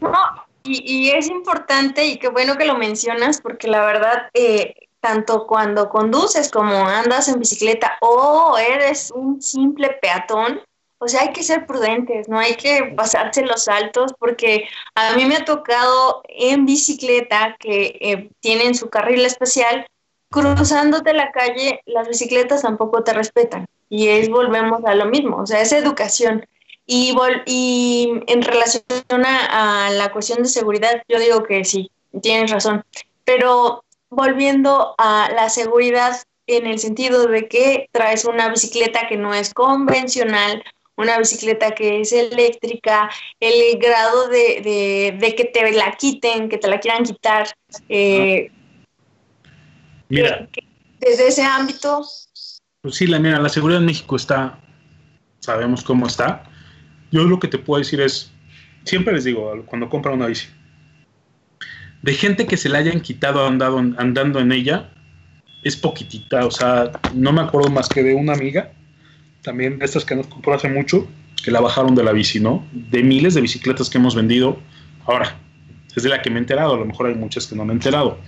No, 0.00 0.46
y, 0.64 1.10
es 1.10 1.28
importante 1.28 2.06
y 2.06 2.18
qué 2.18 2.28
bueno 2.28 2.56
que 2.56 2.64
lo 2.64 2.76
mencionas 2.76 3.40
porque 3.40 3.68
la 3.68 3.84
verdad, 3.84 4.28
eh, 4.34 4.74
tanto 5.00 5.46
cuando 5.46 5.88
conduces 5.88 6.50
como 6.50 6.86
andas 6.86 7.28
en 7.28 7.38
bicicleta 7.38 7.96
o 8.00 8.56
eres 8.58 9.12
un 9.14 9.40
simple 9.40 9.90
peatón, 10.00 10.60
o 10.98 11.08
sea, 11.08 11.22
hay 11.22 11.32
que 11.32 11.42
ser 11.42 11.66
prudentes, 11.66 12.28
no 12.28 12.38
hay 12.38 12.54
que 12.54 12.92
pasarse 12.96 13.44
los 13.44 13.64
saltos 13.64 14.14
porque 14.18 14.68
a 14.94 15.14
mí 15.14 15.26
me 15.26 15.36
ha 15.36 15.44
tocado 15.44 16.22
en 16.28 16.64
bicicleta 16.64 17.56
que 17.58 17.98
eh, 18.00 18.30
tienen 18.40 18.74
su 18.74 18.88
carril 18.88 19.24
especial, 19.24 19.86
cruzándote 20.30 21.12
la 21.12 21.32
calle, 21.32 21.82
las 21.84 22.08
bicicletas 22.08 22.62
tampoco 22.62 23.04
te 23.04 23.12
respetan. 23.12 23.66
Y 23.88 24.08
es, 24.08 24.28
volvemos 24.28 24.84
a 24.84 24.94
lo 24.94 25.06
mismo, 25.06 25.36
o 25.36 25.46
sea, 25.46 25.60
es 25.60 25.72
educación. 25.72 26.46
Y, 26.86 27.14
y 27.46 28.22
en 28.26 28.42
relación 28.42 28.84
a, 29.24 29.86
a, 29.86 29.90
la 29.90 30.12
cuestión 30.12 30.42
de 30.42 30.48
seguridad, 30.48 31.02
yo 31.08 31.18
digo 31.18 31.42
que 31.42 31.64
sí, 31.64 31.90
tienes 32.22 32.50
razón. 32.50 32.84
Pero 33.24 33.84
volviendo 34.08 34.94
a 34.98 35.28
la 35.34 35.50
seguridad 35.50 36.16
en 36.46 36.66
el 36.66 36.78
sentido 36.78 37.26
de 37.26 37.48
que 37.48 37.88
traes 37.92 38.24
una 38.24 38.48
bicicleta 38.48 39.08
que 39.08 39.16
no 39.16 39.34
es 39.34 39.52
convencional, 39.52 40.62
una 40.96 41.18
bicicleta 41.18 41.74
que 41.74 42.00
es 42.00 42.12
eléctrica, 42.12 43.10
el 43.40 43.78
grado 43.78 44.28
de, 44.28 45.16
de, 45.18 45.34
que 45.34 45.44
te 45.44 45.70
la 45.72 45.92
quiten, 45.92 46.48
que 46.48 46.58
te 46.58 46.68
la 46.68 46.80
quieran 46.80 47.04
quitar. 47.04 47.48
Eh, 47.88 48.50
mira. 50.08 50.48
desde 51.00 51.28
ese 51.28 51.42
ámbito. 51.42 52.04
Pues 52.80 52.94
sí, 52.94 53.06
la, 53.06 53.18
mira, 53.18 53.40
la 53.40 53.48
seguridad 53.48 53.80
en 53.80 53.86
México 53.86 54.16
está, 54.16 54.58
sabemos 55.40 55.84
cómo 55.84 56.06
está. 56.06 56.44
Yo 57.10 57.24
lo 57.24 57.38
que 57.38 57.48
te 57.48 57.58
puedo 57.58 57.78
decir 57.78 58.00
es, 58.00 58.32
siempre 58.84 59.14
les 59.14 59.24
digo, 59.24 59.52
cuando 59.66 59.88
compra 59.88 60.12
una 60.12 60.26
bici, 60.26 60.48
de 62.02 62.14
gente 62.14 62.46
que 62.46 62.56
se 62.56 62.68
la 62.68 62.78
hayan 62.78 63.00
quitado 63.00 63.46
andado, 63.46 63.78
andando 63.78 64.38
en 64.40 64.52
ella, 64.52 64.92
es 65.62 65.76
poquitita, 65.76 66.46
o 66.46 66.50
sea, 66.50 66.92
no 67.12 67.32
me 67.32 67.42
acuerdo 67.42 67.70
más 67.70 67.88
que 67.88 68.02
de 68.02 68.14
una 68.14 68.34
amiga 68.34 68.72
también 69.46 69.78
de 69.78 69.84
estas 69.84 70.04
que 70.04 70.16
nos 70.16 70.26
compró 70.26 70.54
hace 70.54 70.68
mucho, 70.68 71.06
que 71.42 71.52
la 71.52 71.60
bajaron 71.60 71.94
de 71.94 72.02
la 72.02 72.12
bici, 72.12 72.40
¿no? 72.40 72.66
De 72.72 73.04
miles 73.04 73.34
de 73.34 73.40
bicicletas 73.40 73.88
que 73.88 73.98
hemos 73.98 74.16
vendido. 74.16 74.58
Ahora, 75.06 75.38
es 75.94 76.02
de 76.02 76.08
la 76.08 76.20
que 76.20 76.30
me 76.30 76.36
he 76.36 76.40
enterado, 76.40 76.74
a 76.74 76.78
lo 76.78 76.84
mejor 76.84 77.06
hay 77.06 77.14
muchas 77.14 77.46
que 77.46 77.54
no 77.54 77.64
me 77.64 77.72
he 77.72 77.76
enterado. 77.76 78.18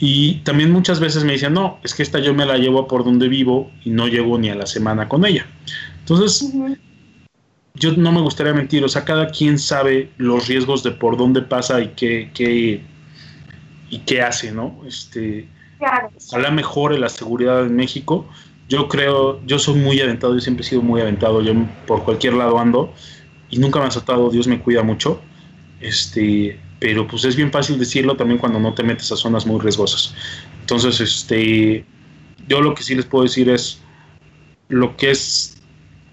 Y 0.00 0.38
también 0.38 0.72
muchas 0.72 0.98
veces 0.98 1.22
me 1.22 1.32
dicen, 1.32 1.54
no, 1.54 1.78
es 1.84 1.94
que 1.94 2.02
esta 2.02 2.18
yo 2.18 2.34
me 2.34 2.44
la 2.44 2.58
llevo 2.58 2.88
por 2.88 3.04
donde 3.04 3.28
vivo 3.28 3.70
y 3.84 3.90
no 3.90 4.08
llego 4.08 4.36
ni 4.36 4.50
a 4.50 4.56
la 4.56 4.66
semana 4.66 5.08
con 5.08 5.24
ella. 5.24 5.46
Entonces, 6.00 6.52
yo 7.74 7.92
no 7.96 8.10
me 8.10 8.20
gustaría 8.20 8.52
mentir, 8.52 8.84
o 8.84 8.88
sea, 8.88 9.04
cada 9.04 9.28
quien 9.28 9.60
sabe 9.60 10.10
los 10.18 10.48
riesgos 10.48 10.82
de 10.82 10.90
por 10.90 11.16
dónde 11.16 11.42
pasa 11.42 11.80
y 11.80 11.88
qué, 11.96 12.30
qué 12.34 12.82
y 13.90 13.98
qué 14.00 14.22
hace, 14.22 14.50
¿no? 14.50 14.80
Este, 14.86 15.48
claro. 15.78 16.10
Ojalá 16.28 16.50
mejore 16.50 16.98
la 16.98 17.08
seguridad 17.08 17.64
en 17.64 17.76
México 17.76 18.28
yo 18.68 18.88
creo, 18.88 19.40
yo 19.46 19.58
soy 19.58 19.76
muy 19.76 20.00
aventado, 20.00 20.34
yo 20.34 20.40
siempre 20.40 20.64
he 20.64 20.68
sido 20.68 20.82
muy 20.82 21.00
aventado, 21.00 21.40
yo 21.40 21.52
por 21.86 22.02
cualquier 22.02 22.34
lado 22.34 22.58
ando 22.58 22.92
y 23.50 23.58
nunca 23.58 23.78
me 23.78 23.86
ha 23.86 23.90
saltado, 23.90 24.30
Dios 24.30 24.46
me 24.48 24.58
cuida 24.58 24.82
mucho, 24.82 25.20
este, 25.80 26.58
pero 26.80 27.06
pues 27.06 27.24
es 27.24 27.36
bien 27.36 27.52
fácil 27.52 27.78
decirlo 27.78 28.16
también 28.16 28.38
cuando 28.38 28.58
no 28.58 28.74
te 28.74 28.82
metes 28.82 29.12
a 29.12 29.16
zonas 29.16 29.46
muy 29.46 29.60
riesgosas. 29.60 30.14
Entonces, 30.60 31.00
este, 31.00 31.84
yo 32.48 32.60
lo 32.60 32.74
que 32.74 32.82
sí 32.82 32.94
les 32.94 33.06
puedo 33.06 33.24
decir 33.24 33.48
es 33.48 33.80
lo 34.68 34.96
que 34.96 35.12
es 35.12 35.62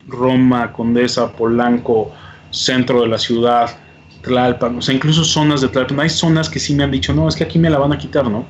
Roma, 0.08 0.74
Condesa, 0.74 1.34
Polanco, 1.34 2.14
centro 2.52 3.02
de 3.02 3.08
la 3.08 3.18
ciudad, 3.18 3.78
Tlalpan, 4.22 4.78
o 4.78 4.82
sea, 4.82 4.94
incluso 4.94 5.24
zonas 5.24 5.62
de 5.62 5.70
Tlalpan, 5.70 6.00
hay 6.02 6.10
zonas 6.10 6.50
que 6.50 6.60
sí 6.60 6.76
me 6.76 6.84
han 6.84 6.92
dicho, 6.92 7.14
no, 7.14 7.28
es 7.28 7.36
que 7.36 7.44
aquí 7.44 7.58
me 7.58 7.70
la 7.70 7.80
van 7.80 7.94
a 7.94 7.98
quitar, 7.98 8.30
¿no? 8.30 8.46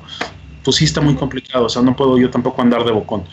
Pues 0.62 0.76
sí 0.76 0.84
está 0.84 1.00
muy 1.00 1.14
complicado, 1.14 1.64
o 1.64 1.68
sea, 1.68 1.82
no 1.82 1.96
puedo 1.96 2.18
yo 2.18 2.30
tampoco 2.30 2.60
andar 2.60 2.84
de 2.84 2.92
bocón. 2.92 3.24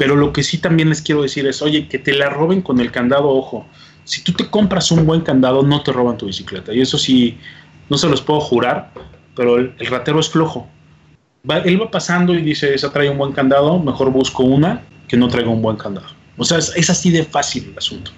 Pero 0.00 0.16
lo 0.16 0.32
que 0.32 0.42
sí 0.42 0.56
también 0.56 0.88
les 0.88 1.02
quiero 1.02 1.20
decir 1.20 1.46
es, 1.46 1.60
oye, 1.60 1.86
que 1.86 1.98
te 1.98 2.14
la 2.14 2.30
roben 2.30 2.62
con 2.62 2.80
el 2.80 2.90
candado, 2.90 3.28
ojo. 3.28 3.66
Si 4.04 4.22
tú 4.22 4.32
te 4.32 4.48
compras 4.48 4.90
un 4.90 5.04
buen 5.04 5.20
candado, 5.20 5.62
no 5.62 5.82
te 5.82 5.92
roban 5.92 6.16
tu 6.16 6.24
bicicleta. 6.24 6.72
Y 6.72 6.80
eso 6.80 6.96
sí, 6.96 7.36
no 7.90 7.98
se 7.98 8.08
los 8.08 8.22
puedo 8.22 8.40
jurar, 8.40 8.94
pero 9.36 9.58
el, 9.58 9.74
ratero 9.90 10.18
es 10.18 10.30
flojo. 10.30 10.66
él 11.66 11.82
va 11.82 11.90
pasando 11.90 12.32
y 12.32 12.40
dice, 12.40 12.72
esa 12.72 12.90
trae 12.90 13.10
un 13.10 13.18
buen 13.18 13.32
candado, 13.32 13.78
mejor 13.78 14.10
busco 14.10 14.42
una 14.42 14.80
que 15.06 15.18
no 15.18 15.28
traiga 15.28 15.50
un 15.50 15.60
buen 15.60 15.76
candado. 15.76 16.06
O 16.38 16.44
sea, 16.44 16.56
es, 16.56 16.88
así 16.88 17.10
de 17.10 17.22
fácil 17.22 17.68
el 17.70 17.76
asunto. 17.76 18.10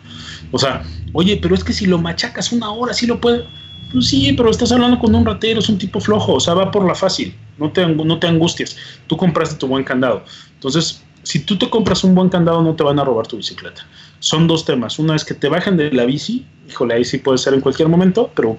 O 0.53 0.61
sea, 0.61 0.85
oye, 1.15 1.41
pero 1.43 1.57
es 1.57 1.65
que 1.65 1.73
si 1.73 1.87
lo 1.87 1.99
machacas 1.99 2.53
una 2.53 2.71
hora, 2.71 2.95
sí 2.95 3.09
lo 3.09 3.21
puede. 3.21 3.45
Pues 3.91 4.07
sí, 4.07 4.33
pero 4.35 4.51
estás 4.51 4.71
hablando 4.71 5.01
con 5.01 5.17
un 5.17 5.27
ratero, 5.27 5.59
es 5.59 5.69
un 5.69 5.79
tipo 5.79 5.99
flojo, 5.99 6.35
o 6.35 6.41
sea, 6.41 6.55
va 6.55 6.71
por 6.71 6.87
la 6.87 6.95
fácil, 6.95 7.37
no 7.59 7.73
te, 7.73 7.85
no 7.85 8.21
te 8.21 8.29
angustias. 8.29 8.77
Tú 9.09 9.17
compraste 9.17 9.57
tu 9.57 9.67
buen 9.67 9.83
candado. 9.83 10.23
Entonces, 10.55 11.03
si 11.23 11.41
tú 11.41 11.57
te 11.57 11.71
compras 11.71 12.05
un 12.05 12.15
buen 12.15 12.29
candado, 12.29 12.63
no 12.63 12.75
te 12.75 12.83
van 12.83 12.99
a 12.99 13.05
robar 13.05 13.27
tu 13.27 13.37
bicicleta. 13.37 13.87
Son 14.19 14.47
dos 14.47 14.65
temas. 14.65 14.99
Una 14.99 15.17
es 15.17 15.25
que 15.25 15.35
te 15.35 15.49
bajen 15.49 15.77
de 15.77 15.93
la 15.93 16.05
bici, 16.05 16.47
híjole, 16.69 16.95
ahí 16.95 17.05
sí 17.05 17.19
puede 17.19 17.39
ser 17.39 17.55
en 17.55 17.61
cualquier 17.61 17.89
momento, 17.89 18.31
pero 18.35 18.59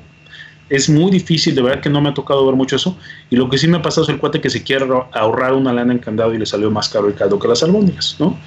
es 0.69 0.89
muy 0.89 1.11
difícil, 1.11 1.55
de 1.55 1.61
verdad 1.61 1.81
que 1.81 1.89
no 1.89 2.01
me 2.01 2.09
ha 2.09 2.13
tocado 2.13 2.45
ver 2.45 2.55
mucho 2.55 2.77
eso. 2.77 2.97
Y 3.29 3.35
lo 3.35 3.49
que 3.49 3.57
sí 3.57 3.67
me 3.67 3.77
ha 3.77 3.81
pasado 3.81 4.03
es 4.03 4.09
el 4.09 4.17
cuate 4.17 4.39
que 4.41 4.49
se 4.49 4.63
quiere 4.63 4.87
ahorrar 5.11 5.53
una 5.53 5.73
lana 5.73 5.93
en 5.93 5.99
candado 5.99 6.33
y 6.33 6.37
le 6.37 6.45
salió 6.45 6.71
más 6.71 6.89
caro 6.89 7.07
el 7.07 7.15
caldo 7.15 7.37
que 7.37 7.47
las 7.47 7.63
albóndigas, 7.63 8.15
¿no? 8.19 8.37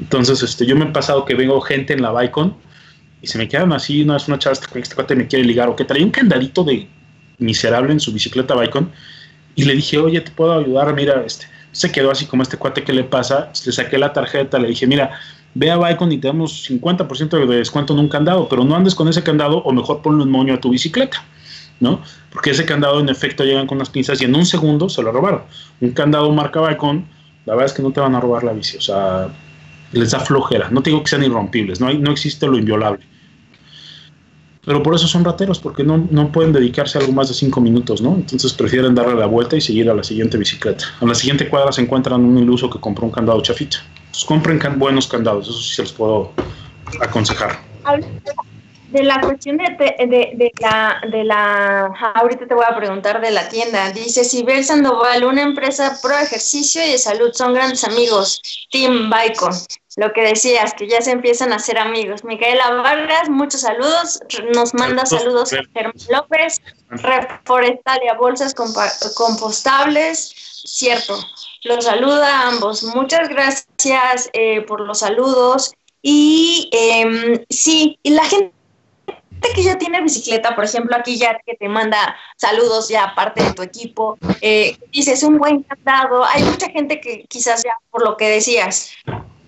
Entonces, 0.00 0.42
este, 0.42 0.64
yo 0.64 0.76
me 0.76 0.86
he 0.86 0.88
pasado 0.88 1.24
que 1.24 1.34
vengo 1.34 1.60
gente 1.60 1.92
en 1.92 2.02
la 2.02 2.12
Bicon 2.12 2.56
y 3.20 3.26
se 3.26 3.36
me 3.36 3.48
quedan 3.48 3.72
así, 3.72 4.04
no 4.04 4.16
es 4.16 4.28
una 4.28 4.38
chava, 4.38 4.52
este, 4.54 4.78
este 4.78 4.94
cuate 4.94 5.16
me 5.16 5.26
quiere 5.26 5.44
ligar, 5.44 5.68
o 5.68 5.76
que 5.76 5.84
trae 5.84 6.02
un 6.04 6.10
candadito 6.10 6.64
de 6.64 6.88
miserable 7.38 7.92
en 7.92 8.00
su 8.00 8.12
bicicleta 8.12 8.54
Bicon. 8.54 8.90
Y 9.54 9.64
le 9.64 9.74
dije, 9.74 9.98
oye, 9.98 10.20
te 10.20 10.30
puedo 10.30 10.56
ayudar, 10.56 10.94
mira, 10.94 11.24
este, 11.26 11.46
se 11.78 11.92
quedó 11.92 12.10
así 12.10 12.26
como 12.26 12.42
este 12.42 12.56
cuate 12.56 12.82
que 12.82 12.92
le 12.92 13.04
pasa, 13.04 13.52
le 13.64 13.70
saqué 13.70 13.98
la 13.98 14.12
tarjeta, 14.12 14.58
le 14.58 14.66
dije, 14.66 14.84
mira, 14.88 15.12
ve 15.54 15.70
a 15.70 15.76
Bicon 15.76 16.10
y 16.10 16.18
te 16.18 16.26
damos 16.26 16.68
50% 16.68 17.46
de 17.46 17.56
descuento 17.56 17.92
en 17.92 18.00
un 18.00 18.08
candado, 18.08 18.48
pero 18.48 18.64
no 18.64 18.74
andes 18.74 18.96
con 18.96 19.06
ese 19.06 19.22
candado 19.22 19.58
o 19.58 19.72
mejor 19.72 20.02
ponle 20.02 20.24
un 20.24 20.30
moño 20.32 20.54
a 20.54 20.60
tu 20.60 20.70
bicicleta, 20.70 21.24
¿no? 21.78 22.02
Porque 22.32 22.50
ese 22.50 22.64
candado 22.64 22.98
en 22.98 23.08
efecto 23.08 23.44
llegan 23.44 23.68
con 23.68 23.78
unas 23.78 23.90
pinzas 23.90 24.20
y 24.20 24.24
en 24.24 24.34
un 24.34 24.44
segundo 24.44 24.88
se 24.88 25.04
lo 25.04 25.12
robaron. 25.12 25.42
Un 25.80 25.92
candado 25.92 26.32
marca 26.32 26.60
Bicon, 26.68 27.06
la 27.46 27.54
verdad 27.54 27.66
es 27.66 27.72
que 27.74 27.82
no 27.84 27.92
te 27.92 28.00
van 28.00 28.16
a 28.16 28.20
robar 28.20 28.42
la 28.42 28.54
bici, 28.54 28.76
o 28.76 28.80
sea, 28.80 29.28
les 29.92 30.10
da 30.10 30.18
flojera. 30.18 30.70
No 30.70 30.82
te 30.82 30.90
digo 30.90 31.04
que 31.04 31.10
sean 31.10 31.22
irrompibles, 31.22 31.80
no, 31.80 31.86
hay, 31.86 31.98
no 31.98 32.10
existe 32.10 32.48
lo 32.48 32.58
inviolable 32.58 33.06
pero 34.68 34.82
por 34.82 34.94
eso 34.94 35.08
son 35.08 35.24
rateros, 35.24 35.58
porque 35.58 35.82
no, 35.82 36.06
no, 36.10 36.30
pueden 36.30 36.52
dedicarse 36.52 36.98
a 36.98 37.00
algo 37.00 37.14
más 37.14 37.28
de 37.28 37.34
cinco 37.34 37.58
minutos, 37.58 38.02
¿no? 38.02 38.16
Entonces 38.16 38.52
prefieren 38.52 38.94
darle 38.94 39.14
la 39.14 39.24
vuelta 39.24 39.56
y 39.56 39.62
seguir 39.62 39.88
a 39.88 39.94
la 39.94 40.04
siguiente 40.04 40.36
bicicleta. 40.36 40.84
A 41.00 41.06
la 41.06 41.14
siguiente 41.14 41.48
cuadra 41.48 41.72
se 41.72 41.80
encuentran 41.80 42.22
un 42.22 42.36
iluso 42.36 42.68
que 42.68 42.78
compró 42.78 43.06
un 43.06 43.10
candado 43.10 43.40
chafita. 43.40 43.78
Pues 44.10 44.26
compren 44.26 44.60
buenos 44.78 45.06
candados, 45.06 45.48
eso 45.48 45.58
sí 45.58 45.74
se 45.76 45.82
los 45.84 45.92
puedo 45.92 46.32
aconsejar. 47.00 47.60
De 48.90 49.02
la 49.02 49.20
cuestión 49.20 49.58
de, 49.58 49.64
de, 49.66 50.32
de, 50.34 50.52
la, 50.60 51.00
de 51.10 51.24
la, 51.24 51.86
ahorita 52.14 52.46
te 52.46 52.54
voy 52.54 52.64
a 52.66 52.74
preguntar 52.74 53.20
de 53.20 53.30
la 53.30 53.48
tienda. 53.48 53.90
Dice, 53.92 54.24
si 54.24 54.38
Sibel 54.38 54.64
Sandoval, 54.64 55.24
una 55.24 55.42
empresa 55.42 55.98
pro 56.02 56.16
ejercicio 56.16 56.84
y 56.84 56.92
de 56.92 56.98
salud, 56.98 57.30
son 57.32 57.52
grandes 57.52 57.84
amigos. 57.84 58.66
Team 58.70 59.10
Bicon 59.10 59.52
lo 59.98 60.12
que 60.12 60.22
decías, 60.22 60.74
que 60.74 60.86
ya 60.86 61.00
se 61.00 61.10
empiezan 61.10 61.52
a 61.52 61.56
hacer 61.56 61.76
amigos. 61.76 62.22
Micaela 62.22 62.70
Vargas, 62.70 63.28
muchos 63.28 63.62
saludos, 63.62 64.20
nos 64.54 64.72
manda 64.74 65.04
saludos 65.04 65.52
a 65.52 65.56
Germán 65.74 65.92
López, 66.08 66.62
Reforestalia 66.88 68.14
Bolsas 68.14 68.54
Compostables, 68.54 70.32
cierto, 70.64 71.18
los 71.64 71.84
saluda 71.84 72.28
a 72.28 72.48
ambos. 72.48 72.84
Muchas 72.84 73.28
gracias 73.28 74.30
eh, 74.34 74.60
por 74.62 74.82
los 74.82 75.00
saludos. 75.00 75.72
Y 76.00 76.70
eh, 76.72 77.44
sí, 77.50 77.98
y 78.04 78.10
la 78.10 78.24
gente 78.24 78.54
que 79.54 79.62
ya 79.62 79.78
tiene 79.78 80.00
bicicleta, 80.02 80.54
por 80.54 80.64
ejemplo, 80.64 80.96
aquí 80.96 81.16
ya 81.16 81.38
que 81.44 81.54
te 81.54 81.68
manda 81.68 82.16
saludos 82.36 82.88
ya 82.88 83.04
aparte 83.04 83.42
de 83.42 83.52
tu 83.52 83.62
equipo, 83.62 84.18
eh, 84.40 84.76
dices 84.92 85.22
un 85.22 85.38
buen 85.38 85.62
candado, 85.62 86.24
hay 86.24 86.42
mucha 86.42 86.68
gente 86.70 87.00
que 87.00 87.24
quizás 87.28 87.62
ya 87.64 87.76
por 87.90 88.02
lo 88.02 88.16
que 88.16 88.28
decías, 88.28 88.92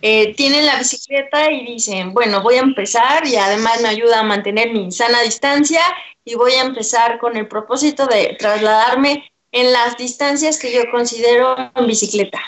eh, 0.02 0.34
tienen 0.34 0.64
la 0.64 0.78
bicicleta 0.78 1.50
y 1.50 1.66
dicen, 1.66 2.14
bueno, 2.14 2.42
voy 2.42 2.56
a 2.56 2.60
empezar 2.60 3.26
y 3.26 3.36
además 3.36 3.82
me 3.82 3.88
ayuda 3.88 4.20
a 4.20 4.24
mantener 4.24 4.72
mi 4.72 4.90
sana 4.90 5.20
distancia 5.22 5.82
y 6.24 6.34
voy 6.34 6.52
a 6.52 6.62
empezar 6.62 7.18
con 7.18 7.36
el 7.36 7.46
propósito 7.48 8.06
de 8.06 8.36
trasladarme 8.38 9.30
en 9.52 9.72
las 9.72 9.96
distancias 9.96 10.58
que 10.58 10.72
yo 10.72 10.90
considero 10.90 11.54
en 11.74 11.86
bicicleta. 11.86 12.40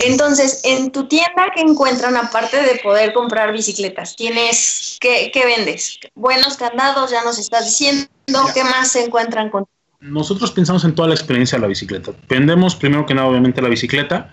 Entonces, 0.00 0.60
en 0.64 0.90
tu 0.90 1.06
tienda, 1.06 1.52
¿qué 1.54 1.60
encuentran 1.60 2.16
aparte 2.16 2.62
de 2.62 2.80
poder 2.82 3.12
comprar 3.12 3.52
bicicletas? 3.52 4.16
¿Tienes, 4.16 4.96
qué, 5.00 5.30
qué 5.32 5.44
vendes? 5.44 5.98
Buenos 6.14 6.56
candados, 6.56 7.10
ya 7.10 7.22
nos 7.22 7.38
estás 7.38 7.64
diciendo. 7.66 8.08
¿Qué 8.54 8.64
más 8.64 8.92
se 8.92 9.04
encuentran 9.04 9.50
con? 9.50 9.66
Nosotros 10.00 10.50
pensamos 10.52 10.84
en 10.84 10.94
toda 10.94 11.08
la 11.08 11.14
experiencia 11.14 11.58
de 11.58 11.62
la 11.62 11.68
bicicleta. 11.68 12.12
Vendemos 12.28 12.74
primero 12.74 13.04
que 13.04 13.14
nada, 13.14 13.28
obviamente, 13.28 13.60
la 13.60 13.68
bicicleta 13.68 14.32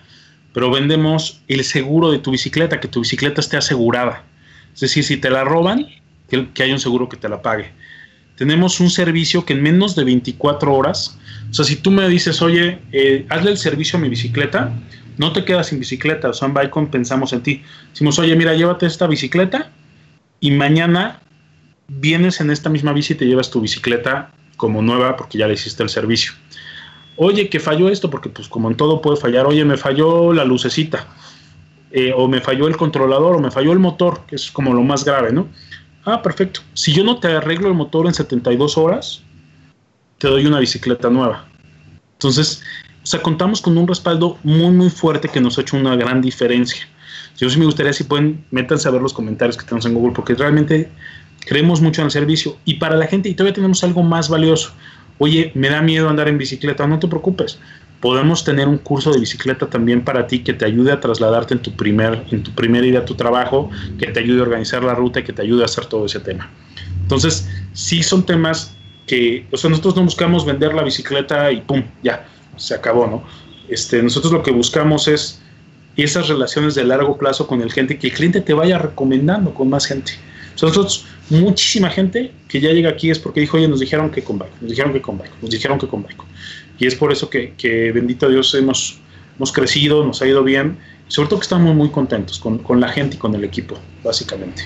pero 0.52 0.70
vendemos 0.70 1.40
el 1.48 1.64
seguro 1.64 2.10
de 2.10 2.18
tu 2.18 2.30
bicicleta, 2.30 2.80
que 2.80 2.88
tu 2.88 3.00
bicicleta 3.00 3.40
esté 3.40 3.56
asegurada. 3.56 4.24
Es 4.74 4.80
decir, 4.80 5.04
si 5.04 5.16
te 5.16 5.30
la 5.30 5.44
roban, 5.44 5.86
que, 6.28 6.48
que 6.52 6.62
haya 6.62 6.74
un 6.74 6.80
seguro 6.80 7.08
que 7.08 7.16
te 7.16 7.28
la 7.28 7.42
pague. 7.42 7.72
tenemos 8.36 8.78
un 8.78 8.90
servicio 8.90 9.44
que 9.44 9.52
en 9.52 9.62
menos 9.62 9.96
de 9.96 10.04
24 10.04 10.72
horas, 10.72 11.18
o 11.50 11.54
sea, 11.54 11.64
si 11.64 11.76
tú 11.76 11.90
me 11.90 12.08
dices, 12.08 12.40
oye, 12.40 12.80
eh, 12.92 13.26
hazle 13.30 13.50
el 13.50 13.58
servicio 13.58 13.98
a 13.98 14.02
mi 14.02 14.08
bicicleta, 14.08 14.72
no 15.18 15.32
te 15.32 15.44
quedas 15.44 15.66
sin 15.66 15.80
bicicleta, 15.80 16.30
o 16.30 16.32
sea, 16.32 16.52
pensamos 16.90 17.32
en 17.32 17.42
ti. 17.42 17.62
Decimos, 17.90 18.18
oye, 18.18 18.34
mira, 18.36 18.54
llévate 18.54 18.86
esta 18.86 19.06
bicicleta 19.06 19.70
y 20.40 20.52
mañana 20.52 21.20
vienes 21.88 22.40
en 22.40 22.50
esta 22.50 22.70
misma 22.70 22.92
bici 22.92 23.14
y 23.14 23.16
te 23.16 23.26
llevas 23.26 23.50
tu 23.50 23.60
bicicleta 23.60 24.30
como 24.56 24.82
nueva 24.82 25.16
porque 25.16 25.38
ya 25.38 25.48
le 25.48 25.54
hiciste 25.54 25.82
el 25.82 25.88
servicio. 25.88 26.32
Oye, 27.16 27.48
que 27.48 27.58
falló 27.58 27.88
esto, 27.88 28.10
porque 28.10 28.28
pues 28.28 28.48
como 28.48 28.70
en 28.70 28.76
todo 28.76 29.02
puede 29.02 29.16
fallar, 29.16 29.46
oye, 29.46 29.64
me 29.64 29.76
falló 29.76 30.32
la 30.32 30.44
lucecita, 30.44 31.08
eh, 31.90 32.12
o 32.14 32.28
me 32.28 32.40
falló 32.40 32.68
el 32.68 32.76
controlador, 32.76 33.36
o 33.36 33.40
me 33.40 33.50
falló 33.50 33.72
el 33.72 33.80
motor, 33.80 34.20
que 34.26 34.36
es 34.36 34.52
como 34.52 34.72
lo 34.72 34.82
más 34.82 35.04
grave, 35.04 35.32
¿no? 35.32 35.48
Ah, 36.04 36.22
perfecto. 36.22 36.60
Si 36.74 36.92
yo 36.92 37.02
no 37.02 37.18
te 37.18 37.28
arreglo 37.28 37.68
el 37.68 37.74
motor 37.74 38.06
en 38.06 38.14
72 38.14 38.78
horas, 38.78 39.22
te 40.18 40.28
doy 40.28 40.46
una 40.46 40.60
bicicleta 40.60 41.10
nueva. 41.10 41.46
Entonces, 42.12 42.62
sea, 43.08 43.22
contamos 43.22 43.60
con 43.62 43.76
un 43.78 43.86
respaldo 43.86 44.38
muy, 44.42 44.70
muy 44.70 44.90
fuerte 44.90 45.28
que 45.28 45.40
nos 45.40 45.58
ha 45.58 45.62
hecho 45.62 45.76
una 45.76 45.96
gran 45.96 46.20
diferencia. 46.20 46.86
Yo 47.38 47.48
sí 47.48 47.58
me 47.58 47.64
gustaría 47.64 47.92
si 47.92 48.04
pueden, 48.04 48.44
métanse 48.50 48.88
a 48.88 48.90
ver 48.90 49.00
los 49.00 49.12
comentarios 49.12 49.56
que 49.56 49.64
tenemos 49.64 49.86
en 49.86 49.94
Google, 49.94 50.12
porque 50.12 50.34
realmente 50.34 50.90
creemos 51.46 51.80
mucho 51.80 52.02
en 52.02 52.06
el 52.06 52.10
servicio. 52.10 52.56
Y 52.64 52.74
para 52.74 52.96
la 52.96 53.06
gente, 53.06 53.28
y 53.28 53.34
todavía 53.34 53.54
tenemos 53.54 53.82
algo 53.84 54.02
más 54.02 54.28
valioso. 54.28 54.72
Oye, 55.18 55.52
me 55.54 55.68
da 55.68 55.80
miedo 55.80 56.08
andar 56.08 56.28
en 56.28 56.38
bicicleta, 56.38 56.86
no 56.86 56.98
te 56.98 57.08
preocupes. 57.08 57.58
Podemos 58.00 58.44
tener 58.44 58.68
un 58.68 58.78
curso 58.78 59.12
de 59.12 59.20
bicicleta 59.20 59.66
también 59.66 60.04
para 60.04 60.26
ti 60.26 60.40
que 60.40 60.52
te 60.52 60.64
ayude 60.64 60.92
a 60.92 61.00
trasladarte 61.00 61.54
en 61.54 61.62
tu 61.62 61.72
primer, 61.72 62.24
en 62.30 62.42
tu 62.42 62.52
primera 62.52 62.86
ida 62.86 63.00
a 63.00 63.04
tu 63.04 63.14
trabajo, 63.14 63.70
que 63.98 64.06
te 64.08 64.20
ayude 64.20 64.40
a 64.40 64.42
organizar 64.42 64.84
la 64.84 64.94
ruta 64.94 65.20
y 65.20 65.24
que 65.24 65.32
te 65.32 65.42
ayude 65.42 65.62
a 65.62 65.64
hacer 65.64 65.86
todo 65.86 66.06
ese 66.06 66.20
tema. 66.20 66.50
Entonces, 67.02 67.48
sí 67.72 68.02
son 68.02 68.24
temas 68.24 68.76
que, 69.06 69.46
o 69.50 69.56
sea, 69.56 69.70
nosotros 69.70 69.96
no 69.96 70.04
buscamos 70.04 70.44
vender 70.44 70.74
la 70.74 70.82
bicicleta 70.82 71.50
y 71.50 71.62
pum, 71.62 71.82
ya, 72.02 72.24
se 72.58 72.74
acabó, 72.74 73.06
¿no? 73.06 73.24
Este, 73.68 74.02
nosotros 74.02 74.32
lo 74.32 74.42
que 74.42 74.50
buscamos 74.50 75.08
es 75.08 75.40
esas 75.96 76.28
relaciones 76.28 76.74
de 76.74 76.84
largo 76.84 77.18
plazo 77.18 77.46
con 77.46 77.60
el 77.60 77.72
gente, 77.72 77.98
que 77.98 78.08
el 78.08 78.12
cliente 78.12 78.40
te 78.40 78.54
vaya 78.54 78.78
recomendando 78.78 79.52
con 79.52 79.68
más 79.68 79.86
gente. 79.86 80.12
Nosotros, 80.52 81.06
muchísima 81.30 81.90
gente 81.90 82.32
que 82.48 82.60
ya 82.60 82.70
llega 82.70 82.90
aquí 82.90 83.10
es 83.10 83.18
porque 83.18 83.40
dijo, 83.40 83.56
oye, 83.56 83.68
nos 83.68 83.80
dijeron 83.80 84.10
que 84.10 84.22
con 84.22 84.38
Bike, 84.38 84.52
nos 84.60 84.70
dijeron 84.70 84.92
que 84.92 85.02
con 85.02 85.18
Bike, 85.18 85.32
nos 85.42 85.50
dijeron 85.50 85.78
que 85.78 85.86
con 85.86 86.02
Bike. 86.02 86.22
Y 86.78 86.86
es 86.86 86.94
por 86.94 87.12
eso 87.12 87.28
que, 87.28 87.54
que 87.54 87.92
bendito 87.92 88.28
Dios, 88.28 88.54
hemos, 88.54 89.00
hemos 89.36 89.52
crecido, 89.52 90.04
nos 90.04 90.22
ha 90.22 90.26
ido 90.26 90.42
bien, 90.42 90.78
sobre 91.08 91.28
todo 91.28 91.40
que 91.40 91.44
estamos 91.44 91.74
muy 91.74 91.90
contentos 91.90 92.38
con, 92.38 92.58
con 92.58 92.80
la 92.80 92.88
gente 92.88 93.16
y 93.16 93.18
con 93.18 93.34
el 93.34 93.44
equipo, 93.44 93.76
básicamente. 94.04 94.62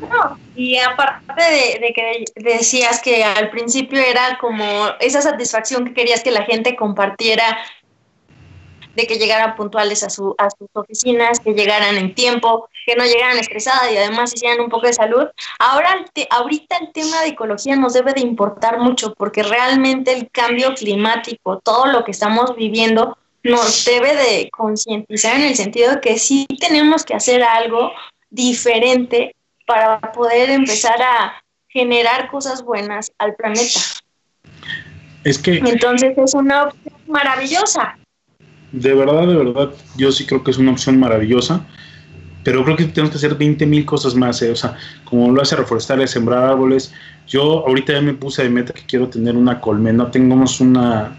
No, 0.00 0.38
y 0.58 0.76
aparte 0.76 1.40
de, 1.40 1.78
de, 1.78 1.92
que 1.92 2.24
decías 2.34 3.00
que 3.00 3.22
al 3.22 3.48
principio 3.48 4.00
era 4.00 4.38
como 4.40 4.64
esa 4.98 5.22
satisfacción 5.22 5.84
que 5.84 5.94
querías 5.94 6.24
que 6.24 6.32
la 6.32 6.42
gente 6.42 6.74
compartiera 6.74 7.56
de 8.96 9.06
que 9.06 9.18
llegaran 9.18 9.54
puntuales 9.54 10.02
a, 10.02 10.10
su, 10.10 10.34
a 10.36 10.50
sus 10.50 10.68
oficinas, 10.72 11.38
que 11.38 11.52
llegaran 11.52 11.96
en 11.96 12.12
tiempo, 12.12 12.68
que 12.84 12.96
no 12.96 13.04
llegaran 13.04 13.38
estresadas 13.38 13.92
y 13.92 13.96
además 13.98 14.34
hicieran 14.34 14.58
un 14.58 14.68
poco 14.68 14.88
de 14.88 14.94
salud. 14.94 15.28
Ahora, 15.60 16.04
ahorita 16.30 16.76
el 16.78 16.92
tema 16.92 17.20
de 17.20 17.28
ecología 17.28 17.76
nos 17.76 17.92
debe 17.92 18.12
de 18.12 18.22
importar 18.22 18.80
mucho 18.80 19.14
porque 19.14 19.44
realmente 19.44 20.12
el 20.12 20.28
cambio 20.28 20.74
climático, 20.74 21.60
todo 21.60 21.86
lo 21.86 22.02
que 22.02 22.10
estamos 22.10 22.56
viviendo, 22.56 23.16
nos 23.44 23.84
debe 23.84 24.16
de 24.16 24.50
concientizar 24.50 25.36
en 25.36 25.42
el 25.42 25.54
sentido 25.54 25.92
de 25.92 26.00
que 26.00 26.18
sí 26.18 26.48
tenemos 26.58 27.04
que 27.04 27.14
hacer 27.14 27.44
algo 27.44 27.92
diferente 28.30 29.36
para 29.68 30.00
poder 30.00 30.50
empezar 30.50 31.00
a 31.00 31.40
generar 31.68 32.28
cosas 32.28 32.64
buenas 32.64 33.12
al 33.18 33.36
planeta. 33.36 33.80
Es 35.22 35.38
que... 35.38 35.58
Entonces 35.58 36.18
es 36.18 36.34
una 36.34 36.64
opción 36.64 36.94
maravillosa 37.06 37.96
de 38.72 38.94
verdad, 38.94 39.26
de 39.26 39.36
verdad, 39.36 39.70
yo 39.96 40.12
sí 40.12 40.26
creo 40.26 40.42
que 40.44 40.50
es 40.50 40.58
una 40.58 40.72
opción 40.72 40.98
maravillosa, 40.98 41.64
pero 42.44 42.64
creo 42.64 42.76
que 42.76 42.84
tenemos 42.84 43.10
que 43.10 43.16
hacer 43.16 43.34
20 43.34 43.66
mil 43.66 43.84
cosas 43.84 44.14
más, 44.14 44.40
¿eh? 44.42 44.50
o 44.50 44.56
sea, 44.56 44.76
como 45.04 45.30
lo 45.32 45.42
hace 45.42 45.56
reforestar, 45.56 46.06
sembrar 46.06 46.44
árboles. 46.44 46.92
Yo 47.26 47.66
ahorita 47.66 47.94
ya 47.94 48.00
me 48.00 48.14
puse 48.14 48.42
de 48.42 48.50
meta 48.50 48.72
que 48.72 48.82
quiero 48.86 49.08
tener 49.08 49.36
una 49.36 49.60
colmena, 49.60 50.10
tengamos 50.10 50.60
una, 50.60 51.18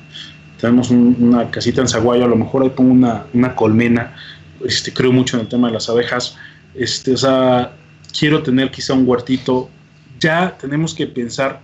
tenemos 0.60 0.89
una 0.89 1.50
casita 1.52 1.82
en 1.82 1.88
Zaguayo, 1.88 2.26
a 2.26 2.30
lo 2.30 2.36
mejor 2.36 2.64
ahí 2.64 2.70
pongo 2.70 2.91
una, 2.91 3.26
una 3.34 3.56
colmena, 3.56 4.16
este, 4.66 4.93
creo 4.93 5.12
mucho 5.12 5.38
en 5.38 5.41
el 5.41 5.50
tema 5.50 5.68
de 5.68 5.74
las 5.74 5.89
abejas, 5.89 6.38
este, 6.76 7.14
o 7.14 7.18
sea, 7.18 7.74
quiero 8.18 8.43
tener 8.43 8.72
quizá 8.72 8.93
un 8.93 9.07
huertito, 9.07 9.70
ya 10.20 10.57
tenemos 10.60 10.93
que 10.93 11.07
pensar 11.07 11.62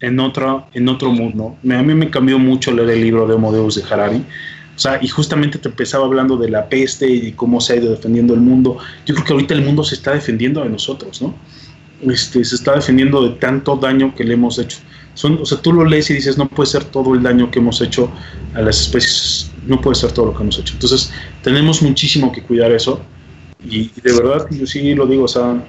en 0.00 0.18
otro, 0.20 0.66
en 0.72 0.88
otro 0.88 1.12
mundo. 1.12 1.56
A 1.62 1.82
mí 1.82 1.94
me 1.94 2.10
cambió 2.10 2.38
mucho 2.38 2.72
leer 2.72 2.90
el 2.90 3.02
libro 3.02 3.26
de 3.26 3.34
Homo 3.34 3.52
de 3.52 3.82
Harari, 3.90 4.24
o 4.80 4.82
sea, 4.82 4.98
y 5.02 5.08
justamente 5.08 5.58
te 5.58 5.68
empezaba 5.68 6.06
hablando 6.06 6.38
de 6.38 6.48
la 6.48 6.66
peste 6.68 7.06
y 7.06 7.32
cómo 7.32 7.60
se 7.60 7.74
ha 7.74 7.76
ido 7.76 7.90
defendiendo 7.90 8.32
el 8.32 8.40
mundo. 8.40 8.78
Yo 9.04 9.14
creo 9.14 9.26
que 9.26 9.32
ahorita 9.34 9.54
el 9.54 9.62
mundo 9.62 9.84
se 9.84 9.94
está 9.94 10.12
defendiendo 10.12 10.62
de 10.62 10.70
nosotros, 10.70 11.20
¿no? 11.20 11.34
Este, 12.10 12.42
se 12.42 12.54
está 12.54 12.74
defendiendo 12.74 13.22
de 13.22 13.36
tanto 13.36 13.76
daño 13.76 14.14
que 14.14 14.24
le 14.24 14.34
hemos 14.34 14.58
hecho. 14.58 14.78
O 15.22 15.44
sea, 15.44 15.60
tú 15.60 15.74
lo 15.74 15.84
lees 15.84 16.08
y 16.08 16.14
dices, 16.14 16.38
no 16.38 16.48
puede 16.48 16.70
ser 16.70 16.84
todo 16.84 17.14
el 17.14 17.22
daño 17.22 17.50
que 17.50 17.58
hemos 17.58 17.82
hecho 17.82 18.10
a 18.54 18.62
las 18.62 18.80
especies, 18.80 19.50
no 19.66 19.80
puede 19.82 19.96
ser 19.96 20.12
todo 20.12 20.26
lo 20.26 20.34
que 20.34 20.42
hemos 20.42 20.58
hecho. 20.58 20.72
Entonces, 20.72 21.12
tenemos 21.42 21.82
muchísimo 21.82 22.32
que 22.32 22.42
cuidar 22.42 22.72
eso. 22.72 23.02
Y, 23.64 23.90
de 24.00 24.12
verdad, 24.12 24.46
yo 24.50 24.66
sí 24.66 24.94
lo 24.94 25.06
digo, 25.06 25.24
o 25.24 25.28
sea, 25.28 25.62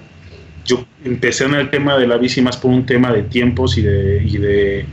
yo 0.65 0.85
empecé 1.03 1.45
en 1.45 1.55
el 1.55 1.69
tema 1.69 1.97
de 1.97 2.07
la 2.07 2.17
bici 2.17 2.41
más 2.41 2.57
por 2.57 2.71
un 2.71 2.85
tema 2.85 3.11
de 3.11 3.23
tiempos 3.23 3.77
y 3.77 3.81
de, 3.81 4.23
y 4.23 4.37
de 4.37 4.85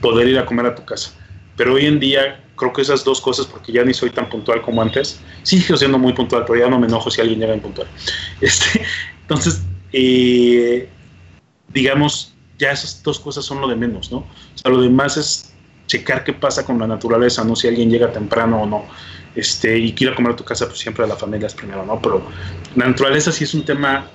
poder 0.00 0.28
ir 0.28 0.38
a 0.38 0.46
comer 0.46 0.66
a 0.66 0.74
tu 0.74 0.84
casa. 0.84 1.12
Pero 1.56 1.74
hoy 1.74 1.86
en 1.86 2.00
día 2.00 2.42
creo 2.56 2.72
que 2.72 2.82
esas 2.82 3.04
dos 3.04 3.20
cosas, 3.20 3.46
porque 3.46 3.72
ya 3.72 3.84
ni 3.84 3.92
soy 3.92 4.10
tan 4.10 4.28
puntual 4.28 4.62
como 4.62 4.82
antes, 4.82 5.20
sigo 5.42 5.76
siendo 5.76 5.98
muy 5.98 6.12
puntual, 6.12 6.44
pero 6.46 6.58
ya 6.58 6.68
no 6.68 6.78
me 6.78 6.86
enojo 6.86 7.10
si 7.10 7.20
alguien 7.20 7.40
llega 7.40 7.54
impuntual. 7.54 7.88
Este, 8.40 8.82
entonces, 9.22 9.62
eh, 9.92 10.88
digamos, 11.72 12.34
ya 12.58 12.72
esas 12.72 13.02
dos 13.02 13.18
cosas 13.18 13.44
son 13.44 13.60
lo 13.60 13.68
de 13.68 13.76
menos, 13.76 14.10
¿no? 14.10 14.18
O 14.18 14.28
sea, 14.54 14.70
lo 14.70 14.80
demás 14.80 15.16
es 15.16 15.52
checar 15.86 16.24
qué 16.24 16.32
pasa 16.32 16.64
con 16.64 16.78
la 16.78 16.86
naturaleza, 16.86 17.44
¿no? 17.44 17.56
Si 17.56 17.68
alguien 17.68 17.90
llega 17.90 18.12
temprano 18.12 18.62
o 18.62 18.66
no. 18.66 18.84
Este, 19.34 19.78
y 19.78 19.92
quiere 19.92 20.14
comer 20.14 20.32
a 20.32 20.36
tu 20.36 20.44
casa, 20.44 20.66
pues 20.66 20.78
siempre 20.78 21.04
a 21.04 21.08
la 21.08 21.16
familia 21.16 21.46
es 21.46 21.54
primero, 21.54 21.84
¿no? 21.86 22.00
Pero 22.02 22.26
la 22.76 22.86
naturaleza 22.86 23.32
sí 23.32 23.44
es 23.44 23.54
un 23.54 23.64
tema 23.64 24.10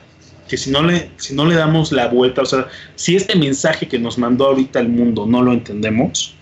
que 0.48 0.58
si 0.58 0.72
no 0.72 0.84
le, 0.84 1.12
si 1.18 1.34
no 1.34 1.46
le 1.46 1.56
damos 1.56 1.92
la 1.92 2.08
vuelta, 2.08 2.42
o 2.42 2.46
sea, 2.46 2.68
si 2.96 3.16
este 3.16 3.36
mensaje 3.36 3.88
que 3.88 4.00
nos 4.00 4.18
mandó 4.18 4.46
ahorita 4.48 4.80
el 4.80 4.90
mundo 4.90 5.26
no 5.26 5.42
lo 5.42 5.54
entendemos, 5.54 6.36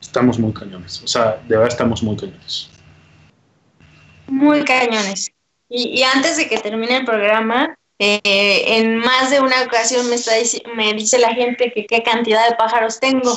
estamos 0.00 0.38
muy 0.38 0.52
cañones. 0.52 1.02
O 1.02 1.06
sea, 1.06 1.40
de 1.46 1.56
verdad 1.56 1.68
estamos 1.68 2.02
muy 2.02 2.16
cañones. 2.16 2.68
Muy 4.26 4.64
cañones. 4.64 5.30
Y, 5.68 6.02
antes 6.02 6.36
de 6.36 6.48
que 6.48 6.58
termine 6.58 6.98
el 6.98 7.04
programa, 7.04 7.76
eh, 7.98 8.78
en 8.78 8.98
más 8.98 9.30
de 9.30 9.40
una 9.40 9.62
ocasión 9.62 10.08
me, 10.08 10.16
está, 10.16 10.32
me 10.76 10.92
dice 10.94 11.18
la 11.18 11.34
gente 11.34 11.72
que 11.72 11.86
qué 11.86 12.02
cantidad 12.02 12.48
de 12.48 12.56
pájaros 12.56 13.00
tengo. 13.00 13.36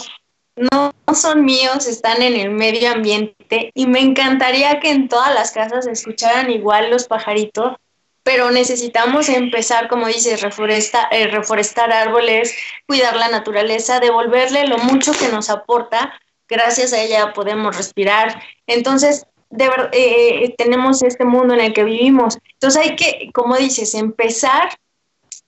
No, 0.60 0.92
son 1.16 1.46
míos, 1.46 1.88
están 1.88 2.22
en 2.22 2.36
el 2.36 2.50
medio 2.50 2.92
ambiente 2.92 3.72
y 3.74 3.88
me 3.88 4.02
encantaría 4.02 4.80
que 4.82 4.92
en 4.92 5.08
todas 5.08 5.34
las 5.34 5.52
casas 5.52 5.88
escucharan 5.88 6.52
igual 6.52 6.90
los 6.90 7.08
pajaritos, 7.08 7.78
pero 8.24 8.52
necesitamos 8.52 9.30
empezar, 9.30 9.88
como 9.88 10.08
dices, 10.08 10.42
reforesta, 10.42 11.08
eh, 11.12 11.28
reforestar 11.28 11.94
árboles, 11.94 12.54
cuidar 12.86 13.16
la 13.16 13.30
naturaleza, 13.30 14.02
devolverle 14.02 14.68
lo 14.68 14.78
mucho 14.80 15.14
que 15.14 15.30
nos 15.30 15.50
aporta 15.50 16.14
gracias 16.50 16.92
a 16.92 17.02
ella 17.02 17.32
podemos 17.32 17.78
respirar. 17.78 18.42
Entonces, 18.68 19.26
de 19.50 19.70
eh, 19.94 20.54
tenemos 20.58 21.02
este 21.04 21.24
mundo 21.24 21.54
en 21.54 21.62
el 21.62 21.74
que 21.74 21.84
vivimos. 21.86 22.38
Entonces 22.54 22.84
hay 22.84 22.96
que, 22.96 23.32
como 23.34 23.56
dices, 23.56 23.94
empezar, 23.96 24.70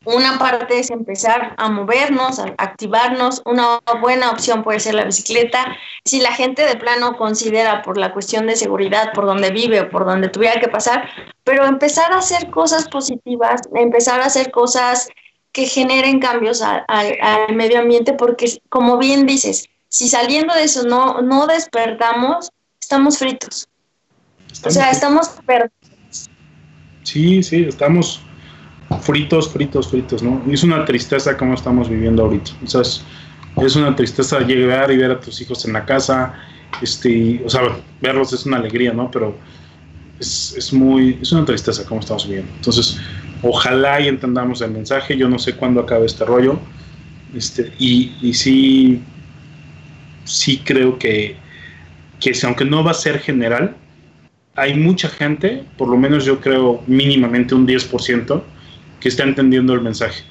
una 0.06 0.40
parte 0.40 0.80
es 0.80 0.90
empezar 0.90 1.54
a 1.58 1.70
movernos, 1.70 2.40
a 2.40 2.46
activarnos, 2.58 3.42
una 3.46 3.80
buena 4.02 4.32
opción 4.32 4.64
puede 4.64 4.80
ser 4.80 4.96
la 4.96 5.06
bicicleta. 5.06 5.78
Si 6.06 6.20
la 6.22 6.34
gente 6.34 6.64
de 6.64 6.76
plano 6.76 7.16
considera 7.18 7.84
por 7.84 7.98
la 7.98 8.12
cuestión 8.12 8.48
de 8.48 8.56
seguridad, 8.56 9.14
por 9.14 9.28
donde 9.28 9.52
vive 9.52 9.82
o 9.82 9.90
por 9.90 10.06
donde 10.06 10.30
tuviera 10.30 10.60
que 10.60 10.68
pasar, 10.68 11.08
pero 11.44 11.66
empezar 11.66 12.12
a 12.12 12.18
hacer 12.18 12.50
cosas 12.50 12.90
positivas, 12.90 13.62
empezar 13.76 14.22
a 14.22 14.26
hacer 14.26 14.50
cosas 14.50 15.08
que 15.52 15.68
generen 15.68 16.20
cambios 16.20 16.62
al 16.62 17.56
medio 17.56 17.80
ambiente, 17.80 18.14
porque 18.14 18.60
como 18.70 18.98
bien 18.98 19.28
dices, 19.28 19.70
si 19.88 20.08
saliendo 20.08 20.56
de 20.56 20.64
eso 20.64 20.84
no, 20.84 21.22
no 21.22 21.46
despertamos, 21.46 22.52
estamos 22.80 23.20
fritos. 23.20 23.68
o 24.66 24.70
sea, 24.72 24.90
estamos 24.90 25.30
perdidos. 25.46 26.30
Sí, 27.04 27.44
sí, 27.44 27.66
estamos 27.68 28.22
fritos, 29.00 29.50
fritos, 29.52 29.90
fritos, 29.90 30.24
¿no? 30.24 30.42
Y 30.48 30.54
es 30.54 30.64
una 30.64 30.86
tristeza 30.86 31.38
como 31.38 31.54
estamos 31.54 31.90
viviendo 31.90 32.24
ahorita. 32.24 32.52
O 32.64 32.82
es, 33.62 33.76
una 33.76 33.96
tristeza 33.96 34.40
llegar 34.40 34.92
y 34.92 34.98
ver 34.98 35.12
a 35.12 35.20
tus 35.20 35.42
hijos 35.42 35.66
en 35.66 35.74
la 35.74 35.86
casa, 35.86 36.34
este, 36.82 37.42
o 37.46 37.50
sea, 37.50 37.62
verlos 38.02 38.34
es 38.34 38.46
una 38.46 38.58
alegría, 38.58 38.94
¿no? 38.94 39.12
Pero 39.12 39.36
es, 40.20 40.56
es 40.58 40.74
muy, 40.74 41.20
es 41.22 41.32
una 41.32 41.46
tristeza 41.46 41.86
como 41.86 42.00
estamos 42.00 42.26
viviendo. 42.28 42.52
Entonces, 42.56 43.00
ojalá 43.42 44.00
y 44.02 44.08
entendamos 44.08 44.62
el 44.62 44.72
mensaje. 44.72 45.18
Yo 45.18 45.28
no 45.28 45.40
sé 45.40 45.56
cuándo 45.56 45.82
acabe 45.82 46.06
este 46.06 46.26
rollo 46.26 46.60
Este, 47.36 47.74
y, 47.80 48.16
y 48.22 48.34
sí, 48.34 49.02
sí 50.24 50.62
creo 50.64 50.98
que, 50.98 51.38
que 52.20 52.34
aunque 52.44 52.66
no 52.66 52.84
va 52.84 52.92
a 52.92 52.96
ser 52.96 53.20
general, 53.20 53.76
hay 54.56 54.76
mucha 54.76 55.10
gente, 55.10 55.64
por 55.78 55.88
lo 55.88 55.98
menos 55.98 56.26
yo 56.26 56.40
creo 56.40 56.84
mínimamente 56.88 57.56
un 57.56 57.66
10%, 57.66 58.44
que 59.02 59.10
está 59.10 59.24
entendiendo 59.24 59.74
el 59.74 59.82
mensaje. 59.82 60.24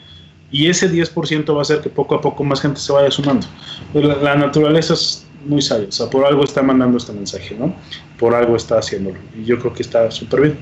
Y 0.50 0.68
ese 0.68 0.90
10% 0.90 1.54
va 1.54 1.58
a 1.58 1.62
hacer 1.62 1.80
que 1.80 1.90
poco 1.90 2.14
a 2.14 2.20
poco 2.20 2.42
más 2.42 2.60
gente 2.60 2.80
se 2.80 2.92
vaya 2.92 3.10
sumando. 3.10 3.46
La, 3.92 4.16
la, 4.16 4.34
naturaleza 4.34 4.94
es 4.94 5.26
muy 5.44 5.62
sabia, 5.62 5.88
o 5.88 5.92
sea, 5.92 6.08
por 6.10 6.24
algo 6.24 6.44
está 6.44 6.62
mandando 6.62 6.98
este 6.98 7.12
mensaje, 7.12 7.54
¿no? 7.54 7.74
Por 8.18 8.34
algo 8.34 8.56
está 8.56 8.78
haciéndolo. 8.78 9.18
Y 9.36 9.44
yo 9.44 9.58
creo 9.58 9.72
que 9.72 9.82
está 9.82 10.10
súper 10.10 10.40
bien. 10.40 10.58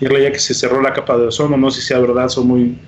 Y 0.00 0.04
ya 0.04 0.32
que 0.32 0.38
se 0.38 0.54
cerró 0.54 0.80
la 0.80 0.92
capa 0.92 1.16
de 1.16 1.26
ozono, 1.26 1.56
no 1.56 1.70
sé 1.70 1.80
si 1.80 1.88
sea 1.88 1.98
verdad, 1.98 2.28
son 2.28 2.46
muy... 2.48 2.78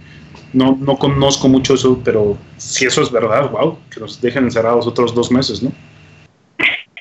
No, 0.53 0.77
no 0.81 0.97
conozco 0.97 1.49
mucho 1.49 1.75
eso, 1.75 2.01
pero 2.05 2.39
si 2.57 2.87
eso 2.87 3.03
es 3.03 3.11
verdad, 3.11 3.51
wow, 3.51 3.79
que 3.91 4.01
nos 4.01 4.21
dejen 4.21 4.45
encerrados 4.45 4.87
otros 4.87 5.15
dos 5.15 5.31
meses, 5.31 5.63
¿no? 5.63 5.73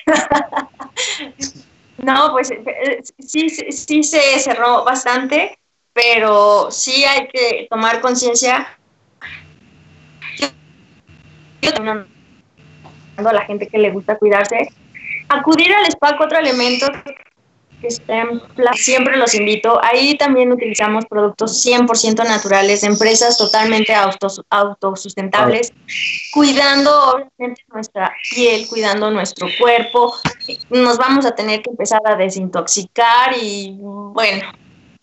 no, 1.98 2.32
pues 2.32 2.50
eh, 2.50 3.02
sí, 3.18 3.48
sí 3.48 4.02
se 4.02 4.38
cerró 4.40 4.84
bastante, 4.84 5.58
pero 5.96 6.70
sí 6.70 7.04
hay 7.06 7.26
que 7.28 7.66
tomar 7.70 8.02
conciencia 8.02 8.68
a 13.16 13.32
la 13.32 13.44
gente 13.46 13.66
que 13.66 13.78
le 13.78 13.90
gusta 13.90 14.18
cuidarse. 14.18 14.68
Acudir 15.30 15.72
al 15.72 15.86
spa, 15.86 16.14
otro 16.20 16.38
elemento 16.38 16.86
que 17.80 17.88
siempre 18.74 19.16
los 19.16 19.34
invito. 19.34 19.82
Ahí 19.82 20.18
también 20.18 20.52
utilizamos 20.52 21.06
productos 21.06 21.64
100% 21.64 22.28
naturales 22.28 22.84
empresas 22.84 23.38
totalmente 23.38 23.94
autos, 23.94 24.42
autosustentables, 24.50 25.72
cuidando 26.30 27.14
obviamente 27.14 27.64
nuestra 27.72 28.12
piel, 28.34 28.68
cuidando 28.68 29.10
nuestro 29.10 29.48
cuerpo. 29.58 30.14
Nos 30.68 30.98
vamos 30.98 31.24
a 31.24 31.34
tener 31.34 31.62
que 31.62 31.70
empezar 31.70 32.02
a 32.04 32.16
desintoxicar 32.16 33.34
y 33.40 33.78
bueno, 33.80 34.52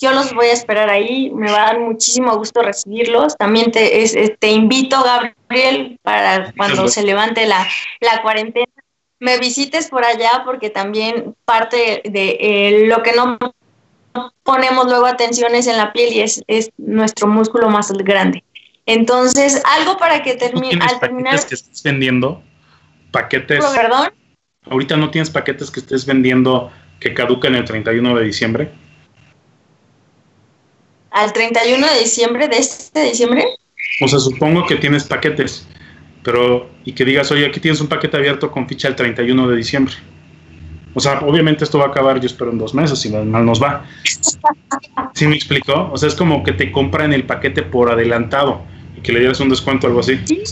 yo 0.04 0.12
los 0.12 0.34
voy 0.34 0.48
a 0.48 0.54
esperar 0.54 0.90
ahí, 0.90 1.32
me 1.32 1.50
va 1.50 1.64
a 1.64 1.66
dar 1.68 1.80
muchísimo 1.80 2.36
gusto 2.36 2.62
recibirlos. 2.62 3.38
También 3.38 3.72
te, 3.72 4.36
te 4.38 4.52
invito, 4.52 5.02
Gabriel, 5.02 5.98
para 6.02 6.52
cuando 6.58 6.90
se 6.90 7.04
levante 7.04 7.46
la, 7.46 7.66
la 8.02 8.22
cuarentena, 8.22 8.68
me 9.20 9.38
visites 9.38 9.90
por 9.90 10.04
allá 10.04 10.44
porque 10.44 10.70
también 10.70 11.36
parte 11.46 12.02
de 12.04 12.38
eh, 12.40 12.88
lo 12.88 13.02
que 13.02 13.14
no 13.14 13.38
ponemos 14.44 14.88
luego 14.88 15.06
atenciones 15.06 15.68
en 15.68 15.78
la 15.78 15.94
piel 15.94 16.14
y 16.14 16.20
es, 16.20 16.44
es 16.48 16.70
nuestro 16.78 17.28
músculo 17.28 17.70
más 17.70 17.90
grande. 17.94 18.44
Entonces, 18.86 19.62
algo 19.78 19.98
para 19.98 20.22
que 20.22 20.36
termine. 20.36 20.78
Al 20.82 21.00
terminar. 21.00 21.40
que 21.46 21.56
estés 21.56 21.82
vendiendo? 21.82 22.44
¿Paquetes? 23.12 23.64
¿Perdón? 23.66 24.10
¿Ahorita 24.70 24.98
no 24.98 25.10
tienes 25.10 25.30
paquetes 25.30 25.72
que 25.72 25.80
estés 25.80 26.06
vendiendo 26.06 26.72
que 27.00 27.14
caducan 27.14 27.56
el 27.56 27.64
31 27.64 28.16
de 28.16 28.26
diciembre? 28.26 28.83
Al 31.14 31.32
31 31.32 31.88
de 31.88 32.00
diciembre 32.00 32.48
de 32.48 32.58
este 32.58 33.04
diciembre? 33.04 33.46
O 34.02 34.08
sea, 34.08 34.20
supongo 34.20 34.66
que 34.66 34.76
tienes 34.76 35.04
paquetes, 35.06 35.68
pero 36.24 36.70
y 36.84 36.94
que 36.94 37.06
digas, 37.06 37.32
oye, 37.32 37.46
aquí 37.46 37.60
tienes 37.60 37.80
un 37.80 37.88
paquete 37.88 38.18
abierto 38.18 38.52
con 38.52 38.68
ficha 38.68 38.88
el 38.88 38.96
31 38.96 39.48
de 39.48 39.56
diciembre. 39.56 39.94
O 40.96 41.00
sea, 41.00 41.20
obviamente 41.22 41.64
esto 41.64 41.80
va 41.80 41.86
a 41.86 41.88
acabar, 41.88 42.20
yo 42.20 42.28
espero, 42.28 42.52
en 42.52 42.58
dos 42.58 42.74
meses, 42.74 43.00
si 43.00 43.10
mal 43.10 43.46
nos 43.46 43.62
va. 43.62 43.86
¿Sí 45.14 45.28
me 45.28 45.36
explicó? 45.36 45.90
O 45.92 45.98
sea, 45.98 46.10
es 46.10 46.16
como 46.16 46.44
que 46.44 46.54
te 46.54 46.72
compran 46.72 47.14
el 47.14 47.26
paquete 47.26 47.64
por 47.64 47.92
adelantado 47.92 48.64
y 48.98 49.02
que 49.02 49.12
le 49.12 49.20
dieras 49.20 49.40
un 49.40 49.50
descuento 49.50 49.88
o 49.88 49.90
algo 49.90 50.02
así. 50.02 50.20
Sí, 50.26 50.44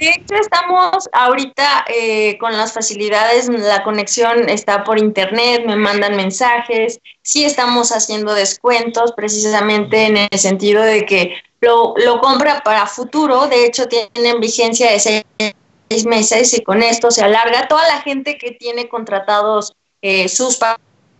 de 0.00 0.08
hecho, 0.08 0.34
estamos 0.34 1.08
ahorita 1.12 1.84
eh, 1.88 2.38
con 2.38 2.56
las 2.56 2.72
facilidades, 2.72 3.50
la 3.50 3.82
conexión 3.82 4.48
está 4.48 4.82
por 4.82 4.98
internet, 4.98 5.62
me 5.66 5.76
mandan 5.76 6.16
mensajes, 6.16 7.00
sí 7.20 7.44
estamos 7.44 7.92
haciendo 7.92 8.32
descuentos 8.32 9.12
precisamente 9.12 10.06
en 10.06 10.16
el 10.16 10.38
sentido 10.38 10.82
de 10.82 11.04
que 11.04 11.34
lo, 11.60 11.94
lo 11.98 12.18
compra 12.20 12.62
para 12.64 12.86
futuro, 12.86 13.46
de 13.46 13.66
hecho 13.66 13.88
tienen 13.88 14.40
vigencia 14.40 14.90
de 14.90 15.00
seis 15.00 16.06
meses 16.06 16.54
y 16.54 16.62
con 16.62 16.82
esto 16.82 17.10
se 17.10 17.22
alarga. 17.22 17.68
Toda 17.68 17.86
la 17.86 18.00
gente 18.00 18.38
que 18.38 18.52
tiene 18.52 18.88
contratados 18.88 19.74
eh, 20.00 20.30
sus 20.30 20.58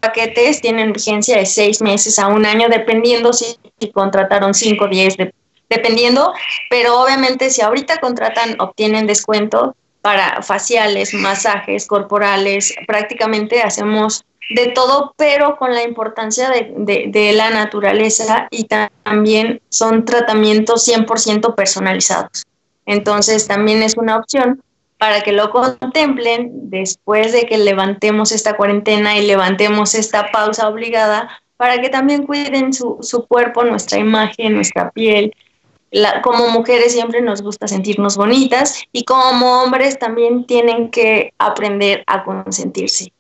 paquetes 0.01 0.63
tienen 0.63 0.95
vigencia 0.95 1.37
de 1.37 1.45
seis 1.45 1.83
meses 1.83 2.19
a 2.19 2.29
un 2.29 2.47
año, 2.47 2.69
dependiendo 2.71 3.35
si, 3.35 3.59
contrataron 3.93 4.55
cinco, 4.55 4.89
diez, 4.89 5.19
de, 5.19 5.35
dependiendo, 5.71 6.35
pero 6.69 7.01
obviamente 7.01 7.49
si 7.49 7.63
ahorita 7.63 7.99
contratan, 7.99 8.61
obtienen 8.61 9.07
descuento 9.07 9.77
para 10.03 10.43
faciales, 10.43 11.15
masajes 11.15 11.87
corporales, 11.87 12.75
prácticamente 12.87 13.63
hacemos 13.63 14.25
de 14.55 14.69
todo, 14.69 15.15
pero 15.17 15.57
con 15.57 15.73
la 15.75 15.85
importancia 15.85 16.51
de, 16.51 17.05
de, 17.07 17.33
la 17.33 17.51
naturaleza 17.51 18.49
y 18.51 18.65
también 18.65 19.61
son 19.69 20.05
tratamientos 20.05 20.89
100% 20.89 21.55
personalizados. 21.55 22.45
Entonces 22.85 23.47
también 23.47 23.83
es 23.83 23.97
una 23.97 24.17
opción 24.17 24.61
para 24.99 25.21
que 25.21 25.31
lo 25.33 25.51
contemplen 25.51 26.51
después 26.71 27.33
de 27.33 27.47
que 27.47 27.59
levantemos 27.59 28.33
esta 28.33 28.57
cuarentena 28.57 29.17
y 29.17 29.27
levantemos 29.27 29.95
esta 29.95 30.33
pausa 30.33 30.69
obligada, 30.69 31.29
para 31.57 31.81
que 31.81 31.89
también 31.91 32.27
cuiden 32.27 32.73
su, 32.73 32.99
su 33.03 33.27
cuerpo, 33.27 33.63
nuestra 33.63 33.99
imagen, 33.99 34.55
nuestra 34.55 34.91
piel, 34.91 35.33
como 36.23 36.49
mujeres 36.51 36.93
siempre 36.93 37.21
nos 37.21 37.43
gusta 37.43 37.67
sentirnos 37.67 38.17
bonitas 38.17 38.83
y 38.93 39.05
como 39.05 39.63
hombres 39.63 39.99
también 39.99 40.45
tienen 40.47 40.91
que 40.91 41.33
aprender 41.39 42.05
a 42.07 42.25
consentirse. 42.25 43.13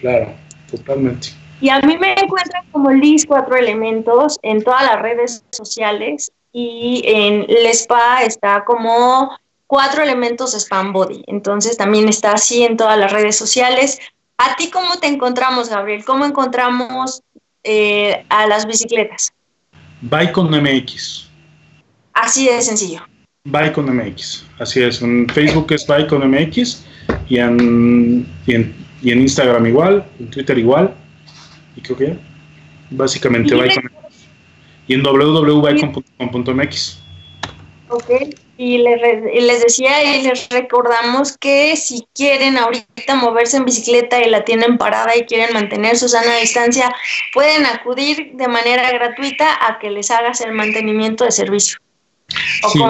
Claro, 0.00 0.32
totalmente. 0.70 1.28
Y 1.60 1.70
a 1.70 1.80
mí 1.80 1.96
me 1.96 2.12
encuentran 2.12 2.64
como 2.70 2.90
Liz 2.90 3.24
Cuatro 3.26 3.56
Elementos 3.56 4.38
en 4.42 4.62
todas 4.62 4.82
las 4.82 5.00
redes 5.00 5.42
sociales 5.50 6.32
y 6.52 7.02
en 7.04 7.44
el 7.48 7.66
spa 7.66 8.22
está 8.22 8.64
como 8.64 9.36
Cuatro 9.66 10.02
Elementos 10.02 10.54
Spam 10.54 10.92
Body. 10.92 11.22
Entonces 11.26 11.76
también 11.76 12.08
está 12.08 12.32
así 12.32 12.62
en 12.62 12.76
todas 12.76 12.98
las 12.98 13.12
redes 13.12 13.36
sociales. 13.36 13.98
¿A 14.38 14.56
ti 14.56 14.70
cómo 14.70 14.98
te 14.98 15.06
encontramos, 15.06 15.70
Gabriel? 15.70 16.04
¿Cómo 16.04 16.24
encontramos 16.24 17.22
eh, 17.64 18.24
a 18.28 18.46
las 18.46 18.66
bicicletas? 18.66 19.32
Bike 20.02 20.32
con 20.32 20.50
MX. 20.50 21.26
Así 22.16 22.46
de 22.46 22.60
sencillo. 22.62 23.06
Bicon 23.44 23.94
MX, 23.94 24.44
así 24.58 24.82
es. 24.82 25.02
En 25.02 25.28
Facebook 25.28 25.66
es 25.70 25.86
Bicon 25.86 26.28
MX 26.28 26.84
y 27.28 27.38
en, 27.38 28.26
y 28.46 28.54
en, 28.54 28.74
Instagram 29.20 29.66
igual, 29.66 30.04
en 30.18 30.30
Twitter 30.30 30.58
igual. 30.58 30.94
Y 31.76 31.82
creo 31.82 31.96
que 31.96 32.16
básicamente 32.90 33.54
Bicon 33.54 33.88
Y 34.88 34.94
en 34.94 35.02
www.bicon.com.mx. 35.02 36.98
Ok, 37.88 38.10
y 38.56 38.78
les, 38.78 39.00
y 39.32 39.40
les 39.42 39.62
decía 39.62 40.02
y 40.02 40.22
les 40.22 40.48
recordamos 40.48 41.38
que 41.38 41.76
si 41.76 42.04
quieren 42.14 42.56
ahorita 42.56 43.14
moverse 43.14 43.58
en 43.58 43.66
bicicleta 43.66 44.24
y 44.24 44.30
la 44.30 44.44
tienen 44.44 44.78
parada 44.78 45.16
y 45.16 45.26
quieren 45.26 45.52
mantener 45.52 45.96
su 45.96 46.08
sana 46.08 46.38
distancia, 46.38 46.92
pueden 47.32 47.64
acudir 47.66 48.32
de 48.34 48.48
manera 48.48 48.90
gratuita 48.90 49.46
a 49.68 49.78
que 49.78 49.90
les 49.90 50.10
hagas 50.10 50.40
el 50.40 50.50
mantenimiento 50.52 51.24
de 51.24 51.30
servicio. 51.30 51.78
Sí, 52.28 52.80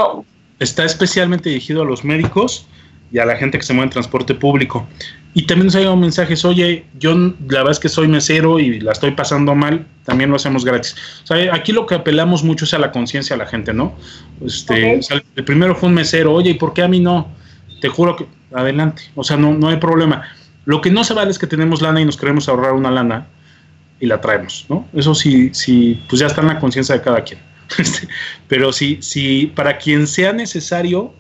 está 0.59 0.85
especialmente 0.85 1.49
dirigido 1.49 1.83
a 1.83 1.85
los 1.85 2.05
médicos 2.05 2.67
y 3.13 3.19
a 3.19 3.27
la 3.27 3.37
gente 3.37 3.59
que 3.59 3.65
se 3.65 3.73
mueve 3.73 3.87
en 3.87 3.91
transporte 3.91 4.35
público. 4.35 4.87
Y 5.35 5.47
también 5.47 5.67
nos 5.67 5.75
ha 5.75 5.81
llegado 5.81 5.97
mensajes, 5.97 6.45
oye, 6.47 6.87
yo 6.99 7.15
la 7.15 7.59
verdad 7.59 7.73
es 7.73 7.79
que 7.79 7.91
soy 7.91 8.09
mesero 8.09 8.59
y 8.59 8.81
la 8.81 8.93
estoy 8.93 9.11
pasando 9.11 9.55
mal, 9.55 9.87
también 10.05 10.31
lo 10.31 10.37
hacemos 10.37 10.65
gratis. 10.65 10.97
O 11.25 11.27
sea, 11.27 11.55
aquí 11.55 11.73
lo 11.73 11.85
que 11.85 11.95
apelamos 11.95 12.43
mucho 12.43 12.65
es 12.65 12.73
a 12.73 12.79
la 12.79 12.91
conciencia 12.91 13.37
de 13.37 13.45
la 13.45 13.49
gente, 13.49 13.75
¿no? 13.75 13.95
Este, 14.45 14.99
el 15.37 15.45
primero 15.45 15.77
fue 15.77 15.91
un 15.91 15.95
mesero, 15.95 16.33
oye, 16.33 16.51
¿y 16.51 16.55
por 16.55 16.73
qué 16.73 16.83
a 16.83 16.89
mí 16.89 17.01
no? 17.01 17.29
Te 17.83 17.89
juro 17.89 18.17
que, 18.17 18.27
adelante, 18.55 19.03
o 19.15 19.23
sea, 19.23 19.37
no, 19.37 19.53
no 19.53 19.69
hay 19.69 19.77
problema. 19.77 20.23
Lo 20.65 20.81
que 20.81 20.91
no 20.91 21.05
se 21.05 21.13
vale 21.13 21.31
es 21.31 21.39
que 21.39 21.47
tenemos 21.47 21.83
lana 21.83 22.01
y 22.01 22.07
nos 22.07 22.17
queremos 22.17 22.49
ahorrar 22.49 22.73
una 22.73 22.91
lana 22.91 23.27
y 24.01 24.07
la 24.07 24.21
traemos, 24.23 24.65
¿no? 24.71 24.89
Eso 24.95 25.15
sí, 25.15 25.51
sí, 25.53 26.03
pues 26.09 26.21
ya 26.21 26.29
está 26.29 26.41
en 26.41 26.49
la 26.49 26.59
conciencia 26.59 26.95
de 26.95 27.03
cada 27.03 27.23
quien. 27.23 27.41
Este, 27.79 28.09
pero 28.49 28.73
sí, 28.73 28.99
sí, 29.01 29.53
para 29.55 29.79
quien 29.79 30.07
sea 30.07 30.33
necesario, 30.33 31.13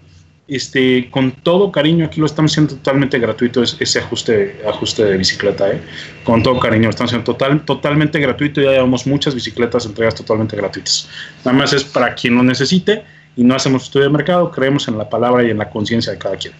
este, 0.48 1.10
con 1.10 1.32
todo 1.32 1.72
cariño, 1.72 2.06
aquí 2.06 2.20
lo 2.20 2.26
estamos 2.26 2.52
haciendo 2.52 2.76
totalmente 2.76 3.18
gratuito 3.18 3.62
ese 3.62 3.98
ajuste, 3.98 4.60
ajuste 4.66 5.04
de 5.04 5.16
bicicleta, 5.16 5.72
¿eh? 5.72 5.80
con 6.22 6.42
todo 6.42 6.60
cariño, 6.60 6.84
lo 6.84 6.90
estamos 6.90 7.10
haciendo 7.10 7.32
total, 7.32 7.64
totalmente 7.64 8.20
gratuito, 8.20 8.60
ya 8.60 8.70
llevamos 8.70 9.06
muchas 9.06 9.34
bicicletas 9.34 9.86
entregas 9.86 10.14
totalmente 10.14 10.56
gratuitas. 10.56 11.08
Nada 11.44 11.58
más 11.58 11.72
es 11.72 11.82
para 11.82 12.14
quien 12.14 12.36
lo 12.36 12.44
necesite 12.44 13.04
y 13.36 13.42
no 13.42 13.56
hacemos 13.56 13.84
estudio 13.84 14.06
de 14.06 14.12
mercado, 14.12 14.50
creemos 14.50 14.86
en 14.86 14.98
la 14.98 15.08
palabra 15.08 15.42
y 15.42 15.50
en 15.50 15.58
la 15.58 15.68
conciencia 15.68 16.12
de 16.12 16.18
cada 16.18 16.36
quien. 16.36 16.54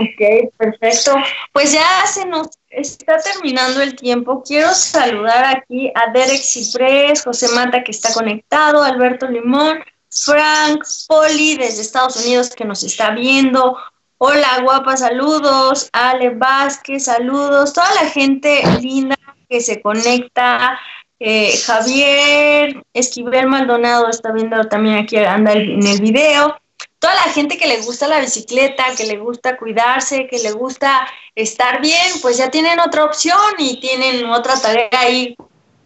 Ok, 0.00 0.52
perfecto. 0.56 1.14
Pues 1.52 1.72
ya 1.72 2.06
se 2.06 2.24
nos 2.24 2.48
está 2.70 3.18
terminando 3.18 3.82
el 3.82 3.94
tiempo. 3.96 4.42
Quiero 4.42 4.72
saludar 4.72 5.56
aquí 5.56 5.92
a 5.94 6.10
Derek 6.10 6.40
Ciprés, 6.40 7.22
José 7.22 7.48
Mata 7.54 7.84
que 7.84 7.90
está 7.90 8.12
conectado, 8.14 8.82
Alberto 8.82 9.28
Limón, 9.28 9.80
Frank 10.08 10.82
Poli 11.06 11.58
desde 11.58 11.82
Estados 11.82 12.16
Unidos 12.24 12.50
que 12.56 12.64
nos 12.64 12.82
está 12.82 13.10
viendo. 13.10 13.76
Hola, 14.16 14.60
guapa, 14.62 14.96
saludos. 14.96 15.90
Ale 15.92 16.30
Vázquez, 16.30 17.04
saludos. 17.04 17.74
Toda 17.74 17.92
la 17.94 18.08
gente 18.08 18.62
linda 18.80 19.16
que 19.48 19.60
se 19.60 19.82
conecta. 19.82 20.78
Eh, 21.18 21.54
Javier 21.66 22.82
Esquivel 22.94 23.46
Maldonado 23.46 24.08
está 24.08 24.32
viendo 24.32 24.64
también 24.64 24.96
aquí, 24.96 25.18
anda 25.18 25.52
en 25.52 25.86
el 25.86 26.00
video. 26.00 26.56
Toda 27.00 27.14
la 27.14 27.32
gente 27.32 27.56
que 27.56 27.66
le 27.66 27.80
gusta 27.80 28.06
la 28.06 28.20
bicicleta, 28.20 28.84
que 28.96 29.06
le 29.06 29.16
gusta 29.16 29.56
cuidarse, 29.56 30.28
que 30.30 30.38
le 30.38 30.52
gusta 30.52 31.08
estar 31.34 31.80
bien, 31.80 32.20
pues 32.20 32.36
ya 32.36 32.50
tienen 32.50 32.78
otra 32.78 33.06
opción 33.06 33.54
y 33.58 33.80
tienen 33.80 34.26
otra 34.26 34.60
tarea 34.60 34.90
ahí 34.92 35.34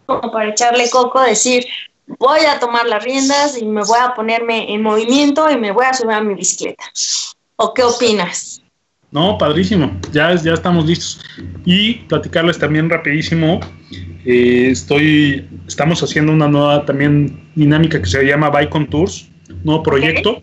como 0.05 0.29
para 0.29 0.49
echarle 0.49 0.89
coco, 0.89 1.21
decir, 1.21 1.65
voy 2.19 2.41
a 2.41 2.59
tomar 2.59 2.85
las 2.85 3.01
riendas 3.01 3.57
y 3.57 3.65
me 3.65 3.81
voy 3.83 3.97
a 3.97 4.13
ponerme 4.13 4.73
en 4.73 4.81
movimiento 4.81 5.49
y 5.49 5.57
me 5.57 5.71
voy 5.71 5.85
a 5.85 5.93
subir 5.93 6.15
a 6.15 6.21
mi 6.21 6.35
bicicleta. 6.35 6.83
¿O 7.55 7.73
qué 7.73 7.83
opinas? 7.83 8.61
No, 9.09 9.37
padrísimo, 9.37 9.97
ya, 10.11 10.35
ya 10.35 10.53
estamos 10.53 10.85
listos. 10.85 11.23
Y 11.63 11.93
platicarles 12.09 12.59
también 12.59 12.89
rapidísimo, 12.89 13.61
eh, 14.25 14.67
estoy, 14.71 15.47
estamos 15.65 16.03
haciendo 16.03 16.33
una 16.33 16.49
nueva 16.49 16.85
también 16.85 17.49
dinámica 17.55 18.01
que 18.01 18.07
se 18.07 18.21
llama 18.25 18.49
Bike 18.49 18.89
Tours, 18.89 19.29
nuevo 19.63 19.81
proyecto. 19.81 20.41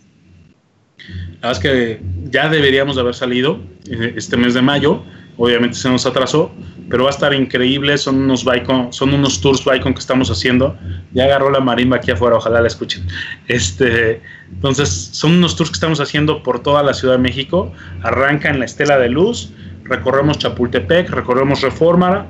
Verdad 1.49 1.53
es 1.53 1.59
que 1.59 2.01
ya 2.31 2.49
deberíamos 2.49 2.97
de 2.97 3.03
haber 3.03 3.15
salido 3.15 3.61
eh, 3.91 4.15
este 4.17 4.37
mes 4.37 4.55
de 4.55 4.63
mayo, 4.63 5.03
obviamente 5.37 5.77
se 5.77 5.89
nos 5.89 6.07
atrasó, 6.07 6.53
pero 6.89 7.05
va 7.05 7.11
a 7.11 7.13
estar 7.13 7.33
increíble, 7.33 7.97
son 7.99 8.17
unos 8.23 8.45
Bicon, 8.45 8.93
son 8.93 9.15
unos 9.15 9.41
tours 9.41 9.65
Bicon 9.65 9.95
que 9.95 10.01
estamos 10.01 10.31
haciendo. 10.31 10.77
Ya 11.13 11.25
agarró 11.25 11.51
la 11.51 11.61
marimba 11.61 11.97
aquí 11.97 12.11
afuera, 12.11 12.37
ojalá 12.37 12.61
la 12.61 12.69
escuchen. 12.69 13.07
Este, 13.49 14.21
entonces, 14.53 14.89
son 15.13 15.33
unos 15.33 15.57
tours 15.57 15.71
que 15.71 15.75
estamos 15.75 16.01
haciendo 16.01 16.43
por 16.43 16.63
toda 16.63 16.83
la 16.83 16.93
Ciudad 16.93 17.15
de 17.15 17.21
México. 17.21 17.73
Arranca 18.03 18.51
en 18.51 18.59
la 18.59 18.67
Estela 18.67 18.99
de 18.99 19.09
Luz, 19.09 19.53
recorremos 19.85 20.39
Chapultepec, 20.39 21.09
recorremos 21.11 21.63
Reforma, 21.63 22.27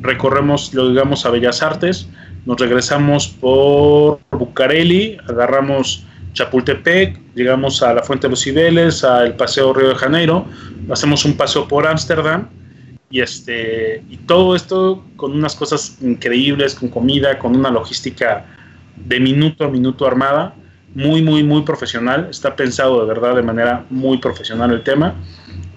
recorremos, 0.00 0.72
lo 0.74 0.90
digamos, 0.90 1.26
a 1.26 1.30
Bellas 1.30 1.62
Artes, 1.62 2.08
nos 2.46 2.60
regresamos 2.60 3.28
por 3.28 4.20
Bucareli, 4.30 5.18
agarramos 5.28 6.04
Chapultepec, 6.34 7.18
llegamos 7.34 7.82
a 7.82 7.94
la 7.94 8.02
Fuente 8.02 8.26
de 8.26 8.32
los 8.32 8.42
Cibeles, 8.42 9.04
al 9.04 9.36
Paseo 9.36 9.72
Río 9.72 9.90
de 9.90 9.94
Janeiro, 9.94 10.46
hacemos 10.90 11.24
un 11.24 11.36
paseo 11.36 11.66
por 11.66 11.86
Ámsterdam 11.86 12.48
y 13.08 13.20
este 13.20 14.02
y 14.10 14.16
todo 14.18 14.56
esto 14.56 15.04
con 15.16 15.32
unas 15.32 15.54
cosas 15.54 15.98
increíbles, 16.02 16.74
con 16.74 16.88
comida, 16.88 17.38
con 17.38 17.56
una 17.56 17.70
logística 17.70 18.44
de 18.96 19.20
minuto 19.20 19.64
a 19.64 19.68
minuto 19.68 20.06
armada, 20.06 20.54
muy 20.94 21.22
muy 21.22 21.44
muy 21.44 21.62
profesional, 21.62 22.28
está 22.28 22.56
pensado 22.56 23.00
de 23.00 23.06
verdad 23.06 23.36
de 23.36 23.42
manera 23.42 23.86
muy 23.88 24.18
profesional 24.18 24.72
el 24.72 24.82
tema. 24.82 25.14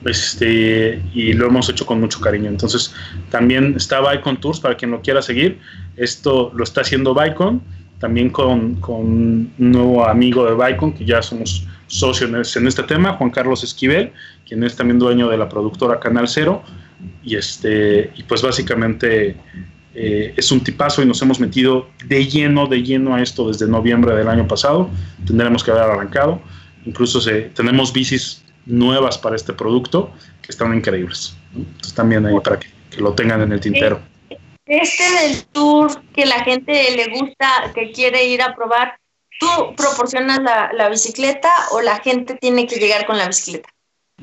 Este, 0.06 1.02
y 1.14 1.34
lo 1.34 1.48
hemos 1.48 1.68
hecho 1.70 1.86
con 1.86 2.00
mucho 2.00 2.22
cariño. 2.22 2.50
Entonces, 2.50 2.94
también 3.30 3.74
está 3.76 4.00
Bicon 4.00 4.38
Tours 4.40 4.60
para 4.60 4.78
quien 4.78 4.92
lo 4.92 5.02
quiera 5.02 5.22
seguir. 5.22 5.60
Esto 5.98 6.52
lo 6.56 6.64
está 6.64 6.82
haciendo 6.82 7.14
Bicon, 7.14 7.62
también 8.00 8.30
con, 8.30 8.76
con 8.76 9.06
un 9.06 9.52
nuevo 9.58 10.06
amigo 10.08 10.46
de 10.46 10.54
Bicon, 10.54 10.94
que 10.94 11.06
ya 11.06 11.22
somos 11.22 11.68
socios 11.88 12.56
en 12.56 12.68
este 12.68 12.84
tema, 12.84 13.14
Juan 13.14 13.30
Carlos 13.30 13.64
Esquivel, 13.64 14.12
quien 14.48 14.64
es 14.64 14.76
también 14.76 15.00
dueño 15.00 15.30
de 15.30 15.38
la 15.38 15.50
productora 15.50 16.00
Canal 16.00 16.28
Cero 16.28 16.64
y, 17.24 17.36
este, 17.36 18.12
y 18.16 18.24
pues 18.24 18.42
básicamente 18.42 19.36
eh, 19.94 20.34
es 20.36 20.52
un 20.52 20.64
tipazo 20.64 21.02
y 21.02 21.06
nos 21.06 21.22
hemos 21.22 21.40
metido 21.40 21.90
de 22.06 22.26
lleno, 22.28 22.68
de 22.68 22.84
lleno 22.84 23.16
a 23.16 23.22
esto 23.22 23.48
desde 23.48 23.68
noviembre 23.68 24.16
del 24.16 24.28
año 24.28 24.48
pasado. 24.48 24.90
Tendremos 25.26 25.64
que 25.64 25.72
haber 25.72 25.84
arrancado. 25.84 26.40
Incluso 26.86 27.20
se, 27.20 27.42
tenemos 27.56 27.92
bicis 27.92 28.44
nuevas 28.66 29.18
para 29.18 29.36
este 29.36 29.54
producto 29.54 30.12
que 30.42 30.52
están 30.52 30.76
increíbles. 30.76 31.36
Entonces 31.56 31.94
también 31.94 32.26
ahí 32.26 32.36
para 32.44 32.60
que, 32.60 32.68
lo 33.00 33.14
tengan 33.14 33.42
en 33.42 33.52
el 33.52 33.60
tintero. 33.60 34.00
Este 34.68 35.04
del 35.22 35.46
tour 35.46 36.04
que 36.14 36.26
la 36.26 36.44
gente 36.44 36.96
le 36.96 37.08
gusta, 37.08 37.72
que 37.74 37.92
quiere 37.92 38.26
ir 38.26 38.42
a 38.42 38.56
probar, 38.56 39.00
¿tú 39.40 39.76
proporcionas 39.76 40.40
la, 40.40 40.72
la 40.74 40.90
bicicleta 40.90 41.50
o 41.72 41.82
la 41.82 42.00
gente 42.00 42.36
tiene 42.36 42.68
que 42.68 42.76
llegar 42.76 43.06
con 43.06 43.18
la 43.18 43.28
bicicleta? 43.28 43.70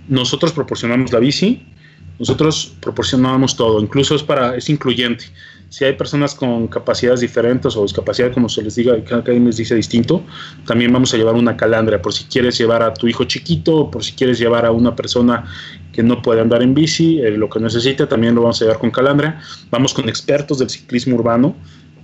Nosotros 0.08 0.52
proporcionamos 0.52 1.12
la 1.12 1.18
bici, 1.18 1.73
nosotros 2.18 2.74
proporcionamos 2.80 3.56
todo, 3.56 3.80
incluso 3.80 4.14
es 4.14 4.22
para, 4.22 4.56
es 4.56 4.68
incluyente. 4.68 5.24
Si 5.68 5.84
hay 5.84 5.94
personas 5.94 6.36
con 6.36 6.68
capacidades 6.68 7.20
diferentes 7.20 7.76
o 7.76 7.82
discapacidad, 7.82 8.32
como 8.32 8.48
se 8.48 8.62
les 8.62 8.76
diga, 8.76 9.02
cada 9.02 9.24
quien 9.24 9.44
les 9.44 9.56
dice 9.56 9.74
distinto, 9.74 10.22
también 10.66 10.92
vamos 10.92 11.12
a 11.12 11.16
llevar 11.16 11.34
una 11.34 11.56
calandria 11.56 12.00
por 12.00 12.12
si 12.12 12.24
quieres 12.24 12.56
llevar 12.56 12.82
a 12.84 12.94
tu 12.94 13.08
hijo 13.08 13.24
chiquito, 13.24 13.90
por 13.90 14.04
si 14.04 14.12
quieres 14.12 14.38
llevar 14.38 14.66
a 14.66 14.70
una 14.70 14.94
persona 14.94 15.44
que 15.92 16.04
no 16.04 16.22
puede 16.22 16.40
andar 16.40 16.62
en 16.62 16.74
bici, 16.74 17.18
eh, 17.18 17.32
lo 17.32 17.50
que 17.50 17.58
necesite, 17.58 18.06
también 18.06 18.36
lo 18.36 18.42
vamos 18.42 18.62
a 18.62 18.66
llevar 18.66 18.78
con 18.78 18.92
calandria. 18.92 19.40
Vamos 19.70 19.92
con 19.92 20.08
expertos 20.08 20.60
del 20.60 20.70
ciclismo 20.70 21.16
urbano 21.16 21.56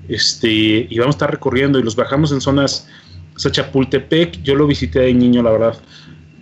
este, 0.08 0.48
y 0.90 0.98
vamos 0.98 1.14
a 1.14 1.18
estar 1.18 1.30
recorriendo 1.30 1.78
y 1.78 1.84
los 1.84 1.94
bajamos 1.94 2.32
en 2.32 2.40
zonas, 2.40 2.88
o 3.36 3.48
Chapultepec, 3.48 4.42
yo 4.42 4.56
lo 4.56 4.66
visité 4.66 5.00
de 5.00 5.14
niño, 5.14 5.44
la 5.44 5.52
verdad 5.52 5.74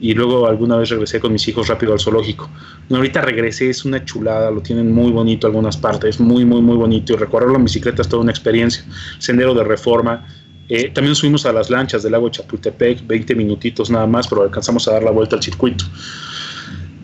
y 0.01 0.15
luego 0.15 0.47
alguna 0.47 0.77
vez 0.77 0.91
regresé 0.91 1.19
con 1.21 1.33
mis 1.33 1.47
hijos 1.49 1.69
rápido 1.69 1.93
al 1.93 2.01
zoológico. 2.01 2.49
ahorita 2.91 3.23
regresé, 3.23 3.71
es 3.71 3.85
una 3.85 4.05
chulada, 4.05 4.51
lo 4.51 4.61
tienen 4.61 4.93
muy 4.93 5.11
bonito 5.11 5.47
algunas 5.47 5.77
partes, 5.77 6.21
muy, 6.21 6.45
muy, 6.45 6.61
muy 6.61 6.77
bonito. 6.77 7.13
Y 7.13 7.17
recorrerlo 7.17 7.57
en 7.57 7.65
bicicleta 7.65 8.03
es 8.03 8.09
toda 8.09 8.23
una 8.23 8.31
experiencia. 8.31 8.85
Sendero 9.19 9.55
de 9.55 9.65
reforma. 9.65 10.27
Eh, 10.69 10.91
también 10.91 11.15
subimos 11.15 11.47
a 11.47 11.53
las 11.53 11.71
lanchas 11.71 12.03
del 12.03 12.13
lago 12.13 12.29
Chapultepec, 12.29 13.07
20 13.07 13.35
minutitos 13.35 13.91
nada 13.91 14.07
más, 14.07 14.29
pero 14.29 14.43
alcanzamos 14.43 14.87
a 14.87 14.93
dar 14.93 15.03
la 15.03 15.11
vuelta 15.11 15.35
al 15.37 15.43
circuito. 15.43 15.85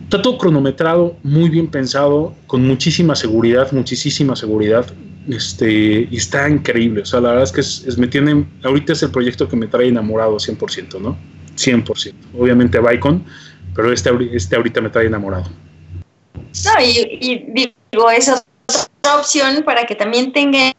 Está 0.03 0.21
todo 0.21 0.37
cronometrado, 0.37 1.17
muy 1.23 1.49
bien 1.49 1.67
pensado, 1.67 2.35
con 2.45 2.65
muchísima 2.65 3.15
seguridad, 3.15 3.71
muchísima 3.71 4.35
seguridad. 4.35 4.85
Este, 5.27 6.07
y 6.11 6.15
está 6.15 6.47
increíble. 6.47 7.01
O 7.01 7.05
sea, 7.05 7.19
la 7.19 7.29
verdad 7.29 7.43
es 7.43 7.51
que 7.51 7.61
es, 7.61 7.97
me 7.97 8.07
tiene, 8.07 8.45
ahorita 8.63 8.93
es 8.93 9.01
el 9.01 9.09
proyecto 9.09 9.49
que 9.49 9.55
me 9.55 9.67
trae 9.67 9.87
enamorado 9.87 10.35
100%, 10.35 11.01
¿no? 11.01 11.17
100%. 11.55 12.13
Obviamente 12.37 12.79
Bicon, 12.79 13.25
pero 13.75 13.91
este, 13.91 14.11
este 14.33 14.55
ahorita 14.55 14.81
me 14.81 14.89
trae 14.89 15.07
enamorado. 15.07 15.45
No, 16.35 16.81
y, 16.81 17.45
digo, 17.49 18.09
es 18.11 18.29
otra 18.29 19.17
opción 19.17 19.63
para 19.63 19.85
que 19.85 19.95
también 19.95 20.31
tengan 20.31 20.73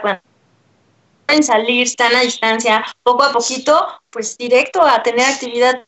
cuando 0.00 0.20
pueden 1.26 1.42
salir, 1.42 1.82
están 1.82 2.14
a 2.14 2.20
distancia, 2.20 2.84
poco 3.02 3.24
a 3.24 3.32
poquito, 3.32 3.86
pues 4.10 4.38
directo 4.38 4.82
a 4.82 5.02
tener 5.02 5.26
actividad 5.26 5.82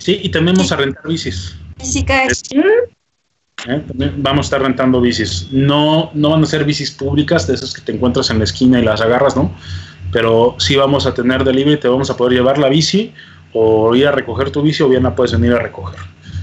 Sí, 0.00 0.18
y 0.22 0.30
también 0.30 0.56
vamos 0.56 0.72
a 0.72 0.76
rentar 0.76 1.06
bicis. 1.06 1.54
Física 1.78 2.24
es... 2.24 2.42
¿Eh? 2.52 3.84
vamos 4.16 4.46
a 4.46 4.46
estar 4.46 4.62
rentando 4.62 5.00
bicis. 5.00 5.48
No, 5.50 6.10
no 6.14 6.30
van 6.30 6.42
a 6.42 6.46
ser 6.46 6.64
bicis 6.64 6.90
públicas, 6.90 7.46
de 7.46 7.54
esas 7.54 7.74
que 7.74 7.82
te 7.82 7.92
encuentras 7.92 8.30
en 8.30 8.38
la 8.38 8.44
esquina 8.44 8.80
y 8.80 8.84
las 8.84 9.02
agarras, 9.02 9.36
¿no? 9.36 9.54
Pero 10.12 10.56
sí 10.58 10.76
vamos 10.76 11.06
a 11.06 11.14
tener 11.14 11.44
delivery, 11.44 11.78
te 11.78 11.88
vamos 11.88 12.10
a 12.10 12.16
poder 12.16 12.34
llevar 12.34 12.58
la 12.58 12.68
bici 12.68 13.12
o 13.52 13.94
ir 13.94 14.06
a 14.06 14.12
recoger 14.12 14.50
tu 14.50 14.62
bici 14.62 14.82
o 14.82 14.88
bien 14.88 15.02
la 15.02 15.14
puedes 15.14 15.32
venir 15.32 15.52
a 15.52 15.58
recoger. 15.58 16.00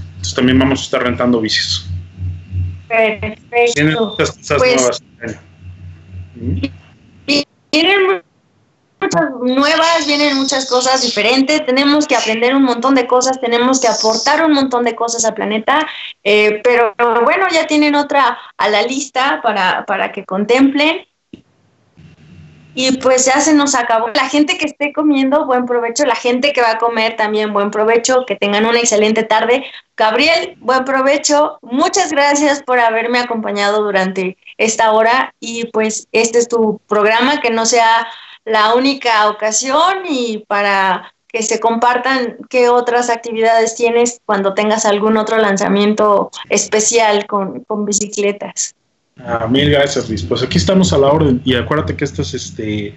Entonces 0.08 0.34
también 0.34 0.58
vamos 0.58 0.80
a 0.80 0.82
estar 0.82 1.02
rentando 1.02 1.40
bicis. 1.40 1.86
Perfecto. 2.88 3.42
Vienen 3.74 3.94
muchas 3.94 4.30
cosas 4.32 4.58
pues, 4.58 4.76
nuevas. 4.76 5.02
Vienen 7.70 8.22
muchas 9.00 9.30
nuevas, 9.42 10.06
vienen 10.06 10.36
muchas 10.36 10.68
cosas 10.68 11.02
diferentes, 11.02 11.64
tenemos 11.66 12.06
que 12.06 12.16
aprender 12.16 12.54
un 12.54 12.64
montón 12.64 12.94
de 12.94 13.06
cosas, 13.06 13.40
tenemos 13.40 13.80
que 13.80 13.88
aportar 13.88 14.44
un 14.44 14.52
montón 14.52 14.84
de 14.84 14.94
cosas 14.94 15.24
al 15.24 15.34
planeta, 15.34 15.86
eh, 16.24 16.60
pero 16.64 16.94
bueno, 17.24 17.46
ya 17.52 17.66
tienen 17.66 17.94
otra 17.94 18.38
a 18.56 18.68
la 18.68 18.82
lista 18.82 19.40
para, 19.42 19.84
para 19.86 20.10
que 20.10 20.24
contemplen 20.24 21.07
y 22.80 22.92
pues 22.98 23.24
ya 23.24 23.40
se 23.40 23.54
nos 23.54 23.74
acabó. 23.74 24.10
La 24.14 24.28
gente 24.28 24.56
que 24.56 24.66
esté 24.66 24.92
comiendo, 24.92 25.46
buen 25.46 25.66
provecho. 25.66 26.06
La 26.06 26.14
gente 26.14 26.52
que 26.52 26.60
va 26.60 26.70
a 26.70 26.78
comer 26.78 27.16
también, 27.16 27.52
buen 27.52 27.72
provecho. 27.72 28.24
Que 28.24 28.36
tengan 28.36 28.66
una 28.66 28.78
excelente 28.78 29.24
tarde. 29.24 29.64
Gabriel, 29.96 30.54
buen 30.60 30.84
provecho. 30.84 31.58
Muchas 31.60 32.12
gracias 32.12 32.62
por 32.62 32.78
haberme 32.78 33.18
acompañado 33.18 33.82
durante 33.82 34.38
esta 34.58 34.92
hora. 34.92 35.34
Y 35.40 35.66
pues 35.72 36.06
este 36.12 36.38
es 36.38 36.46
tu 36.46 36.80
programa, 36.86 37.40
que 37.40 37.50
no 37.50 37.66
sea 37.66 38.06
la 38.44 38.72
única 38.74 39.28
ocasión 39.28 40.04
y 40.08 40.44
para 40.46 41.12
que 41.26 41.42
se 41.42 41.58
compartan 41.58 42.36
qué 42.48 42.68
otras 42.68 43.10
actividades 43.10 43.74
tienes 43.74 44.20
cuando 44.24 44.54
tengas 44.54 44.86
algún 44.86 45.16
otro 45.16 45.36
lanzamiento 45.38 46.30
especial 46.48 47.26
con, 47.26 47.64
con 47.64 47.84
bicicletas. 47.84 48.76
Ah, 49.24 49.46
mil 49.48 49.70
gracias, 49.70 50.08
Luis. 50.08 50.22
Pues 50.22 50.42
aquí 50.42 50.58
estamos 50.58 50.92
a 50.92 50.98
la 50.98 51.08
orden 51.08 51.40
y 51.44 51.54
acuérdate 51.54 51.96
que 51.96 52.04
esto 52.04 52.22
es 52.22 52.34
este, 52.34 52.94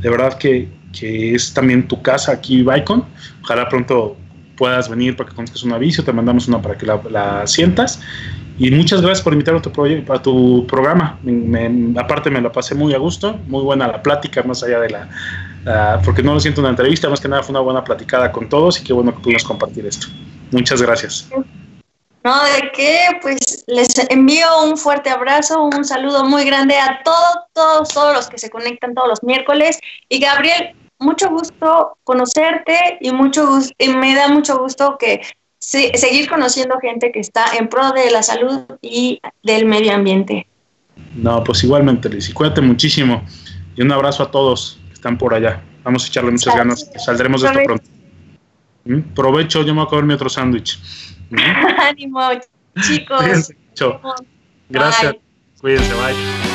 de 0.00 0.10
verdad 0.10 0.36
que, 0.38 0.68
que 0.92 1.34
es 1.34 1.52
también 1.54 1.86
tu 1.86 2.00
casa 2.02 2.32
aquí, 2.32 2.62
Bicon. 2.62 3.04
Ojalá 3.42 3.68
pronto 3.68 4.16
puedas 4.56 4.88
venir 4.88 5.16
para 5.16 5.28
que 5.28 5.34
conozcas 5.34 5.62
una 5.62 5.78
bici 5.78 6.02
te 6.02 6.12
mandamos 6.12 6.46
una 6.48 6.60
para 6.60 6.76
que 6.76 6.86
la, 6.86 7.46
sientas. 7.46 8.00
Y 8.58 8.70
muchas 8.70 9.00
gracias 9.00 9.22
por 9.22 9.32
invitarme 9.32 9.60
a 9.60 9.62
tu, 9.62 10.12
a 10.12 10.22
tu 10.22 10.66
programa. 10.66 11.18
aparte 11.96 12.30
me 12.30 12.40
la 12.40 12.52
pasé 12.52 12.74
muy 12.74 12.94
a 12.94 12.98
gusto, 12.98 13.38
muy 13.48 13.62
buena 13.62 13.88
la 13.88 14.02
plática, 14.02 14.42
más 14.42 14.62
allá 14.62 14.78
de 14.78 14.90
la, 14.90 16.00
porque 16.04 16.22
no 16.22 16.34
lo 16.34 16.40
siento 16.40 16.60
una 16.60 16.70
entrevista, 16.70 17.08
más 17.08 17.20
que 17.20 17.28
nada 17.28 17.42
fue 17.42 17.52
una 17.52 17.60
buena 17.60 17.82
platicada 17.82 18.30
con 18.30 18.48
todos 18.48 18.80
y 18.80 18.84
qué 18.84 18.92
bueno 18.92 19.14
que 19.14 19.20
pudimos 19.20 19.44
compartir 19.44 19.86
esto. 19.86 20.06
Muchas 20.50 20.82
gracias. 20.82 21.28
No, 22.24 22.44
de 22.44 22.70
qué, 22.72 22.98
pues 23.20 23.51
les 23.66 23.88
envío 24.10 24.46
un 24.64 24.76
fuerte 24.76 25.10
abrazo, 25.10 25.62
un 25.64 25.84
saludo 25.84 26.24
muy 26.24 26.44
grande 26.44 26.76
a 26.76 27.00
todos, 27.04 27.36
todos, 27.52 27.88
todos 27.88 28.14
los 28.14 28.28
que 28.28 28.38
se 28.38 28.50
conectan 28.50 28.94
todos 28.94 29.08
los 29.08 29.22
miércoles. 29.22 29.78
Y 30.08 30.18
Gabriel, 30.18 30.74
mucho 30.98 31.28
gusto 31.30 31.96
conocerte 32.04 32.98
y 33.00 33.12
mucho 33.12 33.58
y 33.78 33.88
me 33.88 34.14
da 34.14 34.28
mucho 34.28 34.58
gusto 34.58 34.96
que 34.98 35.22
seguir 35.58 36.28
conociendo 36.28 36.78
gente 36.80 37.12
que 37.12 37.20
está 37.20 37.44
en 37.56 37.68
pro 37.68 37.92
de 37.92 38.10
la 38.10 38.22
salud 38.22 38.64
y 38.80 39.20
del 39.42 39.66
medio 39.66 39.94
ambiente. 39.94 40.46
No, 41.14 41.42
pues 41.44 41.62
igualmente, 41.64 42.08
Liz, 42.08 42.28
y 42.28 42.32
cuídate 42.32 42.60
muchísimo. 42.60 43.22
Y 43.76 43.82
un 43.82 43.92
abrazo 43.92 44.24
a 44.24 44.30
todos 44.30 44.78
que 44.88 44.94
están 44.94 45.16
por 45.16 45.34
allá. 45.34 45.62
Vamos 45.84 46.04
a 46.04 46.08
echarle 46.08 46.30
muchas 46.30 46.54
ganas. 46.54 46.90
Saldremos 47.04 47.42
de 47.42 47.48
esto 47.48 47.60
pronto. 47.64 47.84
¿Mm? 48.84 49.00
Provecho, 49.14 49.62
yo 49.62 49.74
me 49.74 49.84
voy 49.84 49.86
a 49.86 49.90
comer 49.90 50.16
otro 50.16 50.28
sándwich. 50.28 50.78
Ánimo, 51.78 52.20
chicos. 52.80 53.52
Gracias. 54.68 55.16
Cuídense, 55.60 55.92
bye. 55.94 56.51